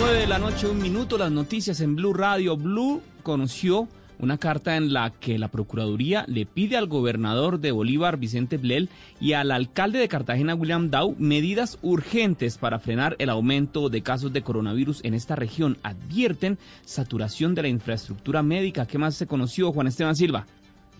9 0.00 0.20
de 0.20 0.26
la 0.26 0.38
noche, 0.38 0.66
un 0.66 0.78
minuto, 0.78 1.18
las 1.18 1.30
noticias 1.30 1.82
en 1.82 1.94
Blue 1.94 2.14
Radio. 2.14 2.56
Blue 2.56 3.02
conoció 3.22 3.86
una 4.18 4.38
carta 4.38 4.76
en 4.76 4.92
la 4.92 5.10
que 5.10 5.38
la 5.38 5.48
Procuraduría 5.48 6.24
le 6.26 6.46
pide 6.46 6.76
al 6.76 6.86
gobernador 6.86 7.60
de 7.60 7.72
Bolívar, 7.72 8.18
Vicente 8.18 8.56
Blel, 8.56 8.88
y 9.20 9.32
al 9.32 9.50
alcalde 9.50 9.98
de 9.98 10.08
Cartagena, 10.08 10.54
William 10.54 10.90
Dow, 10.90 11.14
medidas 11.18 11.78
urgentes 11.82 12.58
para 12.58 12.78
frenar 12.78 13.16
el 13.18 13.30
aumento 13.30 13.88
de 13.88 14.02
casos 14.02 14.32
de 14.32 14.42
coronavirus 14.42 15.00
en 15.04 15.14
esta 15.14 15.36
región. 15.36 15.78
Advierten 15.82 16.58
saturación 16.84 17.54
de 17.54 17.62
la 17.62 17.68
infraestructura 17.68 18.42
médica. 18.42 18.86
¿Qué 18.86 18.98
más 18.98 19.14
se 19.14 19.26
conoció, 19.26 19.72
Juan 19.72 19.86
Esteban 19.86 20.16
Silva? 20.16 20.46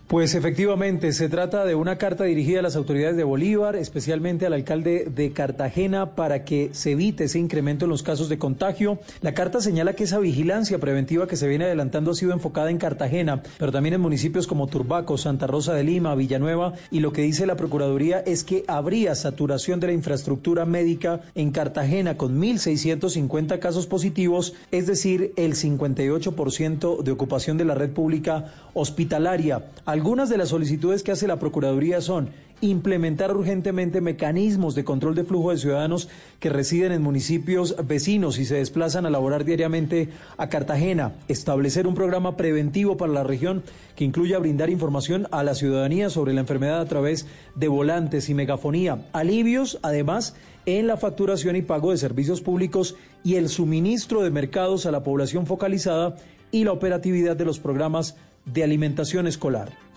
Pues 0.09 0.33
efectivamente, 0.33 1.13
se 1.13 1.29
trata 1.29 1.65
de 1.65 1.75
una 1.75 1.99
carta 1.99 2.23
dirigida 2.23 2.61
a 2.61 2.63
las 2.63 2.75
autoridades 2.75 3.15
de 3.15 3.23
Bolívar, 3.23 3.75
especialmente 3.75 4.47
al 4.47 4.53
alcalde 4.53 5.05
de 5.05 5.31
Cartagena, 5.33 6.15
para 6.15 6.45
que 6.45 6.71
se 6.71 6.93
evite 6.93 7.25
ese 7.25 7.37
incremento 7.37 7.85
en 7.85 7.91
los 7.91 8.01
casos 8.01 8.27
de 8.27 8.39
contagio. 8.39 8.97
La 9.21 9.35
carta 9.35 9.61
señala 9.61 9.93
que 9.93 10.05
esa 10.05 10.17
vigilancia 10.17 10.79
preventiva 10.79 11.27
que 11.27 11.35
se 11.35 11.47
viene 11.47 11.65
adelantando 11.65 12.09
ha 12.09 12.15
sido 12.15 12.33
enfocada 12.33 12.71
en 12.71 12.79
Cartagena, 12.79 13.43
pero 13.59 13.71
también 13.71 13.93
en 13.93 14.01
municipios 14.01 14.47
como 14.47 14.65
Turbaco, 14.65 15.15
Santa 15.15 15.45
Rosa 15.45 15.75
de 15.75 15.83
Lima, 15.83 16.15
Villanueva, 16.15 16.73
y 16.89 17.01
lo 17.01 17.13
que 17.13 17.21
dice 17.21 17.45
la 17.45 17.55
Procuraduría 17.55 18.17
es 18.17 18.43
que 18.43 18.63
habría 18.65 19.13
saturación 19.13 19.79
de 19.79 19.87
la 19.87 19.93
infraestructura 19.93 20.65
médica 20.65 21.21
en 21.35 21.51
Cartagena 21.51 22.17
con 22.17 22.41
1.650 22.41 23.59
casos 23.59 23.85
positivos, 23.85 24.55
es 24.71 24.87
decir, 24.87 25.33
el 25.35 25.53
58% 25.53 27.03
de 27.03 27.11
ocupación 27.11 27.59
de 27.59 27.65
la 27.65 27.75
red 27.75 27.91
pública 27.91 28.45
hospitalaria. 28.73 29.65
Algunas 29.99 30.29
de 30.29 30.37
las 30.37 30.47
solicitudes 30.47 31.03
que 31.03 31.11
hace 31.11 31.27
la 31.27 31.39
Procuraduría 31.39 31.99
son 31.99 32.29
implementar 32.61 33.35
urgentemente 33.35 33.99
mecanismos 33.99 34.73
de 34.73 34.85
control 34.85 35.13
de 35.13 35.25
flujo 35.25 35.51
de 35.51 35.57
ciudadanos 35.57 36.07
que 36.39 36.47
residen 36.47 36.93
en 36.93 37.01
municipios 37.01 37.75
vecinos 37.85 38.39
y 38.39 38.45
se 38.45 38.55
desplazan 38.55 39.05
a 39.05 39.09
laborar 39.09 39.43
diariamente 39.43 40.07
a 40.37 40.47
Cartagena, 40.47 41.15
establecer 41.27 41.85
un 41.85 41.95
programa 41.95 42.37
preventivo 42.37 42.95
para 42.95 43.11
la 43.11 43.25
región 43.25 43.61
que 43.97 44.05
incluya 44.05 44.39
brindar 44.39 44.69
información 44.69 45.27
a 45.31 45.43
la 45.43 45.53
ciudadanía 45.53 46.09
sobre 46.09 46.31
la 46.31 46.39
enfermedad 46.39 46.79
a 46.79 46.85
través 46.85 47.27
de 47.55 47.67
volantes 47.67 48.29
y 48.29 48.33
megafonía, 48.33 49.05
alivios 49.11 49.79
además 49.81 50.33
en 50.65 50.87
la 50.87 50.95
facturación 50.95 51.57
y 51.57 51.61
pago 51.61 51.91
de 51.91 51.97
servicios 51.97 52.39
públicos 52.39 52.95
y 53.25 53.35
el 53.35 53.49
suministro 53.49 54.21
de 54.21 54.31
mercados 54.31 54.85
a 54.85 54.91
la 54.91 55.03
población 55.03 55.45
focalizada 55.45 56.15
y 56.51 56.63
la 56.63 56.71
operatividad 56.71 57.35
de 57.35 57.43
los 57.43 57.59
programas 57.59 58.15
de 58.45 58.63
alimentación 58.63 59.27
escolar. 59.27 59.88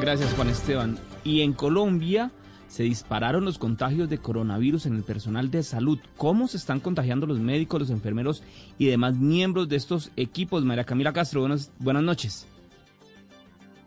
Gracias, 0.00 0.34
Juan 0.34 0.48
Esteban. 0.50 0.98
Y 1.24 1.40
en 1.40 1.54
Colombia 1.54 2.30
se 2.68 2.82
dispararon 2.82 3.44
los 3.44 3.58
contagios 3.58 4.10
de 4.10 4.18
coronavirus 4.18 4.86
en 4.86 4.94
el 4.94 5.02
personal 5.02 5.50
de 5.50 5.62
salud. 5.62 5.98
¿Cómo 6.18 6.48
se 6.48 6.58
están 6.58 6.80
contagiando 6.80 7.26
los 7.26 7.38
médicos, 7.38 7.80
los 7.80 7.90
enfermeros 7.90 8.42
y 8.78 8.86
demás 8.86 9.16
miembros 9.16 9.68
de 9.68 9.76
estos 9.76 10.10
equipos? 10.16 10.64
María 10.64 10.84
Camila 10.84 11.14
Castro, 11.14 11.40
buenas, 11.40 11.70
buenas 11.78 12.02
noches. 12.02 12.46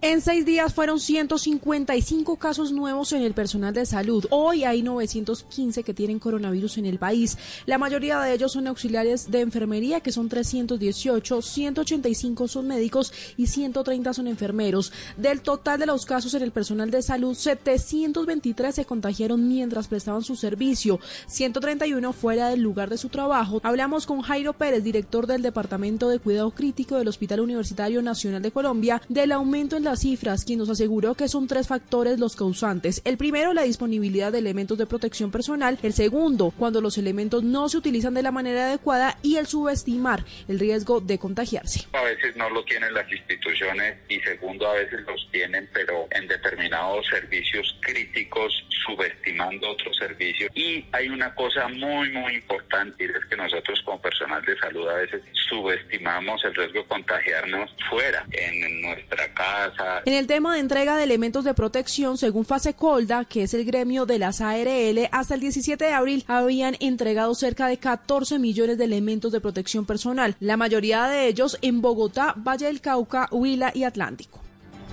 En 0.02 0.22
seis 0.22 0.46
días 0.46 0.74
fueron 0.74 0.98
155 0.98 2.38
casos 2.38 2.72
nuevos 2.72 3.12
en 3.12 3.22
el 3.22 3.34
personal 3.34 3.74
de 3.74 3.86
salud. 3.86 4.26
Hoy 4.30 4.64
hay 4.64 4.82
915 4.82 5.84
que 5.84 5.94
tienen 5.94 6.20
coronavirus 6.20 6.78
en 6.78 6.86
el 6.86 6.98
país. 6.98 7.38
La 7.66 7.78
mayoría 7.78 8.18
de 8.22 8.34
ellos 8.34 8.54
son 8.54 8.68
auxiliares 8.68 9.30
de 9.30 9.42
enfermería, 9.42 10.00
que 10.00 10.14
son 10.14 10.30
318, 10.30 11.42
185 11.42 12.48
son 12.48 12.68
médicos 12.68 13.12
y 13.36 13.48
130 13.48 14.14
son 14.14 14.28
enfermeros. 14.28 14.94
Del 15.18 15.42
total 15.42 15.82
de 15.82 15.88
los 15.88 16.06
casos 16.06 16.34
en 16.34 16.44
el 16.44 16.54
personal 16.54 16.92
de 16.92 17.02
salud, 17.02 17.36
723 17.36 18.76
se 18.76 18.86
contagiaron 18.86 19.50
mientras 19.50 19.90
prestaban 19.90 20.24
su 20.24 20.38
servicio, 20.38 21.02
131 21.28 22.14
fuera 22.14 22.48
del 22.48 22.62
lugar 22.62 22.90
de 22.90 22.98
su 22.98 23.10
trabajo. 23.10 23.60
Hablamos 23.64 24.06
con 24.06 24.22
Jairo 24.22 24.54
Pérez, 24.54 24.82
director 24.82 25.28
del 25.28 25.42
Departamento 25.42 26.08
de 26.08 26.20
Cuidado 26.20 26.52
Crítico 26.52 26.98
del 26.98 27.10
Hospital 27.10 27.42
Universitario 27.42 28.02
Nacional 28.02 28.42
de 28.42 28.52
Colombia, 28.52 29.02
del 29.10 29.34
aumento 29.34 29.76
en 29.76 29.89
las 29.90 30.02
cifras, 30.02 30.46
quien 30.46 30.60
nos 30.60 30.70
aseguró 30.70 31.16
que 31.16 31.28
son 31.28 31.48
tres 31.48 31.68
factores 31.68 32.20
los 32.20 32.36
causantes. 32.36 33.02
El 33.06 33.18
primero, 33.18 33.54
la 33.54 33.64
disponibilidad 33.64 34.32
de 34.32 34.38
elementos 34.38 34.78
de 34.78 34.86
protección 34.86 35.32
personal. 35.32 35.80
El 35.82 35.94
segundo, 35.94 36.54
cuando 36.56 36.80
los 36.80 37.00
elementos 37.00 37.44
no 37.44 37.70
se 37.70 37.78
utilizan 37.78 38.14
de 38.14 38.22
la 38.22 38.32
manera 38.32 38.68
adecuada. 38.68 39.18
Y 39.24 39.38
el 39.38 39.48
subestimar 39.48 40.24
el 40.48 40.60
riesgo 40.60 41.02
de 41.02 41.18
contagiarse. 41.18 41.88
A 41.94 42.04
veces 42.04 42.36
no 42.36 42.50
lo 42.52 42.64
tienen 42.66 42.94
las 42.94 43.12
instituciones 43.12 43.98
y 44.08 44.20
segundo, 44.20 44.70
a 44.70 44.76
veces 44.76 45.02
los 45.08 45.28
tienen, 45.32 45.68
pero 45.74 46.08
en 46.12 46.28
determinados 46.28 47.08
servicios 47.08 47.76
críticos, 47.82 48.54
subestimando 48.86 49.72
otros 49.72 49.98
servicios. 49.98 50.52
Y 50.54 50.86
hay 50.92 51.10
una 51.10 51.34
cosa 51.34 51.68
muy, 51.68 52.12
muy 52.12 52.36
importante, 52.36 53.04
y 53.04 53.08
es 53.08 53.26
que 53.28 53.36
nosotros 53.36 53.82
como 53.84 54.00
personal 54.02 54.44
de 54.46 54.58
salud 54.60 54.88
a 54.88 54.96
veces 54.96 55.22
subestimamos 55.50 56.44
el 56.46 56.54
riesgo 56.54 56.82
de 56.82 56.88
contagiarnos 56.88 57.72
fuera, 57.90 58.26
en 58.32 58.82
nuestra 58.82 59.34
casa, 59.34 59.79
en 60.06 60.14
el 60.14 60.28
tema 60.28 60.54
de 60.54 60.60
entrega 60.60 60.98
de 60.98 61.04
elementos 61.04 61.44
de 61.44 61.54
protección, 61.54 62.18
según 62.18 62.46
Fase 62.46 62.74
Colda, 62.74 63.26
que 63.26 63.44
es 63.44 63.54
el 63.54 63.66
gremio 63.66 64.06
de 64.06 64.20
las 64.20 64.42
ARL, 64.42 65.10
hasta 65.12 65.36
el 65.36 65.42
17 65.42 65.84
de 65.84 65.94
abril 65.94 66.26
habían 66.28 66.76
entregado 66.80 67.34
cerca 67.36 67.68
de 67.68 67.78
14 67.78 68.40
millones 68.40 68.78
de 68.78 68.86
elementos 68.86 69.32
de 69.32 69.42
protección 69.42 69.86
personal, 69.86 70.36
la 70.40 70.58
mayoría 70.58 71.08
de 71.08 71.28
ellos 71.28 71.58
en 71.62 71.82
Bogotá, 71.82 72.34
Valle 72.38 72.66
del 72.66 72.82
Cauca, 72.82 73.28
Huila 73.32 73.72
y 73.74 73.84
Atlántico. 73.84 74.40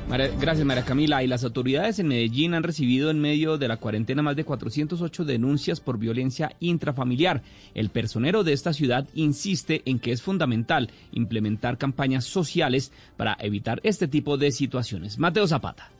Gracias, 0.08 0.64
María 0.64 0.84
Camila. 0.84 1.22
Y 1.22 1.26
las 1.26 1.44
autoridades 1.44 1.98
en 1.98 2.08
Medellín 2.08 2.54
han 2.54 2.62
recibido 2.62 3.10
en 3.10 3.20
medio 3.20 3.58
de 3.58 3.68
la 3.68 3.78
cuarentena 3.78 4.22
más 4.22 4.36
de 4.36 4.44
408 4.44 5.24
denuncias 5.24 5.80
por 5.80 5.98
violencia 5.98 6.52
intrafamiliar. 6.60 7.42
El 7.74 7.90
personero 7.90 8.44
de 8.44 8.52
esta 8.52 8.72
ciudad 8.72 9.08
insiste 9.14 9.82
en 9.84 9.98
que 9.98 10.12
es 10.12 10.22
fundamental 10.22 10.90
implementar 11.12 11.76
campañas 11.76 12.24
sociales 12.24 12.92
para 13.16 13.36
evitar 13.40 13.80
este 13.82 14.06
tipo 14.08 14.36
de 14.36 14.52
situaciones. 14.52 15.18
Mateo 15.18 15.46
Zapata. 15.46 15.90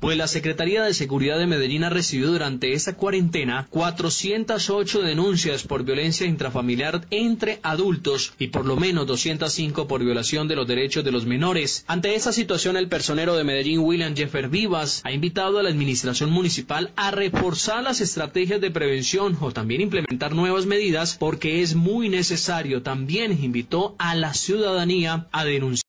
Pues 0.00 0.16
la 0.16 0.26
Secretaría 0.26 0.82
de 0.82 0.94
Seguridad 0.94 1.38
de 1.38 1.46
Medellín 1.46 1.84
ha 1.84 1.90
recibido 1.90 2.32
durante 2.32 2.72
esta 2.72 2.96
cuarentena 2.96 3.66
408 3.70 5.02
denuncias 5.02 5.62
por 5.62 5.84
violencia 5.84 6.26
intrafamiliar 6.26 7.06
entre 7.10 7.60
adultos 7.62 8.32
y 8.38 8.48
por 8.48 8.64
lo 8.64 8.76
menos 8.76 9.06
205 9.06 9.86
por 9.86 10.02
violación 10.02 10.48
de 10.48 10.56
los 10.56 10.66
derechos 10.66 11.04
de 11.04 11.12
los 11.12 11.26
menores. 11.26 11.84
Ante 11.86 12.14
esta 12.14 12.32
situación, 12.32 12.76
el 12.76 12.88
personero 12.88 13.36
de 13.36 13.44
Medellín, 13.44 13.80
William 13.80 14.16
Jeffer 14.16 14.48
Vivas, 14.48 15.02
ha 15.04 15.12
invitado 15.12 15.58
a 15.58 15.62
la 15.62 15.70
administración 15.70 16.30
municipal 16.30 16.92
a 16.96 17.10
reforzar 17.10 17.82
las 17.82 18.00
estrategias 18.00 18.60
de 18.60 18.70
prevención 18.70 19.36
o 19.40 19.52
también 19.52 19.82
implementar 19.82 20.34
nuevas 20.34 20.66
medidas 20.66 21.16
porque 21.18 21.60
es 21.62 21.74
muy 21.74 22.08
necesario. 22.08 22.82
También 22.82 23.32
invitó 23.32 23.94
a 23.98 24.14
la 24.14 24.34
ciudadanía 24.34 25.26
a 25.30 25.44
denunciar 25.44 25.70